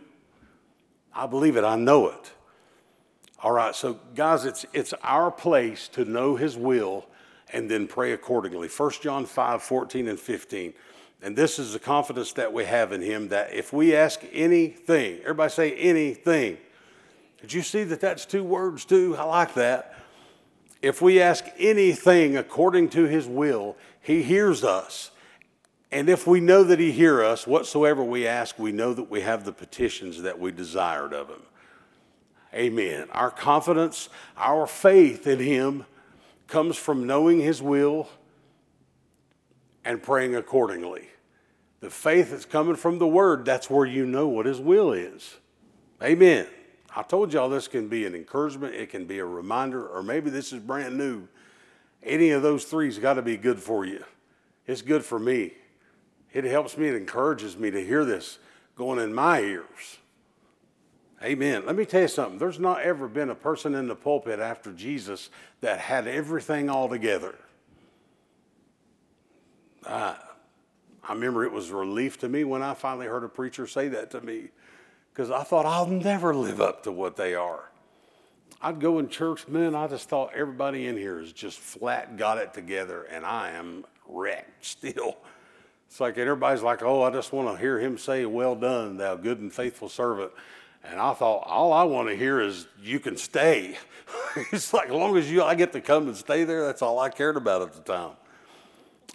I 1.14 1.28
believe 1.28 1.58
it. 1.58 1.64
I 1.64 1.76
know 1.76 2.08
it. 2.08 2.32
All 3.44 3.52
right, 3.52 3.76
so 3.76 4.00
guys, 4.16 4.46
it's, 4.46 4.66
it's 4.72 4.94
our 5.04 5.30
place 5.30 5.90
to 5.90 6.06
know 6.06 6.38
His 6.38 6.56
will 6.56 7.06
and 7.52 7.70
then 7.70 7.88
pray 7.88 8.14
accordingly. 8.14 8.70
1 8.70 8.92
John 9.02 9.26
5 9.26 9.62
14 9.62 10.08
and 10.08 10.20
15. 10.20 10.74
And 11.24 11.38
this 11.38 11.58
is 11.58 11.72
the 11.72 11.80
confidence 11.80 12.34
that 12.34 12.52
we 12.52 12.66
have 12.66 12.92
in 12.92 13.02
Him 13.02 13.30
that 13.30 13.54
if 13.54 13.72
we 13.72 13.96
ask 13.96 14.22
anything, 14.34 15.22
everybody 15.22 15.50
say 15.50 15.74
anything. 15.74 16.58
Did 17.40 17.54
you 17.54 17.62
see 17.62 17.86
that 17.86 18.02
that's 18.02 18.26
two 18.26 18.44
words 18.44 18.84
too? 18.84 19.16
I 19.18 19.24
like 19.24 19.54
that. 19.54 19.98
If 20.82 21.02
we 21.02 21.22
ask 21.22 21.46
anything 21.58 22.36
according 22.36 22.90
to 22.90 23.06
His 23.06 23.26
will, 23.26 23.78
He 24.02 24.22
hears 24.22 24.66
us. 24.66 25.12
And 25.94 26.10
if 26.10 26.28
we 26.28 26.42
know 26.42 26.62
that 26.66 26.80
He 26.80 26.92
hears 26.92 27.24
us, 27.24 27.48
whatsoever 27.48 28.04
we 28.04 28.28
ask, 28.28 28.60
we 28.60 28.74
know 28.74 28.94
that 28.94 29.10
we 29.10 29.22
have 29.22 29.46
the 29.46 29.54
petitions 29.54 30.24
that 30.24 30.38
we 30.38 30.52
desired 30.52 31.14
of 31.14 31.30
Him. 31.30 31.44
Amen. 32.54 33.08
Our 33.12 33.32
confidence, 33.32 34.10
our 34.36 34.68
faith 34.68 35.26
in 35.26 35.40
Him 35.40 35.86
comes 36.48 36.76
from 36.76 37.08
knowing 37.08 37.40
His 37.40 37.62
will 37.62 38.10
and 39.86 40.04
praying 40.04 40.36
accordingly. 40.36 41.08
The 41.84 41.90
faith 41.90 42.32
that's 42.32 42.46
coming 42.46 42.78
from 42.78 42.98
the 42.98 43.08
Word, 43.08 43.44
that's 43.44 43.70
where 43.70 43.86
you 43.86 44.06
know 44.06 44.26
what 44.26 44.46
His 44.46 44.62
will 44.62 44.94
is. 44.94 45.36
Amen. 46.02 46.48
I 46.96 47.04
told 47.04 47.34
y'all 47.34 47.50
this 47.50 47.68
can 47.68 47.90
be 47.90 48.06
an 48.06 48.16
encouragement, 48.16 48.74
it 48.74 48.90
can 48.90 49.04
be 49.04 49.20
a 49.20 49.26
reminder, 49.26 49.86
or 49.86 50.02
maybe 50.02 50.30
this 50.30 50.54
is 50.54 50.62
brand 50.62 50.98
new. 50.98 51.28
Any 52.02 52.30
of 52.30 52.42
those 52.42 52.64
three's 52.64 53.00
got 53.00 53.16
to 53.16 53.22
be 53.22 53.36
good 53.36 53.60
for 53.60 53.84
you. 53.84 54.02
It's 54.66 54.82
good 54.82 55.04
for 55.04 55.20
me. 55.20 55.56
It 56.32 56.46
helps 56.46 56.78
me, 56.78 56.88
it 56.88 56.96
encourages 56.96 57.58
me 57.58 57.70
to 57.72 57.86
hear 57.86 58.06
this 58.06 58.40
going 58.78 59.00
in 59.00 59.14
my 59.14 59.42
ears. 59.42 59.98
Amen. 61.22 61.66
Let 61.66 61.76
me 61.76 61.84
tell 61.84 62.04
you 62.04 62.08
something. 62.08 62.40
There's 62.40 62.60
not 62.60 62.80
ever 62.80 63.10
been 63.10 63.30
a 63.30 63.36
person 63.36 63.76
in 63.76 63.90
the 63.90 63.96
pulpit 63.96 64.40
after 64.40 64.72
Jesus 64.72 65.30
that 65.60 65.80
had 65.80 66.08
everything 66.08 66.70
all 66.70 66.88
together. 66.88 67.36
I, 69.86 70.16
I 71.08 71.14
remember 71.14 71.44
it 71.44 71.52
was 71.52 71.70
a 71.70 71.76
relief 71.76 72.20
to 72.20 72.30
me 72.30 72.44
when 72.44 72.64
I 72.64 72.74
finally 72.74 73.08
heard 73.08 73.24
a 73.24 73.30
preacher 73.30 73.68
say 73.68 73.90
that 73.90 74.12
to 74.12 74.22
me 74.22 74.50
because 75.14 75.30
I 75.30 75.44
thought 75.44 75.66
I'll 75.66 75.88
never 75.88 76.34
live 76.34 76.62
up 76.62 76.84
to 76.84 76.92
what 76.92 77.18
they 77.18 77.36
are. 77.36 77.70
I'd 78.62 78.80
go 78.80 79.00
in 79.00 79.10
church, 79.10 79.48
man, 79.50 79.76
I 79.76 79.88
just 79.88 80.08
thought 80.08 80.32
everybody 80.34 80.88
in 80.88 80.96
here 80.96 81.20
is 81.20 81.34
just 81.34 81.60
flat 81.60 82.16
got 82.16 82.38
it 82.38 82.54
together, 82.54 83.04
and 83.04 83.26
I 83.26 83.52
am 83.52 83.86
wrecked 84.08 84.66
still. 84.66 85.18
It's 85.88 86.00
like 86.00 86.18
everybody's 86.18 86.64
like, 86.64 86.82
oh, 86.82 87.04
I 87.04 87.12
just 87.12 87.34
want 87.34 87.56
to 87.56 87.62
hear 87.62 87.80
him 87.80 87.98
say, 87.98 88.26
well 88.26 88.56
done, 88.56 88.98
thou 88.98 89.16
good 89.16 89.40
and 89.40 89.54
faithful 89.54 89.90
servant. 89.90 90.32
And 90.84 91.00
I 91.00 91.14
thought, 91.14 91.44
all 91.46 91.72
I 91.72 91.84
want 91.84 92.10
to 92.10 92.16
hear 92.16 92.42
is 92.42 92.68
you 92.82 93.00
can 93.00 93.16
stay. 93.16 93.78
it's 94.52 94.74
like, 94.74 94.88
as 94.88 94.94
long 94.94 95.18
as 95.18 95.30
you, 95.30 95.44
I 95.44 95.56
get 95.56 95.72
to 95.74 95.82
come 95.82 96.08
and 96.08 96.18
stay 96.18 96.46
there, 96.46 96.66
that's 96.66 96.82
all 96.82 97.00
I 97.00 97.10
cared 97.10 97.38
about 97.38 97.62
at 97.62 97.74
the 97.74 97.82
time. 97.82 98.12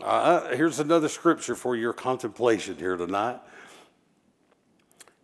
Uh, 0.03 0.55
here's 0.55 0.79
another 0.79 1.09
scripture 1.09 1.57
for 1.57 1.75
your 1.75 1.93
contemplation 1.93 2.77
here 2.77 2.97
tonight 2.97 3.41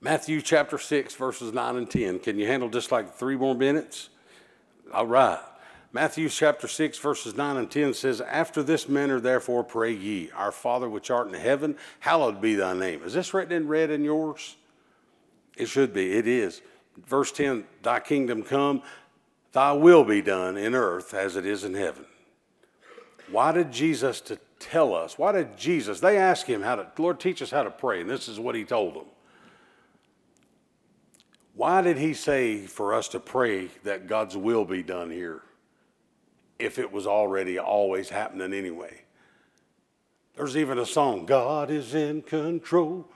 Matthew 0.00 0.42
chapter 0.42 0.78
6, 0.78 1.14
verses 1.14 1.54
9 1.54 1.76
and 1.76 1.90
10. 1.90 2.18
Can 2.18 2.38
you 2.38 2.46
handle 2.46 2.68
just 2.68 2.92
like 2.92 3.14
three 3.14 3.36
more 3.36 3.54
minutes? 3.54 4.10
All 4.92 5.06
right. 5.06 5.40
Matthew 5.92 6.28
chapter 6.28 6.68
6, 6.68 6.98
verses 6.98 7.34
9 7.34 7.56
and 7.56 7.70
10 7.70 7.94
says, 7.94 8.20
After 8.20 8.62
this 8.62 8.86
manner, 8.86 9.18
therefore, 9.18 9.64
pray 9.64 9.92
ye, 9.92 10.30
Our 10.32 10.52
Father 10.52 10.90
which 10.90 11.10
art 11.10 11.28
in 11.28 11.34
heaven, 11.34 11.76
hallowed 12.00 12.42
be 12.42 12.54
thy 12.54 12.74
name. 12.74 13.02
Is 13.02 13.14
this 13.14 13.32
written 13.32 13.54
in 13.54 13.66
red 13.66 13.90
in 13.90 14.04
yours? 14.04 14.56
It 15.56 15.66
should 15.66 15.94
be. 15.94 16.12
It 16.12 16.26
is. 16.26 16.60
Verse 17.06 17.32
10 17.32 17.64
Thy 17.82 18.00
kingdom 18.00 18.42
come, 18.42 18.82
thy 19.52 19.72
will 19.72 20.04
be 20.04 20.20
done 20.20 20.58
in 20.58 20.74
earth 20.74 21.14
as 21.14 21.36
it 21.36 21.46
is 21.46 21.64
in 21.64 21.72
heaven. 21.72 22.04
Why 23.30 23.52
did 23.52 23.72
Jesus 23.72 24.20
tell 24.58 24.94
us? 24.94 25.18
Why 25.18 25.32
did 25.32 25.56
Jesus? 25.56 26.00
They 26.00 26.16
asked 26.16 26.46
him 26.46 26.62
how 26.62 26.76
to, 26.76 26.90
Lord, 26.98 27.20
teach 27.20 27.42
us 27.42 27.50
how 27.50 27.62
to 27.62 27.70
pray, 27.70 28.00
and 28.00 28.10
this 28.10 28.28
is 28.28 28.40
what 28.40 28.54
he 28.54 28.64
told 28.64 28.94
them. 28.94 29.06
Why 31.54 31.82
did 31.82 31.98
he 31.98 32.14
say 32.14 32.66
for 32.66 32.94
us 32.94 33.08
to 33.08 33.20
pray 33.20 33.68
that 33.84 34.06
God's 34.06 34.36
will 34.36 34.64
be 34.64 34.82
done 34.82 35.10
here 35.10 35.42
if 36.58 36.78
it 36.78 36.90
was 36.90 37.06
already 37.06 37.58
always 37.58 38.08
happening 38.08 38.52
anyway? 38.52 39.02
There's 40.36 40.56
even 40.56 40.78
a 40.78 40.86
song, 40.86 41.26
God 41.26 41.70
is 41.70 41.94
in 41.94 42.22
control. 42.22 43.06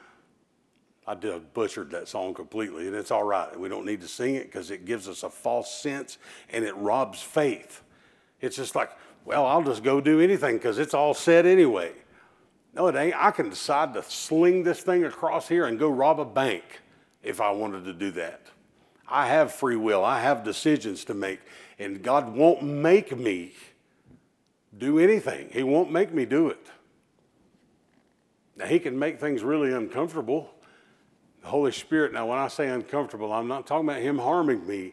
I 1.05 1.14
did 1.14 1.55
butchered 1.55 1.91
that 1.93 2.07
song 2.07 2.34
completely, 2.34 2.86
and 2.86 2.95
it's 2.95 3.11
all 3.11 3.24
right. 3.24 3.59
We 3.59 3.68
don't 3.68 3.86
need 3.86 4.03
to 4.03 4.09
sing 4.09 4.34
it 4.34 4.45
because 4.45 4.70
it 4.70 4.84
gives 4.84 5.09
us 5.09 5.22
a 5.22 5.30
false 5.30 5.72
sense 5.72 6.18
and 6.51 6.64
it 6.64 6.76
robs 6.76 7.20
faith. 7.20 7.82
It's 8.41 8.57
just 8.57 8.76
like, 8.76 8.91
well, 9.25 9.47
I'll 9.47 9.62
just 9.62 9.83
go 9.83 10.01
do 10.01 10.21
anything 10.21 10.57
because 10.57 10.79
it's 10.79 10.95
all 10.95 11.14
said 11.14 11.47
anyway. 11.47 11.93
No, 12.75 12.87
it 12.87 12.95
ain't. 12.95 13.14
I 13.16 13.31
can 13.31 13.51
decide 13.51 13.95
to 13.95 14.03
sling 14.03 14.62
this 14.62 14.83
thing 14.83 15.05
across 15.05 15.49
here 15.49 15.66
and 15.66 15.79
go 15.79 15.89
rob 15.89 16.21
a 16.21 16.25
bank 16.25 16.62
if 17.23 17.41
I 17.41 17.51
wanted 17.51 17.85
to 17.85 17.93
do 17.93 18.11
that. 18.12 18.43
I 19.09 19.27
have 19.27 19.53
free 19.53 19.77
will, 19.77 20.05
I 20.05 20.21
have 20.21 20.45
decisions 20.45 21.05
to 21.07 21.14
make, 21.14 21.41
and 21.79 22.03
God 22.03 22.35
won't 22.35 22.62
make 22.62 23.16
me 23.16 23.55
do 24.77 24.99
anything. 24.99 25.49
He 25.51 25.62
won't 25.62 25.91
make 25.91 26.12
me 26.12 26.27
do 26.27 26.49
it. 26.49 26.66
Now, 28.57 28.66
He 28.66 28.79
can 28.79 28.99
make 28.99 29.19
things 29.19 29.43
really 29.43 29.73
uncomfortable. 29.73 30.51
The 31.43 31.49
Holy 31.49 31.73
Spirit, 31.73 32.12
now, 32.12 32.27
when 32.27 32.39
I 32.39 32.49
say 32.49 32.69
uncomfortable, 32.69 33.33
I'm 33.33 33.49
not 33.49 33.66
talking 33.66 33.89
about 33.89 34.03
Him 34.03 34.19
harming 34.19 34.66
me, 34.66 34.93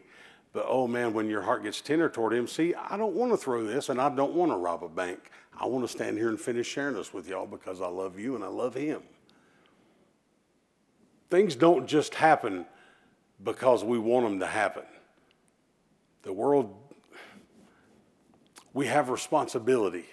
but 0.56 0.64
oh 0.70 0.88
man, 0.88 1.12
when 1.12 1.28
your 1.28 1.42
heart 1.42 1.64
gets 1.64 1.82
tender 1.82 2.08
toward 2.08 2.32
Him, 2.32 2.46
see, 2.46 2.74
I 2.74 2.96
don't 2.96 3.14
want 3.14 3.30
to 3.30 3.36
throw 3.36 3.62
this 3.62 3.90
and 3.90 4.00
I 4.00 4.08
don't 4.08 4.32
want 4.32 4.50
to 4.52 4.56
rob 4.56 4.82
a 4.82 4.88
bank. 4.88 5.30
I 5.60 5.66
want 5.66 5.84
to 5.84 5.92
stand 5.92 6.16
here 6.16 6.30
and 6.30 6.40
finish 6.40 6.66
sharing 6.66 6.94
this 6.94 7.12
with 7.12 7.28
y'all 7.28 7.44
because 7.44 7.82
I 7.82 7.88
love 7.88 8.18
you 8.18 8.36
and 8.36 8.42
I 8.42 8.46
love 8.46 8.72
Him. 8.74 9.02
Things 11.28 11.56
don't 11.56 11.86
just 11.86 12.14
happen 12.14 12.64
because 13.44 13.84
we 13.84 13.98
want 13.98 14.24
them 14.24 14.40
to 14.40 14.46
happen. 14.46 14.84
The 16.22 16.32
world, 16.32 16.74
we 18.72 18.86
have 18.86 19.10
responsibility 19.10 20.06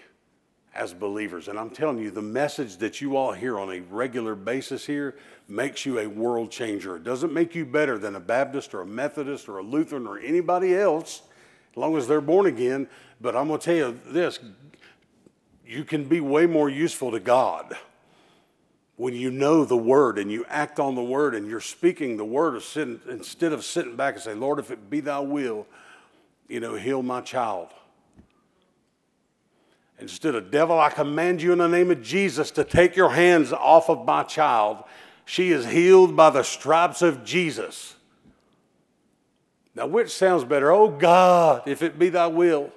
as 0.76 0.94
believers. 0.94 1.48
And 1.48 1.58
I'm 1.58 1.70
telling 1.70 2.00
you, 2.00 2.12
the 2.12 2.22
message 2.22 2.76
that 2.80 3.00
you 3.00 3.16
all 3.16 3.32
hear 3.32 3.58
on 3.58 3.72
a 3.72 3.80
regular 3.80 4.36
basis 4.36 4.86
here 4.86 5.16
makes 5.48 5.86
you 5.86 6.00
a 6.00 6.08
world 6.08 6.52
changer. 6.52 6.96
It 6.96 7.04
doesn't 7.04 7.34
make 7.34 7.56
you 7.56 7.66
better 7.66 7.98
than 7.98 8.16
a 8.16 8.20
Baptist 8.20 8.74
or 8.74 8.82
a 8.82 8.86
Methodist 8.86 9.50
or 9.50 9.58
a 9.58 9.64
Lutheran 9.64 10.08
or 10.08 10.18
anybody 10.18 10.76
else, 10.76 11.22
as 11.72 11.78
long 11.78 11.98
as 11.98 12.08
they're 12.08 12.22
born 12.22 12.46
again. 12.46 12.88
But 13.20 13.36
I'm 13.36 13.48
going 13.48 13.60
to 13.60 13.66
tell 13.66 13.76
you 13.76 14.00
this 14.08 14.40
you 15.66 15.84
can 15.84 16.06
be 16.06 16.20
way 16.20 16.46
more 16.46 16.70
useful 16.70 17.12
to 17.12 17.20
God 17.20 17.76
when 18.96 19.14
you 19.14 19.32
know 19.32 19.66
the 19.66 19.78
word 19.78 20.20
and 20.20 20.32
you 20.32 20.46
act 20.48 20.80
on 20.80 20.96
the 20.96 21.04
word 21.04 21.34
and 21.34 21.48
you're 21.48 21.60
speaking 21.60 22.16
the 22.16 22.26
word 22.26 22.56
of 22.56 22.64
sin, 22.64 23.02
instead 23.10 23.52
of 23.52 23.64
sitting 23.64 23.96
back 23.96 24.16
and 24.16 24.24
say, 24.24 24.34
Lord, 24.34 24.60
if 24.60 24.72
it 24.72 24.90
be 24.90 25.00
thy 25.00 25.20
will, 25.20 25.66
you 26.48 26.60
know, 26.60 26.76
heal 26.76 27.02
my 27.02 27.22
child. 27.22 27.70
Instead 30.00 30.36
of, 30.36 30.52
devil, 30.52 30.80
I 30.80 30.90
command 30.90 31.42
you 31.42 31.54
in 31.54 31.60
the 31.60 31.68
name 31.68 31.90
of 31.90 32.02
Jesus 32.02 32.52
to 32.52 32.64
take 32.64 32.96
your 32.96 33.12
hands 33.12 33.54
off 33.54 33.90
of 33.90 34.06
my 34.06 34.24
child. 34.24 34.84
She 35.26 35.52
is 35.52 35.66
healed 35.66 36.16
by 36.16 36.30
the 36.30 36.44
stripes 36.44 37.02
of 37.02 37.24
Jesus. 37.24 37.96
Now, 39.76 39.88
which 39.88 40.12
sounds 40.12 40.44
better? 40.44 40.72
Oh 40.72 40.90
God, 40.90 41.64
if 41.66 41.82
it 41.82 41.98
be 41.98 42.10
thy 42.10 42.28
will. 42.28 42.72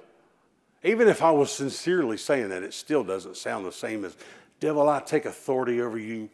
Even 0.83 1.07
if 1.07 1.21
I 1.21 1.31
was 1.31 1.51
sincerely 1.51 2.17
saying 2.17 2.49
that, 2.49 2.63
it 2.63 2.73
still 2.73 3.03
doesn't 3.03 3.37
sound 3.37 3.65
the 3.65 3.71
same 3.71 4.05
as 4.05 4.15
Devil, 4.59 4.89
I 4.89 4.99
take 4.99 5.25
authority 5.25 5.81
over 5.81 5.97
you 5.97 6.29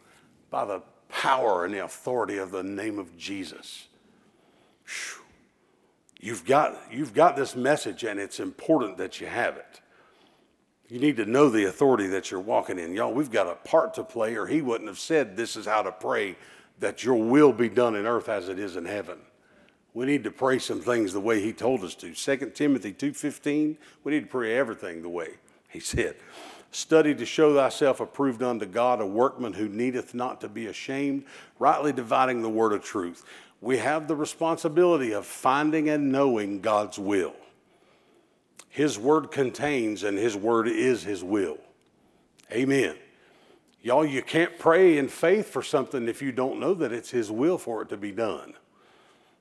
by 0.49 0.65
the 0.65 0.81
power 1.09 1.65
and 1.65 1.73
the 1.73 1.83
authority 1.83 2.37
of 2.37 2.51
the 2.51 2.63
name 2.63 2.97
of 2.97 3.17
Jesus. 3.17 3.87
You've 6.19 6.45
got, 6.45 6.79
you've 6.91 7.13
got 7.13 7.35
this 7.35 7.55
message, 7.55 8.03
and 8.03 8.19
it's 8.19 8.39
important 8.39 8.97
that 8.97 9.19
you 9.19 9.27
have 9.27 9.57
it. 9.57 9.81
You 10.89 10.99
need 10.99 11.17
to 11.17 11.25
know 11.25 11.49
the 11.49 11.65
authority 11.65 12.07
that 12.07 12.29
you're 12.29 12.39
walking 12.39 12.77
in. 12.77 12.93
Y'all, 12.93 13.13
we've 13.13 13.31
got 13.31 13.47
a 13.47 13.55
part 13.67 13.93
to 13.95 14.03
play, 14.03 14.35
or 14.35 14.47
he 14.47 14.61
wouldn't 14.61 14.89
have 14.89 14.99
said, 14.99 15.35
This 15.35 15.55
is 15.55 15.65
how 15.65 15.81
to 15.81 15.91
pray, 15.91 16.35
that 16.79 17.03
your 17.03 17.15
will 17.15 17.53
be 17.53 17.69
done 17.69 17.95
in 17.95 18.05
earth 18.05 18.29
as 18.29 18.49
it 18.49 18.59
is 18.59 18.75
in 18.75 18.85
heaven. 18.85 19.19
We 19.93 20.05
need 20.05 20.23
to 20.23 20.31
pray 20.31 20.59
some 20.59 20.81
things 20.81 21.13
the 21.13 21.19
way 21.19 21.39
he 21.39 21.53
told 21.53 21.83
us 21.83 21.95
to. 21.95 22.13
2 22.13 22.49
Timothy 22.49 22.93
2.15, 22.93 23.77
we 24.03 24.11
need 24.11 24.21
to 24.21 24.27
pray 24.27 24.57
everything 24.57 25.01
the 25.01 25.09
way 25.09 25.35
he 25.69 25.79
said. 25.79 26.15
Study 26.71 27.13
to 27.13 27.25
show 27.25 27.53
thyself 27.53 27.99
approved 27.99 28.41
unto 28.41 28.65
God, 28.65 28.99
a 28.99 29.05
workman 29.05 29.53
who 29.53 29.69
needeth 29.69 30.15
not 30.15 30.41
to 30.41 30.49
be 30.49 30.65
ashamed, 30.65 31.25
rightly 31.59 31.93
dividing 31.93 32.41
the 32.41 32.49
word 32.49 32.73
of 32.73 32.83
truth. 32.83 33.23
We 33.61 33.77
have 33.77 34.07
the 34.07 34.15
responsibility 34.15 35.13
of 35.13 35.27
finding 35.27 35.87
and 35.89 36.11
knowing 36.11 36.59
God's 36.61 36.97
will. 36.97 37.35
His 38.73 38.97
word 38.97 39.29
contains, 39.29 40.01
and 40.01 40.17
His 40.17 40.35
word 40.35 40.67
is 40.67 41.03
His 41.03 41.23
will. 41.23 41.59
Amen. 42.51 42.95
Y'all, 43.83 44.03
you 44.03 44.23
can't 44.23 44.57
pray 44.57 44.97
in 44.97 45.07
faith 45.07 45.49
for 45.49 45.61
something 45.61 46.07
if 46.07 46.23
you 46.23 46.31
don't 46.31 46.59
know 46.59 46.73
that 46.73 46.91
it's 46.91 47.11
His 47.11 47.29
will 47.29 47.59
for 47.59 47.83
it 47.83 47.89
to 47.89 47.97
be 47.97 48.11
done. 48.11 48.55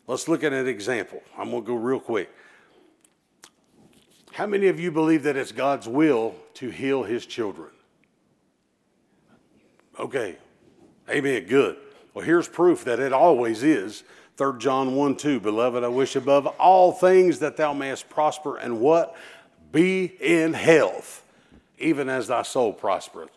Let's 0.07 0.29
look 0.29 0.45
at 0.45 0.53
an 0.53 0.69
example. 0.69 1.23
I'm 1.39 1.51
going 1.51 1.63
to 1.63 1.67
go 1.67 1.75
real 1.75 1.99
quick. 1.99 2.29
How 4.33 4.47
many 4.47 4.67
of 4.67 4.79
you 4.79 4.93
believe 4.93 5.23
that 5.23 5.35
it's 5.39 5.51
God's 5.51 5.89
will 5.89 6.35
to 6.55 6.69
heal 6.69 7.03
his 7.03 7.25
children? 7.25 7.71
Okay. 9.99 10.37
Amen. 11.09 11.47
Good. 11.47 11.79
Well, 12.13 12.27
here's 12.27 12.49
proof 12.49 12.85
that 12.85 13.01
it 13.01 13.15
always 13.15 13.63
is. 13.63 14.05
3 14.37 14.59
John 14.59 14.95
1 14.95 15.17
2, 15.17 15.41
Beloved, 15.41 15.85
I 15.85 15.89
wish 15.89 16.17
above 16.17 16.47
all 16.47 16.93
things 16.93 17.41
that 17.41 17.57
thou 17.57 17.73
mayest 17.73 18.09
prosper 18.09 18.57
and 18.57 18.81
what? 18.81 19.15
Be 19.71 20.05
in 20.05 20.53
health, 20.53 21.25
even 21.79 22.09
as 22.09 22.29
thy 22.29 22.43
soul 22.43 22.73
prospereth. 22.73 23.31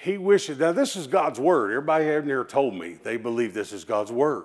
He 0.00 0.16
wishes, 0.16 0.58
now 0.58 0.72
this 0.72 0.94
is 0.94 1.06
God's 1.06 1.40
word. 1.40 1.70
Everybody 1.70 2.04
here 2.04 2.22
near 2.22 2.44
told 2.44 2.74
me 2.74 2.98
they 3.02 3.16
believe 3.16 3.54
this 3.54 3.72
is 3.72 3.84
God's 3.84 4.12
word. 4.12 4.44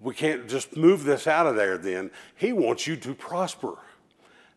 We 0.00 0.14
can't 0.14 0.48
just 0.48 0.76
move 0.76 1.04
this 1.04 1.26
out 1.26 1.46
of 1.46 1.56
there 1.56 1.78
then. 1.78 2.10
He 2.36 2.52
wants 2.52 2.86
you 2.86 2.96
to 2.96 3.14
prosper. 3.14 3.74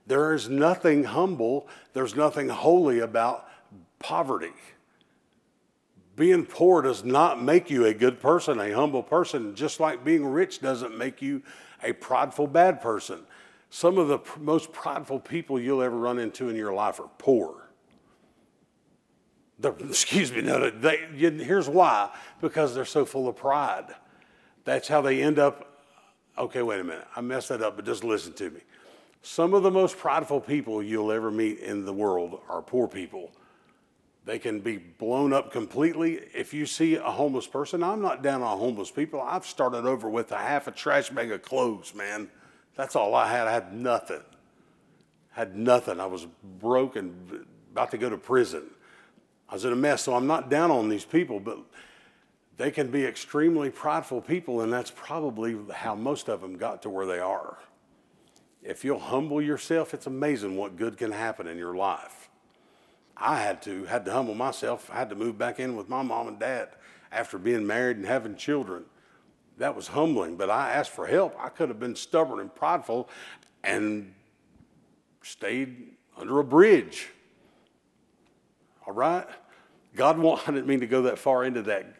There 0.06 0.34
is 0.34 0.50
nothing 0.50 1.04
humble, 1.06 1.68
there's 1.94 2.16
nothing 2.16 2.50
holy 2.50 3.00
about 3.00 3.48
poverty. 4.00 4.54
Being 6.20 6.46
poor 6.46 6.82
does 6.82 7.06
not 7.06 7.42
make 7.42 7.70
you 7.70 7.86
a 7.86 7.94
good 7.94 8.20
person, 8.20 8.60
a 8.60 8.74
humble 8.74 9.02
person, 9.04 9.56
just 9.56 9.80
like 9.80 10.04
being 10.04 10.26
rich 10.26 10.60
doesn't 10.60 10.98
make 10.98 11.22
you 11.22 11.42
a 11.82 11.94
prideful 11.94 12.46
bad 12.46 12.82
person. 12.82 13.22
Some 13.70 13.98
of 13.98 14.10
the 14.10 14.20
most 14.38 14.74
prideful 14.74 15.22
people 15.22 15.58
you'll 15.58 15.82
ever 15.82 15.96
run 15.96 16.20
into 16.20 16.50
in 16.50 16.58
your 16.58 16.74
life 16.74 17.00
are 17.00 17.10
poor. 17.20 17.70
excuse 19.64 20.30
me, 20.34 20.42
no, 20.42 20.70
they, 20.70 20.98
here's 21.16 21.70
why 21.70 22.10
because 22.42 22.76
they're 22.76 22.84
so 22.84 23.06
full 23.06 23.30
of 23.30 23.38
pride. 23.38 23.86
That's 24.66 24.90
how 24.90 25.00
they 25.00 25.24
end 25.24 25.40
up. 25.40 25.86
Okay, 26.38 26.62
wait 26.62 26.82
a 26.82 26.84
minute. 26.84 27.08
I 27.16 27.22
messed 27.22 27.48
that 27.48 27.62
up, 27.62 27.78
but 27.78 27.86
just 27.86 28.04
listen 28.04 28.34
to 28.34 28.50
me. 28.50 28.60
Some 29.22 29.54
of 29.54 29.64
the 29.64 29.72
most 29.72 29.98
prideful 29.98 30.42
people 30.42 30.84
you'll 30.84 31.14
ever 31.14 31.32
meet 31.32 31.60
in 31.60 31.86
the 31.86 31.94
world 31.94 32.42
are 32.50 32.62
poor 32.62 32.90
people. 32.90 33.32
They 34.30 34.38
can 34.38 34.60
be 34.60 34.78
blown 34.78 35.34
up 35.34 35.52
completely. 35.52 36.20
If 36.36 36.54
you 36.54 36.68
see 36.68 36.94
a 36.94 37.02
homeless 37.02 37.48
person, 37.48 37.82
I'm 37.82 38.00
not 38.00 38.22
down 38.22 38.44
on 38.44 38.60
homeless 38.60 38.92
people. 38.92 39.20
I've 39.20 39.44
started 39.44 39.88
over 39.88 40.08
with 40.08 40.32
a 40.32 40.38
half 40.38 40.68
a 40.68 40.72
trash 40.72 41.10
bag 41.10 41.32
of 41.32 41.42
clothes, 41.42 41.96
man. 41.96 42.30
That's 42.76 42.96
all 42.96 43.16
I 43.16 43.28
had. 43.28 43.48
I 43.48 43.54
had 43.54 43.74
nothing. 43.74 44.22
Had 45.32 45.58
nothing. 45.58 46.00
I 46.00 46.06
was 46.06 46.28
broke 46.60 46.96
and 46.96 47.44
about 47.72 47.90
to 47.90 47.98
go 47.98 48.08
to 48.08 48.18
prison. 48.18 48.70
I 49.50 49.56
was 49.56 49.66
in 49.66 49.74
a 49.74 49.76
mess. 49.76 50.04
So 50.04 50.14
I'm 50.14 50.28
not 50.28 50.48
down 50.48 50.70
on 50.70 50.90
these 50.90 51.06
people, 51.06 51.40
but 51.40 51.58
they 52.56 52.70
can 52.70 52.92
be 52.92 53.06
extremely 53.06 53.72
prideful 53.72 54.22
people, 54.22 54.62
and 54.62 54.72
that's 54.72 54.92
probably 54.92 55.58
how 55.74 55.96
most 55.96 56.30
of 56.30 56.42
them 56.42 56.56
got 56.56 56.84
to 56.84 56.90
where 56.92 57.08
they 57.08 57.18
are. 57.18 57.58
If 58.62 58.86
you'll 58.86 59.00
humble 59.00 59.42
yourself, 59.42 59.96
it's 59.96 60.06
amazing 60.06 60.56
what 60.56 60.76
good 60.76 61.00
can 61.00 61.14
happen 61.14 61.48
in 61.48 61.58
your 61.58 61.74
life. 61.74 62.19
I 63.20 63.40
had 63.40 63.62
to, 63.64 63.86
had 63.86 64.06
to 64.06 64.12
humble 64.12 64.36
myself. 64.36 64.90
I 64.92 64.96
had 64.96 65.10
to 65.10 65.16
move 65.16 65.38
back 65.38 65.60
in 65.60 65.76
with 65.76 65.90
my 65.90 66.02
mom 66.02 66.28
and 66.28 66.40
dad 66.40 66.70
after 67.12 67.38
being 67.38 67.68
married 67.68 67.98
and 67.98 68.06
having 68.06 68.36
children. 68.36 68.86
That 69.58 69.76
was 69.76 69.90
humbling, 69.90 70.38
but 70.38 70.50
I 70.50 70.72
asked 70.72 70.92
for 70.92 71.06
help. 71.06 71.36
I 71.38 71.50
could 71.50 71.70
have 71.70 71.80
been 71.80 71.96
stubborn 71.96 72.40
and 72.40 72.54
prideful 72.54 73.10
and 73.64 74.14
stayed 75.22 75.94
under 76.18 76.40
a 76.40 76.44
bridge. 76.44 77.10
All 78.88 78.94
right? 78.94 79.28
God 79.96 80.18
wanted 80.18 80.66
me 80.68 80.78
to 80.78 80.88
go 80.88 81.04
that 81.04 81.20
far 81.20 81.44
into 81.44 81.62
that. 81.64 81.96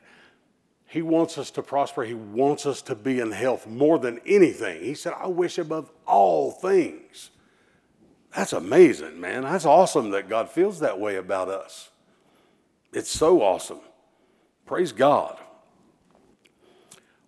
He 0.86 1.02
wants 1.02 1.38
us 1.38 1.52
to 1.52 1.62
prosper. 1.62 2.04
He 2.04 2.16
wants 2.16 2.66
us 2.66 2.82
to 2.84 2.96
be 2.96 3.20
in 3.20 3.32
health 3.32 3.68
more 3.68 4.00
than 4.00 4.20
anything. 4.26 4.82
He 4.84 4.96
said, 4.96 5.14
I 5.16 5.28
wish 5.28 5.58
above 5.58 5.92
all 6.08 6.52
things. 6.52 7.30
That's 8.36 8.54
amazing, 8.54 9.20
man. 9.20 9.44
That's 9.44 9.66
awesome 9.66 10.12
that 10.12 10.30
God 10.30 10.50
feels 10.50 10.80
that 10.80 11.00
way 11.00 11.16
about 11.16 11.50
us. 11.50 11.90
It's 12.94 13.10
so 13.10 13.42
awesome. 13.42 13.80
Praise 14.66 14.92
God. 14.92 15.38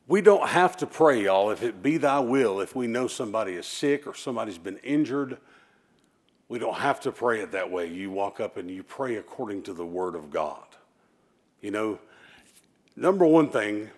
We 0.08 0.22
don't 0.22 0.48
have 0.48 0.78
to 0.78 0.88
pray, 0.88 1.24
y'all, 1.24 1.52
if 1.52 1.64
it 1.64 1.82
be 1.82 1.98
thy 1.98 2.20
will, 2.20 2.60
if 2.60 2.76
we 2.76 2.86
know 2.86 3.08
somebody 3.08 3.54
is 3.54 3.66
sick 3.66 4.06
or 4.06 4.14
somebody's 4.14 4.58
been 4.58 4.78
injured. 4.80 5.38
We 6.50 6.60
don't 6.60 6.76
have 6.76 7.00
to 7.02 7.14
pray 7.14 7.40
it 7.40 7.54
that 7.54 7.72
way. 7.72 7.88
You 7.88 8.12
walk 8.12 8.42
up 8.42 8.58
and 8.58 8.70
you 8.70 8.84
pray 8.84 9.16
according 9.16 9.64
to 9.64 9.74
the 9.74 9.86
word 9.86 10.16
of 10.16 10.30
God. 10.30 10.66
You 11.62 11.72
know, 11.72 12.00
number 12.96 13.26
one 13.26 13.50
thing, 13.50 13.90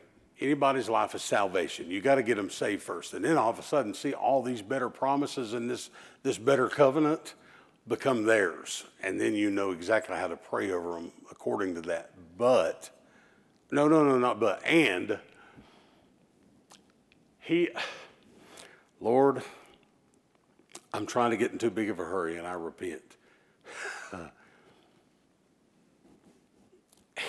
anybody's 0.43 0.89
life 0.89 1.15
is 1.15 1.21
salvation. 1.21 1.89
You 1.89 2.01
got 2.01 2.15
to 2.15 2.23
get 2.23 2.35
them 2.35 2.49
saved 2.49 2.83
first. 2.83 3.13
And 3.13 3.23
then 3.23 3.37
all 3.37 3.49
of 3.49 3.57
a 3.57 3.63
sudden 3.63 3.93
see 3.93 4.13
all 4.13 4.43
these 4.43 4.61
better 4.61 4.89
promises 4.89 5.53
and 5.53 5.69
this, 5.69 5.89
this 6.21 6.37
better 6.37 6.67
covenant 6.67 7.33
become 7.87 8.23
theirs. 8.23 8.83
And 9.01 9.19
then 9.19 9.33
you 9.33 9.49
know 9.49 9.71
exactly 9.71 10.17
how 10.17 10.27
to 10.27 10.35
pray 10.35 10.71
over 10.71 10.95
them 10.95 11.11
according 11.31 11.75
to 11.75 11.81
that. 11.83 12.11
But, 12.37 12.89
no, 13.71 13.87
no, 13.87 14.03
no, 14.03 14.19
not 14.19 14.39
but, 14.39 14.63
and 14.65 15.17
he, 17.39 17.69
Lord, 18.99 19.43
I'm 20.93 21.05
trying 21.05 21.31
to 21.31 21.37
get 21.37 21.51
in 21.51 21.57
too 21.57 21.71
big 21.71 21.89
of 21.89 21.99
a 21.99 22.05
hurry 22.05 22.37
and 22.37 22.45
I 22.45 22.53
repent. 22.53 23.01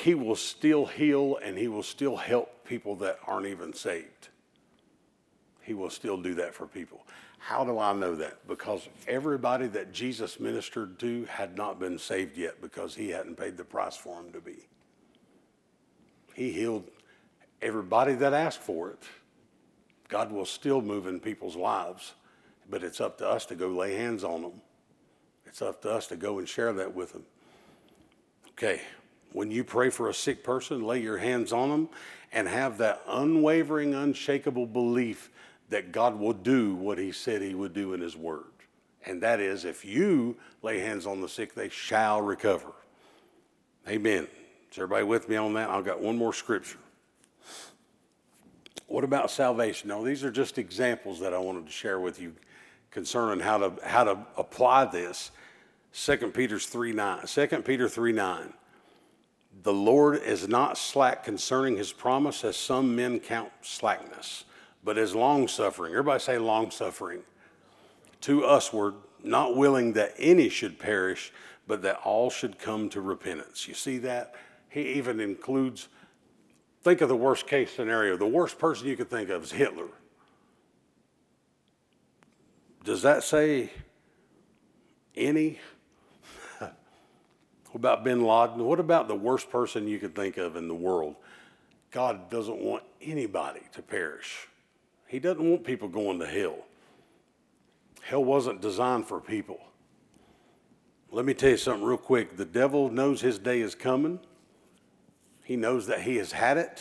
he 0.03 0.15
will 0.15 0.37
still 0.37 0.87
heal 0.87 1.39
and 1.43 1.57
he 1.57 1.69
will 1.69 1.83
still 1.83 2.17
help 2.17 2.54
people 2.65 2.97
that 2.97 3.19
aren't 3.27 3.47
even 3.47 3.73
saved. 3.73 4.29
He 5.61 5.75
will 5.75 5.91
still 5.91 6.17
do 6.17 6.35
that 6.35 6.55
for 6.55 6.67
people. 6.67 7.07
How 7.39 7.65
do 7.65 7.79
I 7.79 7.93
know 7.93 8.15
that? 8.17 8.47
Because 8.47 8.89
everybody 9.07 9.67
that 9.69 9.93
Jesus 9.93 10.41
ministered 10.41 10.99
to 11.01 11.25
had 11.27 11.57
not 11.57 11.79
been 11.79 11.99
saved 11.99 12.37
yet 12.37 12.61
because 12.61 12.95
he 12.95 13.11
hadn't 13.11 13.37
paid 13.37 13.57
the 13.57 13.65
price 13.65 13.97
for 13.97 14.17
them 14.17 14.33
to 14.33 14.41
be. 14.41 14.67
He 16.35 16.53
healed 16.53 16.91
everybody 17.63 18.15
that 18.15 18.33
asked 18.33 18.61
for 18.61 18.91
it. 18.91 19.03
God 20.09 20.33
will 20.33 20.47
still 20.47 20.81
move 20.81 21.07
in 21.07 21.21
people's 21.21 21.57
lives, 21.57 22.15
but 22.71 22.83
it's 22.83 23.01
up 23.01 23.19
to 23.19 23.29
us 23.29 23.47
to 23.47 23.55
go 23.55 23.69
lay 23.69 23.95
hands 23.95 24.25
on 24.25 24.43
them. 24.43 24.61
It's 25.47 25.63
up 25.63 25.83
to 25.83 25.91
us 25.91 26.07
to 26.09 26.17
go 26.17 26.39
and 26.39 26.49
share 26.49 26.73
that 26.73 26.95
with 26.95 27.13
them. 27.13 27.25
Okay, 28.51 28.81
when 29.35 29.51
you 29.51 29.65
pray 29.65 29.91
for 29.91 30.09
a 30.09 30.15
sick 30.15 30.45
person, 30.45 30.87
lay 30.87 31.03
your 31.03 31.19
hands 31.19 31.53
on 31.53 31.69
them 31.69 31.89
and 32.33 32.47
have 32.47 32.79
that 32.79 33.03
unwavering, 33.09 33.93
unshakable 33.93 34.65
belief 34.65 35.29
that 35.71 35.91
God 35.91 36.19
will 36.19 36.33
do 36.33 36.77
what 36.77 36.99
He 36.99 37.11
said 37.11 37.43
He 37.43 37.55
would 37.55 37.75
do 37.75 37.95
in 37.95 38.01
His 38.01 38.17
Word. 38.17 38.45
And 39.05 39.21
that 39.23 39.41
is, 39.41 39.65
if 39.65 39.85
you 39.85 40.37
lay 40.63 40.79
hands 40.79 41.05
on 41.05 41.21
the 41.21 41.29
sick, 41.29 41.53
they 41.53 41.69
shall 41.69 42.23
recover. 42.23 42.73
Amen. 43.89 44.29
Is 44.71 44.79
everybody 44.79 45.05
with 45.05 45.29
me 45.29 45.35
on 45.35 45.53
that? 45.55 45.69
I've 45.69 45.85
got 45.85 46.01
one 46.01 46.17
more 46.17 46.33
scripture. 46.33 46.79
What 48.87 49.03
about 49.03 49.33
salvation? 49.33 49.89
Now, 49.89 50.03
these 50.03 50.23
are 50.23 50.31
just 50.31 50.59
examples 50.59 51.19
that 51.21 51.35
I 51.35 51.39
wanted 51.39 51.67
to 51.67 51.73
share 51.73 51.99
with 51.99 52.21
you 52.21 52.35
concerning 52.93 53.45
how 53.45 53.59
to, 53.59 53.73
how 53.85 54.05
to 54.05 54.19
apply 54.37 54.85
this. 54.85 55.33
2 55.93 56.17
Peter 56.33 56.61
3 56.61 56.93
9. 56.93 57.27
2 57.27 57.47
Peter 57.63 57.89
3 57.89 58.13
9. 58.13 58.53
The 59.65 59.73
Lord 59.73 60.23
is 60.23 60.47
not 60.47 60.79
slack 60.79 61.25
concerning 61.25 61.77
his 61.77 61.93
promise, 61.93 62.45
as 62.45 62.57
some 62.57 62.95
men 62.95 63.19
count 63.19 63.51
slackness, 63.63 64.45
but 64.85 64.97
is 64.97 65.15
long 65.15 65.49
suffering. 65.49 65.93
Everybody 65.93 66.21
say 66.21 66.39
long 66.39 66.71
suffering. 66.71 67.23
To 68.23 68.41
usward, 68.41 68.95
not 69.23 69.57
willing 69.57 69.95
that 69.95 70.15
any 70.19 70.49
should 70.49 70.79
perish, 70.79 71.33
but 71.67 71.83
that 71.83 72.01
all 72.05 72.31
should 72.31 72.59
come 72.59 72.89
to 72.91 73.01
repentance. 73.01 73.67
You 73.67 73.75
see 73.75 73.99
that? 73.99 74.35
He 74.69 74.83
even 74.95 75.19
includes 75.19 75.89
Think 76.85 77.01
of 77.01 77.09
the 77.09 77.17
worst 77.17 77.47
case 77.47 77.75
scenario. 77.75 78.15
The 78.19 78.27
worst 78.27 78.59
person 78.59 78.87
you 78.87 78.97
could 78.97 79.09
think 79.09 79.31
of 79.31 79.43
is 79.43 79.53
Hitler. 79.53 79.89
Does 82.85 83.01
that 83.01 83.25
say 83.25 83.73
any? 85.17 85.59
What 87.75 87.81
about 87.81 88.05
bin 88.05 88.25
Laden? 88.25 88.65
What 88.65 88.79
about 88.79 89.09
the 89.09 89.17
worst 89.17 89.51
person 89.51 89.89
you 89.89 89.99
could 89.99 90.15
think 90.15 90.37
of 90.37 90.55
in 90.55 90.69
the 90.69 90.75
world? 90.77 91.17
God 91.91 92.31
doesn't 92.31 92.59
want 92.59 92.85
anybody 93.03 93.63
to 93.73 93.83
perish. 93.83 94.47
He 95.09 95.19
doesn't 95.19 95.43
want 95.43 95.65
people 95.65 95.89
going 95.89 96.21
to 96.21 96.27
hell. 96.27 96.59
Hell 98.01 98.23
wasn't 98.23 98.61
designed 98.61 99.07
for 99.07 99.21
people. 99.21 99.59
Let 101.11 101.25
me 101.25 101.35
tell 101.35 101.51
you 101.51 101.57
something 101.57 101.85
real 101.85 101.97
quick. 101.97 102.37
The 102.37 102.45
devil 102.45 102.91
knows 102.91 103.21
his 103.23 103.41
day 103.41 103.61
is 103.61 103.75
coming. 103.75 104.21
He 105.43 105.57
knows 105.57 105.89
that 105.89 106.03
he 106.03 106.15
has 106.19 106.31
had 106.31 106.59
it 106.59 106.81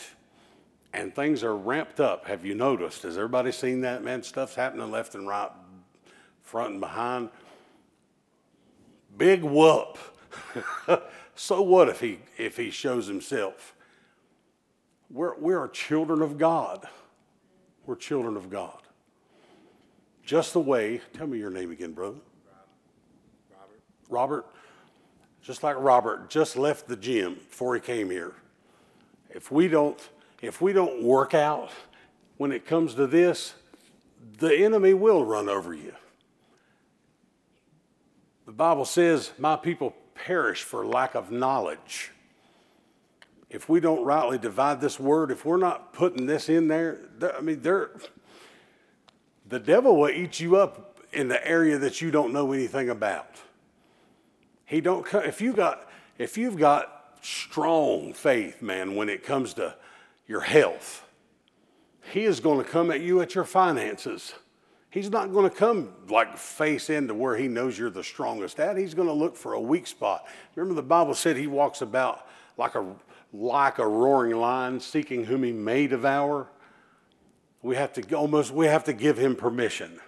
and 0.94 1.16
things 1.16 1.44
are 1.44 1.58
ramped 1.58 2.02
up. 2.02 2.28
Have 2.28 2.46
you 2.46 2.54
noticed? 2.54 3.02
Has 3.02 3.18
everybody 3.18 3.52
seen 3.52 3.82
that? 3.82 4.04
Man, 4.04 4.22
stuff's 4.22 4.54
happening 4.54 4.92
left 4.92 5.16
and 5.16 5.28
right, 5.28 5.50
front 6.44 6.74
and 6.74 6.80
behind. 6.80 7.32
Big 9.18 9.42
whoop. 9.42 9.98
so 11.36 11.62
what 11.62 11.90
if 11.90 12.00
he 12.00 12.20
if 12.38 12.58
he 12.58 12.70
shows 12.70 13.08
himself? 13.08 13.76
We're, 15.10 15.38
we're 15.38 15.68
children 15.68 16.22
of 16.22 16.38
God. 16.38 16.88
We're 17.86 17.96
children 17.96 18.36
of 18.36 18.50
God. 18.50 18.80
Just 20.26 20.54
the 20.54 20.60
way, 20.60 21.02
tell 21.14 21.28
me 21.28 21.38
your 21.38 21.52
name 21.52 21.70
again, 21.72 21.92
brother. 21.92 22.18
Robert. 23.52 23.82
Robert, 24.10 24.46
just 25.42 25.62
like 25.62 25.76
Robert, 25.78 26.30
just 26.30 26.56
left 26.56 26.88
the 26.88 26.96
gym 26.96 27.36
before 27.36 27.76
he 27.76 27.82
came 27.82 28.10
here 28.10 28.34
if 29.34 29.52
we 29.52 29.68
don't 29.68 30.00
if 30.42 30.62
we 30.62 30.74
don't 30.74 31.02
work 31.02 31.34
out 31.34 31.72
when 32.38 32.52
it 32.52 32.66
comes 32.66 32.96
to 32.96 33.08
this, 33.08 33.54
the 34.40 34.54
enemy 34.54 34.94
will 34.94 35.24
run 35.24 35.48
over 35.48 35.74
you. 35.74 35.94
The 38.46 38.52
Bible 38.52 38.86
says, 38.86 39.32
My 39.38 39.56
people 39.56 39.96
perish 40.16 40.64
for 40.64 40.86
lack 40.86 41.16
of 41.16 41.32
knowledge. 41.32 42.12
If 43.50 43.70
we 43.70 43.80
don't 43.80 44.04
rightly 44.04 44.38
divide 44.38 44.82
this 44.82 45.00
word, 45.00 45.30
if 45.32 45.46
we're 45.46 45.58
not 45.58 45.94
putting 45.94 46.26
this 46.26 46.50
in 46.50 46.68
there, 46.68 47.00
I 47.38 47.42
mean, 47.42 47.62
there, 47.62 47.92
the 49.48 49.60
devil 49.60 49.96
will 49.96 50.10
eat 50.10 50.40
you 50.40 50.56
up 50.56 51.00
in 51.12 51.28
the 51.28 51.48
area 51.48 51.78
that 51.78 52.02
you 52.02 52.10
don't 52.10 52.34
know 52.34 52.52
anything 52.52 52.90
about. 52.90 53.30
He 54.66 54.82
don't. 54.82 55.06
If 55.14 55.40
you 55.40 55.54
got, 55.54 55.88
if 56.18 56.38
you've 56.38 56.58
got 56.58 57.18
strong 57.22 58.14
faith, 58.14 58.62
man, 58.62 58.96
when 58.96 59.08
it 59.08 59.24
comes 59.24 59.54
to 59.56 59.76
your 60.28 60.42
health. 60.42 61.06
He 62.12 62.26
is 62.26 62.40
going 62.40 62.64
to 62.64 62.70
come 62.70 62.92
at 62.92 63.02
you 63.02 63.22
at 63.22 63.36
your 63.36 63.44
finances. 63.44 64.34
He's 64.94 65.10
not 65.10 65.34
going 65.34 65.50
to 65.50 65.56
come 65.56 65.92
like 66.08 66.38
face 66.38 66.92
into 66.92 67.16
where 67.16 67.36
he 67.36 67.48
knows 67.48 67.80
you're 67.80 67.90
the 67.90 68.04
strongest 68.04 68.60
at. 68.60 68.78
He's 68.78 68.94
going 68.94 69.08
to 69.08 69.14
look 69.14 69.36
for 69.36 69.54
a 69.54 69.60
weak 69.60 69.88
spot. 69.88 70.28
Remember, 70.54 70.76
the 70.76 70.88
Bible 70.88 71.16
said 71.16 71.36
he 71.36 71.48
walks 71.48 71.82
about 71.82 72.28
like 72.60 72.76
a, 72.76 72.86
like 73.34 73.80
a 73.80 73.88
roaring 73.88 74.36
lion, 74.36 74.80
seeking 74.80 75.26
whom 75.26 75.42
he 75.42 75.52
may 75.52 75.88
devour. 75.88 76.48
We 77.64 77.76
have 77.76 77.92
to 77.94 78.16
almost 78.16 78.52
we 78.52 78.68
have 78.68 78.84
to 78.84 78.94
give 78.94 79.18
him 79.18 79.36
permission 79.36 80.00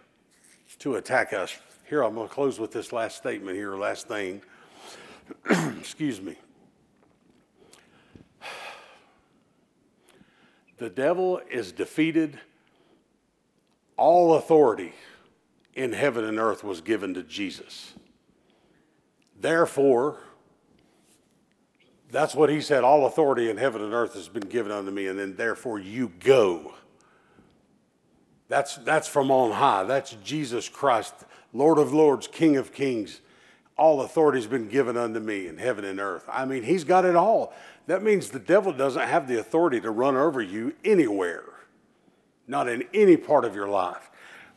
to 0.77 0.97
attack 0.97 1.33
us. 1.33 1.57
Here, 1.89 2.03
I'm 2.03 2.13
going 2.13 2.27
to 2.27 2.33
close 2.33 2.59
with 2.59 2.71
this 2.71 2.93
last 2.93 3.17
statement 3.17 3.57
here, 3.57 3.75
last 3.75 4.07
thing. 4.07 4.43
Excuse 5.79 6.21
me. 6.21 6.35
The 10.77 10.91
devil 10.91 11.41
is 11.49 11.71
defeated. 11.71 12.39
All 13.97 14.35
authority 14.35 14.93
in 15.73 15.93
heaven 15.93 16.23
and 16.23 16.39
earth 16.39 16.63
was 16.63 16.81
given 16.81 17.13
to 17.13 17.23
Jesus. 17.23 17.93
Therefore, 19.39 20.19
that's 22.11 22.35
what 22.35 22.49
he 22.49 22.61
said 22.61 22.83
all 22.83 23.05
authority 23.05 23.49
in 23.49 23.57
heaven 23.57 23.81
and 23.81 23.93
earth 23.93 24.13
has 24.13 24.29
been 24.29 24.47
given 24.47 24.71
unto 24.71 24.91
me, 24.91 25.07
and 25.07 25.19
then 25.19 25.35
therefore 25.35 25.79
you 25.79 26.11
go. 26.19 26.73
That's, 28.47 28.75
that's 28.77 29.07
from 29.07 29.31
on 29.31 29.51
high. 29.51 29.83
That's 29.83 30.11
Jesus 30.23 30.69
Christ, 30.69 31.13
Lord 31.51 31.77
of 31.77 31.93
Lords, 31.93 32.27
King 32.27 32.57
of 32.57 32.71
Kings. 32.71 33.21
All 33.77 34.01
authority 34.01 34.37
has 34.37 34.47
been 34.47 34.69
given 34.69 34.95
unto 34.95 35.19
me 35.19 35.47
in 35.47 35.57
heaven 35.57 35.83
and 35.83 35.99
earth. 35.99 36.23
I 36.31 36.45
mean, 36.45 36.63
he's 36.63 36.83
got 36.83 37.03
it 37.05 37.15
all. 37.15 37.53
That 37.87 38.03
means 38.03 38.29
the 38.29 38.39
devil 38.39 38.71
doesn't 38.71 39.01
have 39.01 39.27
the 39.27 39.39
authority 39.39 39.81
to 39.81 39.91
run 39.91 40.15
over 40.15 40.41
you 40.41 40.73
anywhere, 40.85 41.43
not 42.47 42.67
in 42.67 42.83
any 42.93 43.17
part 43.17 43.45
of 43.45 43.55
your 43.55 43.67
life. 43.67 44.09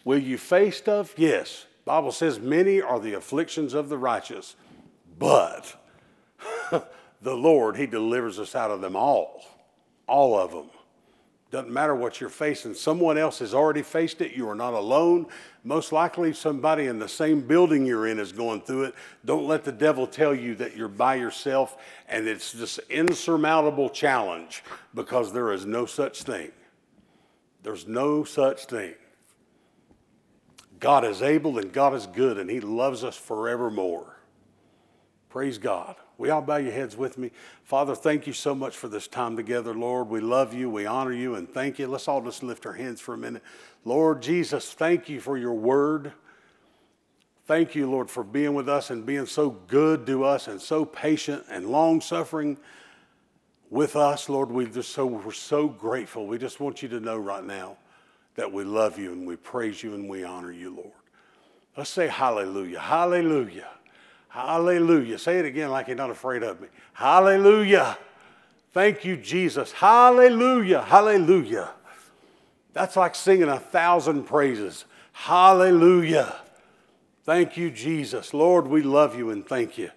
Will 0.05 0.19
you 0.19 0.39
face 0.39 0.77
stuff? 0.77 1.15
Yes. 1.17 1.67
Bible 1.85 2.13
says 2.13 2.39
many 2.39 2.83
are 2.83 3.01
the 3.01 3.15
afflictions 3.15 3.73
of 3.73 3.89
the 3.89 3.97
righteous, 3.97 4.57
but 5.19 5.75
the 7.23 7.35
Lord, 7.35 7.77
he 7.77 7.87
delivers 7.87 8.39
us 8.39 8.55
out 8.55 8.71
of 8.71 8.81
them 8.81 8.95
all. 8.95 9.43
All 10.07 10.39
of 10.39 10.51
them. 10.51 10.71
Doesn't 11.51 11.73
matter 11.73 11.95
what 11.95 12.21
you're 12.21 12.29
facing. 12.29 12.75
Someone 12.75 13.17
else 13.17 13.39
has 13.39 13.55
already 13.55 13.81
faced 13.81 14.21
it. 14.21 14.33
You 14.33 14.47
are 14.51 14.55
not 14.55 14.75
alone. 14.75 15.27
Most 15.65 15.93
likely, 15.93 16.35
somebody 16.35 16.87
in 16.87 16.99
the 16.99 17.09
same 17.09 17.41
building 17.41 17.87
you're 17.87 18.07
in 18.07 18.19
is 18.19 18.33
going 18.33 18.61
through 18.61 18.85
it. 18.85 18.95
Don't 19.25 19.47
let 19.47 19.65
the 19.65 19.73
devil 19.73 20.07
tell 20.07 20.35
you 20.35 20.55
that 20.57 20.77
you're 20.77 20.89
by 20.89 21.15
yourself 21.15 21.79
and 22.07 22.29
it's 22.29 22.53
this 22.53 22.79
insurmountable 22.91 23.89
challenge 23.89 24.63
because 24.95 25.33
there 25.33 25.51
is 25.53 25.65
no 25.65 25.87
such 25.87 26.23
thing. 26.23 26.51
There's 27.63 27.87
no 27.87 28.25
such 28.25 28.67
thing. 28.67 28.95
God 30.81 31.05
is 31.05 31.23
able 31.23 31.59
and 31.59 31.73
God 31.73 31.95
is 31.95 32.07
good 32.07 32.39
and 32.39 32.49
He 32.49 32.61
loves 32.61 33.03
us 33.05 33.17
forevermore. 33.17 34.17
Praise 35.29 35.59
God. 35.59 35.97
We 36.17 36.31
all 36.31 36.43
bow 36.43 36.57
your 36.57 36.73
heads 36.73 36.97
with 36.97 37.17
me. 37.17 37.31
Father, 37.63 37.95
thank 37.95 38.27
you 38.27 38.33
so 38.33 38.55
much 38.55 38.77
for 38.77 38.89
this 38.89 39.07
time 39.07 39.37
together, 39.37 39.73
Lord. 39.75 40.09
We 40.09 40.21
love 40.21 40.53
you, 40.53 40.69
we 40.69 40.85
honor 40.85 41.13
you, 41.13 41.37
and 41.37 41.49
thank 41.49 41.79
you. 41.79 41.87
Let's 41.87 42.09
all 42.09 42.21
just 42.21 42.43
lift 42.43 42.67
our 42.67 42.73
hands 42.73 43.01
for 43.01 43.15
a 43.15 43.19
minute. 43.19 43.43
Lord 43.85 44.23
Jesus, 44.23 44.73
thank 44.73 45.09
you 45.09 45.21
for 45.21 45.37
your 45.37 45.53
word. 45.53 46.13
Thank 47.47 47.75
you, 47.75 47.89
Lord, 47.89 48.11
for 48.11 48.25
being 48.25 48.55
with 48.55 48.69
us 48.69 48.91
and 48.91 49.07
being 49.07 49.27
so 49.27 49.51
good 49.51 50.07
to 50.07 50.25
us 50.25 50.49
and 50.49 50.61
so 50.61 50.85
patient 50.85 51.45
and 51.49 51.67
long 51.67 52.01
suffering 52.01 52.59
with 53.71 53.97
us, 53.97 54.29
Lord. 54.29 54.51
We 54.51 54.67
just 54.67 54.93
so 54.93 55.07
we're 55.07 55.33
so 55.33 55.69
grateful. 55.69 56.27
We 56.27 56.39
just 56.39 56.61
want 56.61 56.83
you 56.83 56.89
to 56.91 57.01
know 57.01 57.19
right 57.19 57.45
now 57.45 57.77
that 58.35 58.53
we 58.53 58.65
love 58.65 58.99
you 58.99 59.13
and 59.13 59.27
we 59.27 59.37
praise 59.37 59.83
you 59.83 59.95
and 59.95 60.09
we 60.09 60.25
honor 60.25 60.53
you, 60.53 60.75
Lord. 60.75 60.93
Let's 61.77 61.91
say 61.91 62.09
hallelujah. 62.09 62.81
Hallelujah. 62.81 63.69
Hallelujah. 64.29 65.19
Say 65.19 65.39
it 65.39 65.45
again 65.45 65.71
like 65.71 65.89
you're 65.89 65.97
not 65.97 66.11
afraid 66.11 66.43
of 66.43 66.61
me. 66.61 66.69
Hallelujah. 66.93 67.99
Thank 68.73 69.05
you, 69.05 69.17
Jesus. 69.17 69.73
Hallelujah. 69.73 70.83
Hallelujah. 70.83 71.71
That's 72.73 72.97
like 72.97 73.15
singing 73.15 73.49
a 73.49 73.59
thousand 73.59 74.25
praises. 74.25 74.85
Hallelujah. 75.13 76.37
Thank 77.25 77.57
you, 77.57 77.71
Jesus. 77.71 78.33
Lord, 78.33 78.69
we 78.69 78.83
love 78.83 79.17
you 79.17 79.31
and 79.31 79.47
thank 79.47 79.79
you. 79.79 79.91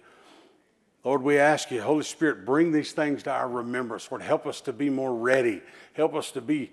Lord, 1.04 1.22
we 1.22 1.38
ask 1.38 1.70
you, 1.70 1.82
Holy 1.82 2.04
Spirit, 2.04 2.44
bring 2.44 2.70
these 2.70 2.92
things 2.92 3.24
to 3.24 3.32
our 3.32 3.48
remembrance. 3.48 4.10
Lord, 4.10 4.22
help 4.22 4.46
us 4.46 4.60
to 4.62 4.72
be 4.72 4.88
more 4.88 5.14
ready. 5.14 5.60
Help 5.94 6.14
us 6.14 6.30
to 6.32 6.40
be 6.40 6.72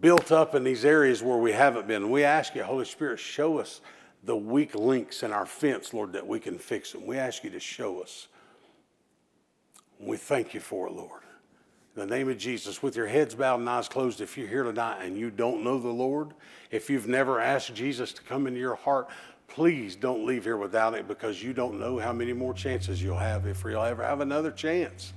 built 0.00 0.32
up 0.32 0.54
in 0.54 0.64
these 0.64 0.84
areas 0.84 1.22
where 1.22 1.38
we 1.38 1.52
haven't 1.52 1.86
been. 1.86 2.10
We 2.10 2.24
ask 2.24 2.54
you, 2.54 2.64
Holy 2.64 2.84
Spirit, 2.84 3.20
show 3.20 3.58
us 3.58 3.80
the 4.24 4.36
weak 4.36 4.74
links 4.74 5.22
in 5.22 5.32
our 5.32 5.46
fence, 5.46 5.94
Lord, 5.94 6.12
that 6.12 6.26
we 6.26 6.40
can 6.40 6.58
fix 6.58 6.92
them. 6.92 7.06
We 7.06 7.18
ask 7.18 7.44
you 7.44 7.50
to 7.50 7.60
show 7.60 8.02
us. 8.02 8.26
We 10.00 10.16
thank 10.16 10.54
you 10.54 10.60
for 10.60 10.88
it, 10.88 10.92
Lord. 10.92 11.22
In 11.94 12.06
the 12.06 12.14
name 12.16 12.28
of 12.28 12.38
Jesus, 12.38 12.82
with 12.82 12.96
your 12.96 13.06
heads 13.06 13.34
bowed 13.34 13.60
and 13.60 13.68
eyes 13.68 13.88
closed, 13.88 14.20
if 14.20 14.36
you're 14.36 14.48
here 14.48 14.64
tonight 14.64 15.02
and 15.02 15.16
you 15.16 15.30
don't 15.30 15.64
know 15.64 15.78
the 15.78 15.88
Lord, 15.88 16.34
if 16.70 16.90
you've 16.90 17.08
never 17.08 17.40
asked 17.40 17.74
Jesus 17.74 18.12
to 18.12 18.22
come 18.22 18.46
into 18.46 18.60
your 18.60 18.76
heart, 18.76 19.08
please 19.48 19.96
don't 19.96 20.24
leave 20.24 20.44
here 20.44 20.56
without 20.56 20.94
it 20.94 21.08
because 21.08 21.42
you 21.42 21.52
don't 21.52 21.80
know 21.80 21.98
how 21.98 22.12
many 22.12 22.32
more 22.32 22.54
chances 22.54 23.02
you'll 23.02 23.18
have 23.18 23.46
if 23.46 23.64
you'll 23.64 23.82
ever 23.82 24.04
have 24.04 24.20
another 24.20 24.50
chance. 24.50 25.12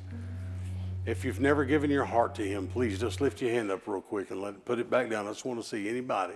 If 1.06 1.26
you've 1.26 1.40
never 1.40 1.66
given 1.66 1.90
your 1.90 2.06
heart 2.06 2.36
to 2.36 2.44
Him, 2.44 2.68
please 2.68 3.00
just 3.00 3.22
lift 3.22 3.42
your 3.42 3.52
hand 3.52 3.72
up 3.72 3.88
real 3.88 4.02
quick 4.02 4.32
and 4.32 4.42
let 4.42 4.64
put 4.66 4.80
it 4.80 4.90
back 4.90 5.10
down. 5.10 5.28
I 5.28 5.32
just 5.32 5.46
want 5.46 5.62
to 5.62 5.68
see 5.68 5.90
anybody 5.90 6.36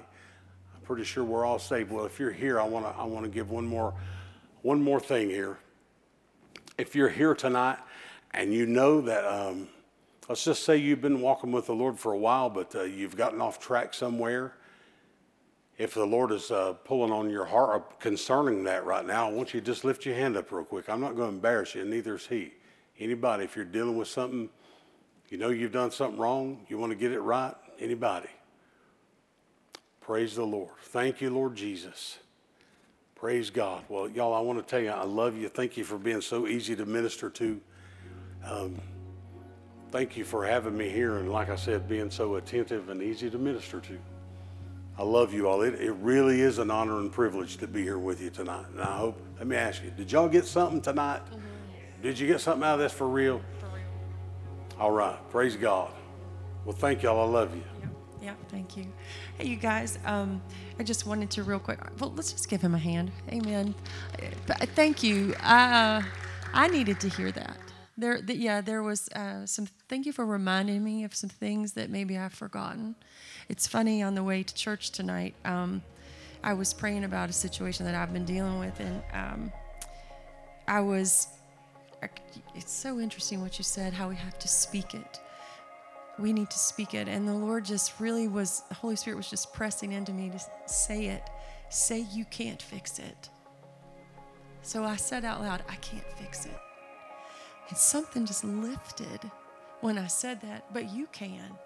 I'm 0.76 0.82
pretty 0.82 1.04
sure 1.04 1.24
we're 1.24 1.46
all 1.46 1.60
saved. 1.60 1.92
Well, 1.92 2.06
if 2.06 2.20
you're 2.20 2.32
here, 2.32 2.60
I 2.60 2.68
want 2.68 2.86
to 2.86 2.92
I 3.00 3.06
want 3.06 3.26
to 3.26 3.32
give 3.32 3.50
one 3.50 3.66
more 3.66 3.94
one 4.62 4.82
more 4.82 5.00
thing 5.00 5.30
here. 5.30 5.58
If 6.78 6.96
you're 6.96 7.10
here 7.10 7.34
tonight 7.34 7.78
and 8.32 8.54
you 8.54 8.66
know 8.66 9.02
that, 9.02 9.24
um, 9.24 9.70
let's 10.28 10.44
just 10.44 10.64
say 10.64 10.78
you've 10.78 11.02
been 11.02 11.22
walking 11.22 11.52
with 11.52 11.68
the 11.68 11.74
Lord 11.76 12.00
for 12.00 12.12
a 12.12 12.18
while, 12.18 12.50
but 12.50 12.76
uh, 12.76 12.84
you've 12.84 13.16
gotten 13.16 13.40
off 13.42 13.60
track 13.60 13.94
somewhere. 13.94 14.54
If 15.78 15.94
the 15.94 16.06
Lord 16.06 16.32
is 16.32 16.52
uh, 16.52 16.74
pulling 16.86 17.12
on 17.12 17.30
your 17.30 17.46
heart 17.46 18.00
concerning 18.00 18.64
that 18.64 18.86
right 18.86 19.06
now, 19.06 19.28
I 19.28 19.32
want 19.32 19.54
you 19.54 19.60
to 19.60 19.66
just 19.66 19.84
lift 19.84 20.06
your 20.06 20.16
hand 20.16 20.38
up 20.38 20.52
real 20.52 20.64
quick. 20.64 20.90
I'm 20.90 21.02
not 21.02 21.16
going 21.16 21.30
to 21.30 21.36
embarrass 21.36 21.76
you, 21.76 21.82
and 21.82 21.90
neither 21.90 22.16
is 22.16 22.28
He. 22.28 22.54
Anybody, 22.98 23.44
if 23.44 23.58
you're 23.58 23.66
dealing 23.66 23.98
with 23.98 24.08
something, 24.08 24.50
you 25.30 25.38
know 25.38 25.50
you've 25.50 25.74
done 25.74 25.92
something 25.92 26.20
wrong, 26.20 26.66
you 26.70 26.78
want 26.78 26.92
to 26.92 26.96
get 26.96 27.12
it 27.12 27.20
right, 27.20 27.56
anybody. 27.78 28.30
Praise 30.00 30.36
the 30.36 30.46
Lord. 30.46 30.70
Thank 30.82 31.20
you, 31.20 31.30
Lord 31.30 31.56
Jesus. 31.56 32.20
Praise 33.16 33.50
God. 33.50 33.84
Well, 33.90 34.08
y'all, 34.08 34.34
I 34.34 34.40
want 34.40 34.60
to 34.60 34.66
tell 34.66 34.80
you, 34.80 34.92
I 34.92 35.04
love 35.04 35.36
you. 35.36 35.50
Thank 35.50 35.76
you 35.78 35.84
for 35.84 35.98
being 35.98 36.22
so 36.22 36.48
easy 36.48 36.76
to 36.76 36.86
minister 36.86 37.30
to. 37.32 37.60
Um, 38.46 38.80
thank 39.92 40.16
you 40.16 40.24
for 40.24 40.46
having 40.46 40.78
me 40.78 40.90
here, 40.90 41.18
and 41.18 41.32
like 41.32 41.50
I 41.50 41.56
said, 41.56 41.90
being 41.90 42.12
so 42.12 42.36
attentive 42.36 42.90
and 42.90 43.02
easy 43.02 43.30
to 43.30 43.38
minister 43.38 43.82
to. 43.82 44.00
I 44.98 45.04
love 45.04 45.34
you 45.34 45.48
all. 45.48 45.62
It, 45.62 45.76
it 45.76 45.92
really 45.94 46.42
is 46.42 46.58
an 46.58 46.72
honor 46.72 47.00
and 47.00 47.12
privilege 47.12 47.58
to 47.58 47.68
be 47.68 47.84
here 47.84 48.00
with 48.00 48.22
you 48.22 48.30
tonight. 48.30 48.66
And 48.72 48.82
I 48.82 48.98
hope, 48.98 49.22
let 49.38 49.48
me 49.48 49.56
ask 49.56 49.84
you, 49.84 49.92
did 49.92 50.12
y'all 50.12 50.30
get 50.30 50.46
something 50.46 50.82
tonight? 50.82 51.22
Mm-hmm. 51.26 52.02
Did 52.02 52.18
you 52.20 52.28
get 52.28 52.40
something 52.40 52.64
out 52.64 52.76
of 52.76 52.80
this 52.80 52.94
for 52.94 53.08
real? 53.08 53.42
For 53.60 53.66
real. 53.68 54.80
All 54.80 54.92
right. 54.92 55.18
Praise 55.32 55.56
God. 55.58 55.92
Well, 56.64 56.76
thank 56.76 57.04
y'all. 57.04 57.28
I 57.28 57.32
love 57.32 57.56
you. 57.56 57.64
Yeah, 58.22 58.34
thank 58.50 58.76
you. 58.76 58.92
Hey, 59.38 59.48
you 59.48 59.56
guys, 59.56 60.00
um, 60.04 60.42
I 60.80 60.84
just 60.84 61.06
wanted 61.06 61.30
to 61.32 61.44
real 61.44 61.60
quick. 61.60 61.80
Well, 62.00 62.12
let's 62.16 62.32
just 62.32 62.50
give 62.50 62.60
him 62.60 62.74
a 62.74 62.80
hand. 62.80 63.12
Amen. 63.30 63.76
Thank 64.48 65.04
you. 65.04 65.36
Uh, 65.44 66.02
I 66.52 66.68
needed 66.70 67.00
to 67.02 67.10
hear 67.10 67.32
that. 67.34 67.58
There, 67.98 68.22
the, 68.22 68.36
yeah, 68.36 68.62
there 68.62 68.82
was 68.82 69.10
uh, 69.10 69.46
some. 69.46 69.68
Thank 69.88 70.08
you 70.08 70.12
for 70.12 70.26
reminding 70.26 70.84
me 70.84 71.04
of 71.04 71.14
some 71.14 71.30
things 71.30 71.74
that 71.74 71.92
maybe 71.92 72.18
I've 72.18 72.34
forgotten. 72.34 72.96
It's 73.50 73.68
funny 73.68 74.02
on 74.02 74.16
the 74.16 74.24
way 74.24 74.44
to 74.44 74.54
church 74.54 74.92
tonight. 74.92 75.36
Um, 75.46 75.82
I 76.44 76.54
was 76.54 76.74
praying 76.74 77.04
about 77.04 77.30
a 77.30 77.34
situation 77.34 77.86
that 77.86 77.96
I've 77.96 78.14
been 78.14 78.26
dealing 78.26 78.60
with, 78.60 78.80
and 78.80 79.04
um, 79.14 79.52
I 80.68 80.82
was. 80.82 81.28
It's 82.54 82.72
so 82.72 83.00
interesting 83.00 83.42
what 83.42 83.58
you 83.58 83.64
said. 83.64 83.94
How 83.94 84.10
we 84.10 84.16
have 84.16 84.38
to 84.40 84.48
speak 84.48 84.94
it 84.94 85.20
we 86.18 86.34
need 86.34 86.50
to 86.50 86.60
speak 86.60 86.94
it. 86.94 87.08
And 87.08 87.28
the 87.28 87.34
Lord 87.34 87.66
just 87.66 88.00
really 88.00 88.28
was, 88.28 88.62
the 88.70 88.76
Holy 88.76 88.96
Spirit 88.96 89.18
was 89.18 89.30
just 89.30 89.54
pressing 89.54 89.92
into 89.92 90.14
me 90.14 90.30
to 90.30 90.40
say 90.66 91.08
it. 91.08 91.24
Say 91.70 92.06
you 92.12 92.26
can't 92.26 92.62
fix 92.62 93.00
it. 93.00 93.30
So 94.62 94.84
I 94.84 94.96
said 94.96 95.26
out 95.26 95.42
loud, 95.42 95.64
I 95.70 95.76
can't 95.76 96.06
fix 96.18 96.46
it. 96.46 96.58
And 97.70 97.78
something 97.78 98.26
just 98.26 98.44
lifted 98.44 99.20
when 99.82 99.98
I 99.98 100.08
said 100.08 100.42
that, 100.42 100.74
but 100.74 100.92
you 100.92 101.08
can. 101.12 101.58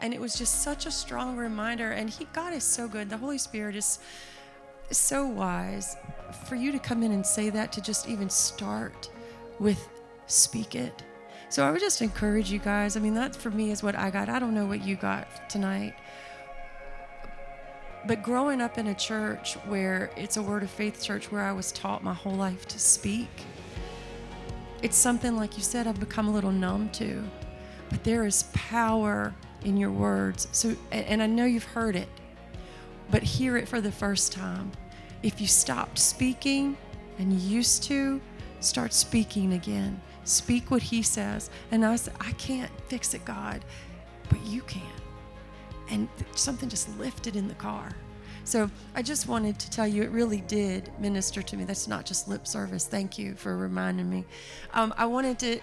And 0.00 0.14
it 0.14 0.20
was 0.20 0.36
just 0.36 0.62
such 0.62 0.86
a 0.86 0.90
strong 0.90 1.36
reminder. 1.36 1.92
And 1.92 2.08
he, 2.08 2.26
God 2.32 2.52
is 2.52 2.64
so 2.64 2.88
good. 2.88 3.10
The 3.10 3.16
Holy 3.16 3.38
Spirit 3.38 3.76
is 3.76 3.98
so 4.90 5.26
wise 5.26 5.96
for 6.46 6.54
you 6.54 6.72
to 6.72 6.78
come 6.78 7.02
in 7.02 7.12
and 7.12 7.26
say 7.26 7.50
that, 7.50 7.72
to 7.72 7.80
just 7.80 8.08
even 8.08 8.30
start 8.30 9.10
with 9.58 9.88
speak 10.26 10.74
it 10.74 11.02
so 11.50 11.66
I 11.66 11.70
would 11.70 11.80
just 11.80 12.02
encourage 12.02 12.50
you 12.50 12.58
guys. 12.58 12.96
I 12.96 13.00
mean, 13.00 13.14
that 13.14 13.34
for 13.34 13.50
me 13.50 13.70
is 13.70 13.82
what 13.82 13.94
I 13.94 14.10
got. 14.10 14.28
I 14.28 14.38
don't 14.38 14.54
know 14.54 14.66
what 14.66 14.84
you 14.84 14.96
got 14.96 15.48
tonight. 15.48 15.94
But 18.06 18.22
growing 18.22 18.60
up 18.60 18.76
in 18.76 18.88
a 18.88 18.94
church 18.94 19.54
where 19.66 20.10
it's 20.16 20.36
a 20.36 20.42
word 20.42 20.62
of 20.62 20.70
faith 20.70 21.02
church 21.02 21.32
where 21.32 21.42
I 21.42 21.52
was 21.52 21.72
taught 21.72 22.02
my 22.02 22.12
whole 22.12 22.34
life 22.34 22.68
to 22.68 22.78
speak, 22.78 23.30
it's 24.82 24.96
something 24.96 25.36
like 25.36 25.56
you 25.56 25.62
said 25.62 25.86
I've 25.86 25.98
become 25.98 26.28
a 26.28 26.30
little 26.30 26.52
numb 26.52 26.90
to. 26.90 27.24
But 27.88 28.04
there 28.04 28.26
is 28.26 28.44
power 28.52 29.34
in 29.64 29.76
your 29.76 29.90
words. 29.90 30.48
So 30.52 30.76
and 30.92 31.22
I 31.22 31.26
know 31.26 31.44
you've 31.44 31.64
heard 31.64 31.96
it, 31.96 32.08
but 33.10 33.22
hear 33.22 33.56
it 33.56 33.68
for 33.68 33.80
the 33.80 33.92
first 33.92 34.32
time. 34.32 34.72
If 35.22 35.40
you 35.40 35.46
stopped 35.46 35.98
speaking 35.98 36.76
and 37.18 37.32
used 37.32 37.82
to, 37.84 38.20
start 38.60 38.92
speaking 38.92 39.54
again. 39.54 40.00
Speak 40.24 40.70
what 40.70 40.82
He 40.82 41.02
says. 41.02 41.50
And 41.70 41.84
I 41.84 41.96
said, 41.96 42.14
I 42.20 42.32
can't 42.32 42.70
fix 42.88 43.14
it, 43.14 43.24
God, 43.24 43.64
but 44.28 44.40
you 44.44 44.62
can. 44.62 44.82
And 45.90 46.08
something 46.34 46.68
just 46.68 46.96
lifted 46.98 47.34
in 47.34 47.48
the 47.48 47.54
car. 47.54 47.90
So 48.44 48.70
I 48.94 49.02
just 49.02 49.26
wanted 49.26 49.58
to 49.58 49.70
tell 49.70 49.86
you, 49.86 50.02
it 50.02 50.10
really 50.10 50.42
did 50.42 50.90
minister 50.98 51.42
to 51.42 51.56
me. 51.56 51.64
That's 51.64 51.88
not 51.88 52.06
just 52.06 52.28
lip 52.28 52.46
service. 52.46 52.86
Thank 52.86 53.18
you 53.18 53.34
for 53.34 53.56
reminding 53.56 54.08
me. 54.08 54.24
Um, 54.72 54.94
I 54.96 55.06
wanted 55.06 55.38
to 55.40 55.60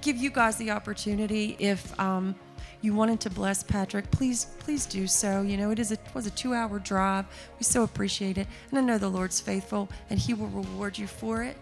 give 0.00 0.16
you 0.16 0.30
guys 0.30 0.56
the 0.56 0.70
opportunity 0.70 1.56
if. 1.58 1.98
Um, 2.00 2.34
you 2.80 2.94
wanted 2.94 3.20
to 3.20 3.30
bless 3.30 3.62
Patrick, 3.62 4.10
please, 4.10 4.46
please 4.60 4.86
do 4.86 5.06
so. 5.06 5.42
You 5.42 5.56
know, 5.56 5.70
it 5.70 5.78
is 5.78 5.92
a, 5.92 5.98
was 6.14 6.26
a 6.26 6.30
two 6.30 6.54
hour 6.54 6.78
drive. 6.78 7.26
We 7.58 7.64
so 7.64 7.82
appreciate 7.82 8.38
it. 8.38 8.46
And 8.70 8.78
I 8.78 8.82
know 8.82 8.98
the 8.98 9.08
Lord's 9.08 9.40
faithful 9.40 9.88
and 10.10 10.18
he 10.18 10.34
will 10.34 10.46
reward 10.48 10.96
you 10.96 11.06
for 11.06 11.42
it. 11.42 11.56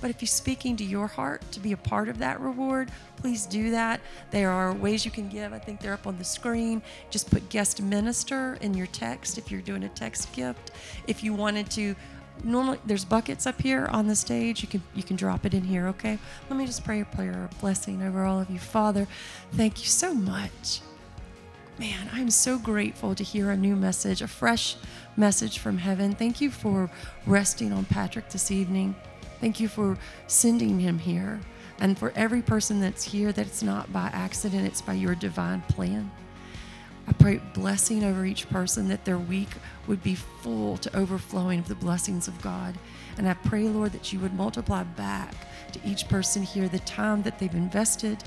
But 0.00 0.10
if 0.10 0.20
he's 0.20 0.32
speaking 0.32 0.76
to 0.76 0.84
your 0.84 1.06
heart 1.06 1.40
to 1.52 1.60
be 1.60 1.72
a 1.72 1.76
part 1.76 2.08
of 2.08 2.18
that 2.18 2.40
reward, 2.40 2.90
please 3.16 3.46
do 3.46 3.70
that. 3.70 4.00
There 4.32 4.50
are 4.50 4.74
ways 4.74 5.04
you 5.04 5.10
can 5.10 5.28
give. 5.28 5.52
I 5.52 5.58
think 5.58 5.80
they're 5.80 5.94
up 5.94 6.06
on 6.06 6.18
the 6.18 6.24
screen. 6.24 6.82
Just 7.10 7.30
put 7.30 7.48
guest 7.48 7.80
minister 7.80 8.58
in 8.60 8.74
your 8.74 8.88
text 8.88 9.38
if 9.38 9.50
you're 9.50 9.62
doing 9.62 9.84
a 9.84 9.88
text 9.90 10.32
gift. 10.32 10.72
If 11.06 11.22
you 11.22 11.32
wanted 11.32 11.70
to 11.72 11.94
normally 12.42 12.78
there's 12.84 13.04
buckets 13.04 13.46
up 13.46 13.60
here 13.60 13.86
on 13.86 14.06
the 14.08 14.16
stage. 14.16 14.62
You 14.62 14.68
can 14.68 14.82
you 14.94 15.02
can 15.02 15.16
drop 15.16 15.44
it 15.46 15.54
in 15.54 15.64
here 15.64 15.86
okay? 15.88 16.18
Let 16.48 16.58
me 16.58 16.66
just 16.66 16.84
pray 16.84 17.00
a 17.00 17.04
prayer 17.04 17.44
of 17.44 17.60
blessing 17.60 18.02
over 18.02 18.24
all 18.24 18.40
of 18.40 18.50
you. 18.50 18.58
Father 18.58 19.06
thank 19.52 19.80
you 19.80 19.88
so 19.88 20.14
much. 20.14 20.80
Man 21.78 22.08
i'm 22.12 22.30
so 22.30 22.58
grateful 22.58 23.14
to 23.14 23.24
hear 23.24 23.50
a 23.50 23.56
new 23.56 23.74
message 23.74 24.22
a 24.22 24.28
fresh 24.28 24.76
message 25.16 25.58
from 25.58 25.78
heaven. 25.78 26.14
Thank 26.14 26.40
you 26.40 26.50
for 26.50 26.90
resting 27.26 27.72
on 27.72 27.84
patrick 27.84 28.28
this 28.30 28.50
evening. 28.50 28.94
Thank 29.40 29.60
you 29.60 29.68
for 29.68 29.98
sending 30.26 30.80
him 30.80 30.98
here. 30.98 31.40
And 31.80 31.98
for 31.98 32.12
every 32.14 32.40
person 32.40 32.80
that's 32.80 33.02
here 33.02 33.32
that 33.32 33.46
it's 33.46 33.62
not 33.62 33.92
by 33.92 34.06
accident 34.12 34.66
it's 34.66 34.80
by 34.80 34.94
your 34.94 35.14
divine 35.14 35.62
plan 35.62 36.10
I 37.06 37.12
pray 37.12 37.40
blessing 37.52 38.02
over 38.04 38.24
each 38.24 38.48
person 38.48 38.88
that 38.88 39.04
their 39.04 39.18
week 39.18 39.50
would 39.86 40.02
be 40.02 40.14
full 40.14 40.76
to 40.78 40.96
overflowing 40.96 41.58
of 41.58 41.68
the 41.68 41.74
blessings 41.74 42.28
of 42.28 42.40
God. 42.40 42.74
And 43.18 43.28
I 43.28 43.34
pray, 43.34 43.64
Lord, 43.64 43.92
that 43.92 44.12
you 44.12 44.18
would 44.20 44.34
multiply 44.34 44.82
back 44.82 45.34
to 45.72 45.80
each 45.84 46.08
person 46.08 46.42
here 46.42 46.68
the 46.68 46.78
time 46.80 47.22
that 47.22 47.38
they've 47.38 47.54
invested. 47.54 48.24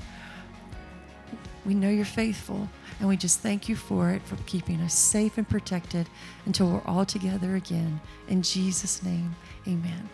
We 1.64 1.74
know 1.74 1.90
you're 1.90 2.04
faithful, 2.04 2.68
and 3.00 3.08
we 3.08 3.16
just 3.16 3.40
thank 3.40 3.68
you 3.68 3.76
for 3.76 4.10
it, 4.10 4.22
for 4.22 4.36
keeping 4.46 4.80
us 4.80 4.94
safe 4.94 5.36
and 5.38 5.48
protected 5.48 6.08
until 6.46 6.70
we're 6.70 6.86
all 6.86 7.04
together 7.04 7.56
again. 7.56 8.00
In 8.28 8.42
Jesus' 8.42 9.02
name, 9.02 9.34
amen. 9.66 10.08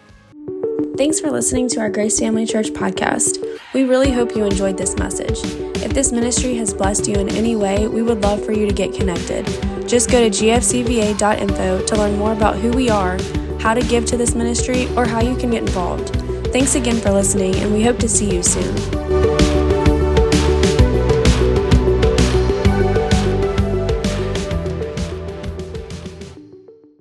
Thanks 0.96 1.18
for 1.18 1.28
listening 1.28 1.68
to 1.70 1.80
our 1.80 1.90
Grace 1.90 2.20
Family 2.20 2.46
Church 2.46 2.68
podcast. 2.68 3.44
We 3.74 3.82
really 3.82 4.12
hope 4.12 4.36
you 4.36 4.44
enjoyed 4.44 4.78
this 4.78 4.96
message. 4.96 5.40
If 5.82 5.92
this 5.92 6.12
ministry 6.12 6.54
has 6.58 6.72
blessed 6.72 7.08
you 7.08 7.16
in 7.16 7.28
any 7.30 7.56
way, 7.56 7.88
we 7.88 8.00
would 8.00 8.22
love 8.22 8.44
for 8.44 8.52
you 8.52 8.64
to 8.64 8.72
get 8.72 8.94
connected. 8.94 9.44
Just 9.88 10.08
go 10.08 10.20
to 10.20 10.30
gfcva.info 10.30 11.84
to 11.84 11.96
learn 11.96 12.16
more 12.16 12.32
about 12.32 12.54
who 12.54 12.70
we 12.70 12.90
are, 12.90 13.18
how 13.58 13.74
to 13.74 13.82
give 13.82 14.06
to 14.06 14.16
this 14.16 14.36
ministry, 14.36 14.86
or 14.94 15.04
how 15.04 15.20
you 15.20 15.34
can 15.34 15.50
get 15.50 15.62
involved. 15.62 16.14
Thanks 16.52 16.76
again 16.76 17.00
for 17.00 17.10
listening, 17.10 17.56
and 17.56 17.72
we 17.72 17.82
hope 17.82 17.98
to 17.98 18.08
see 18.08 18.32
you 18.32 18.44
soon. 18.44 19.53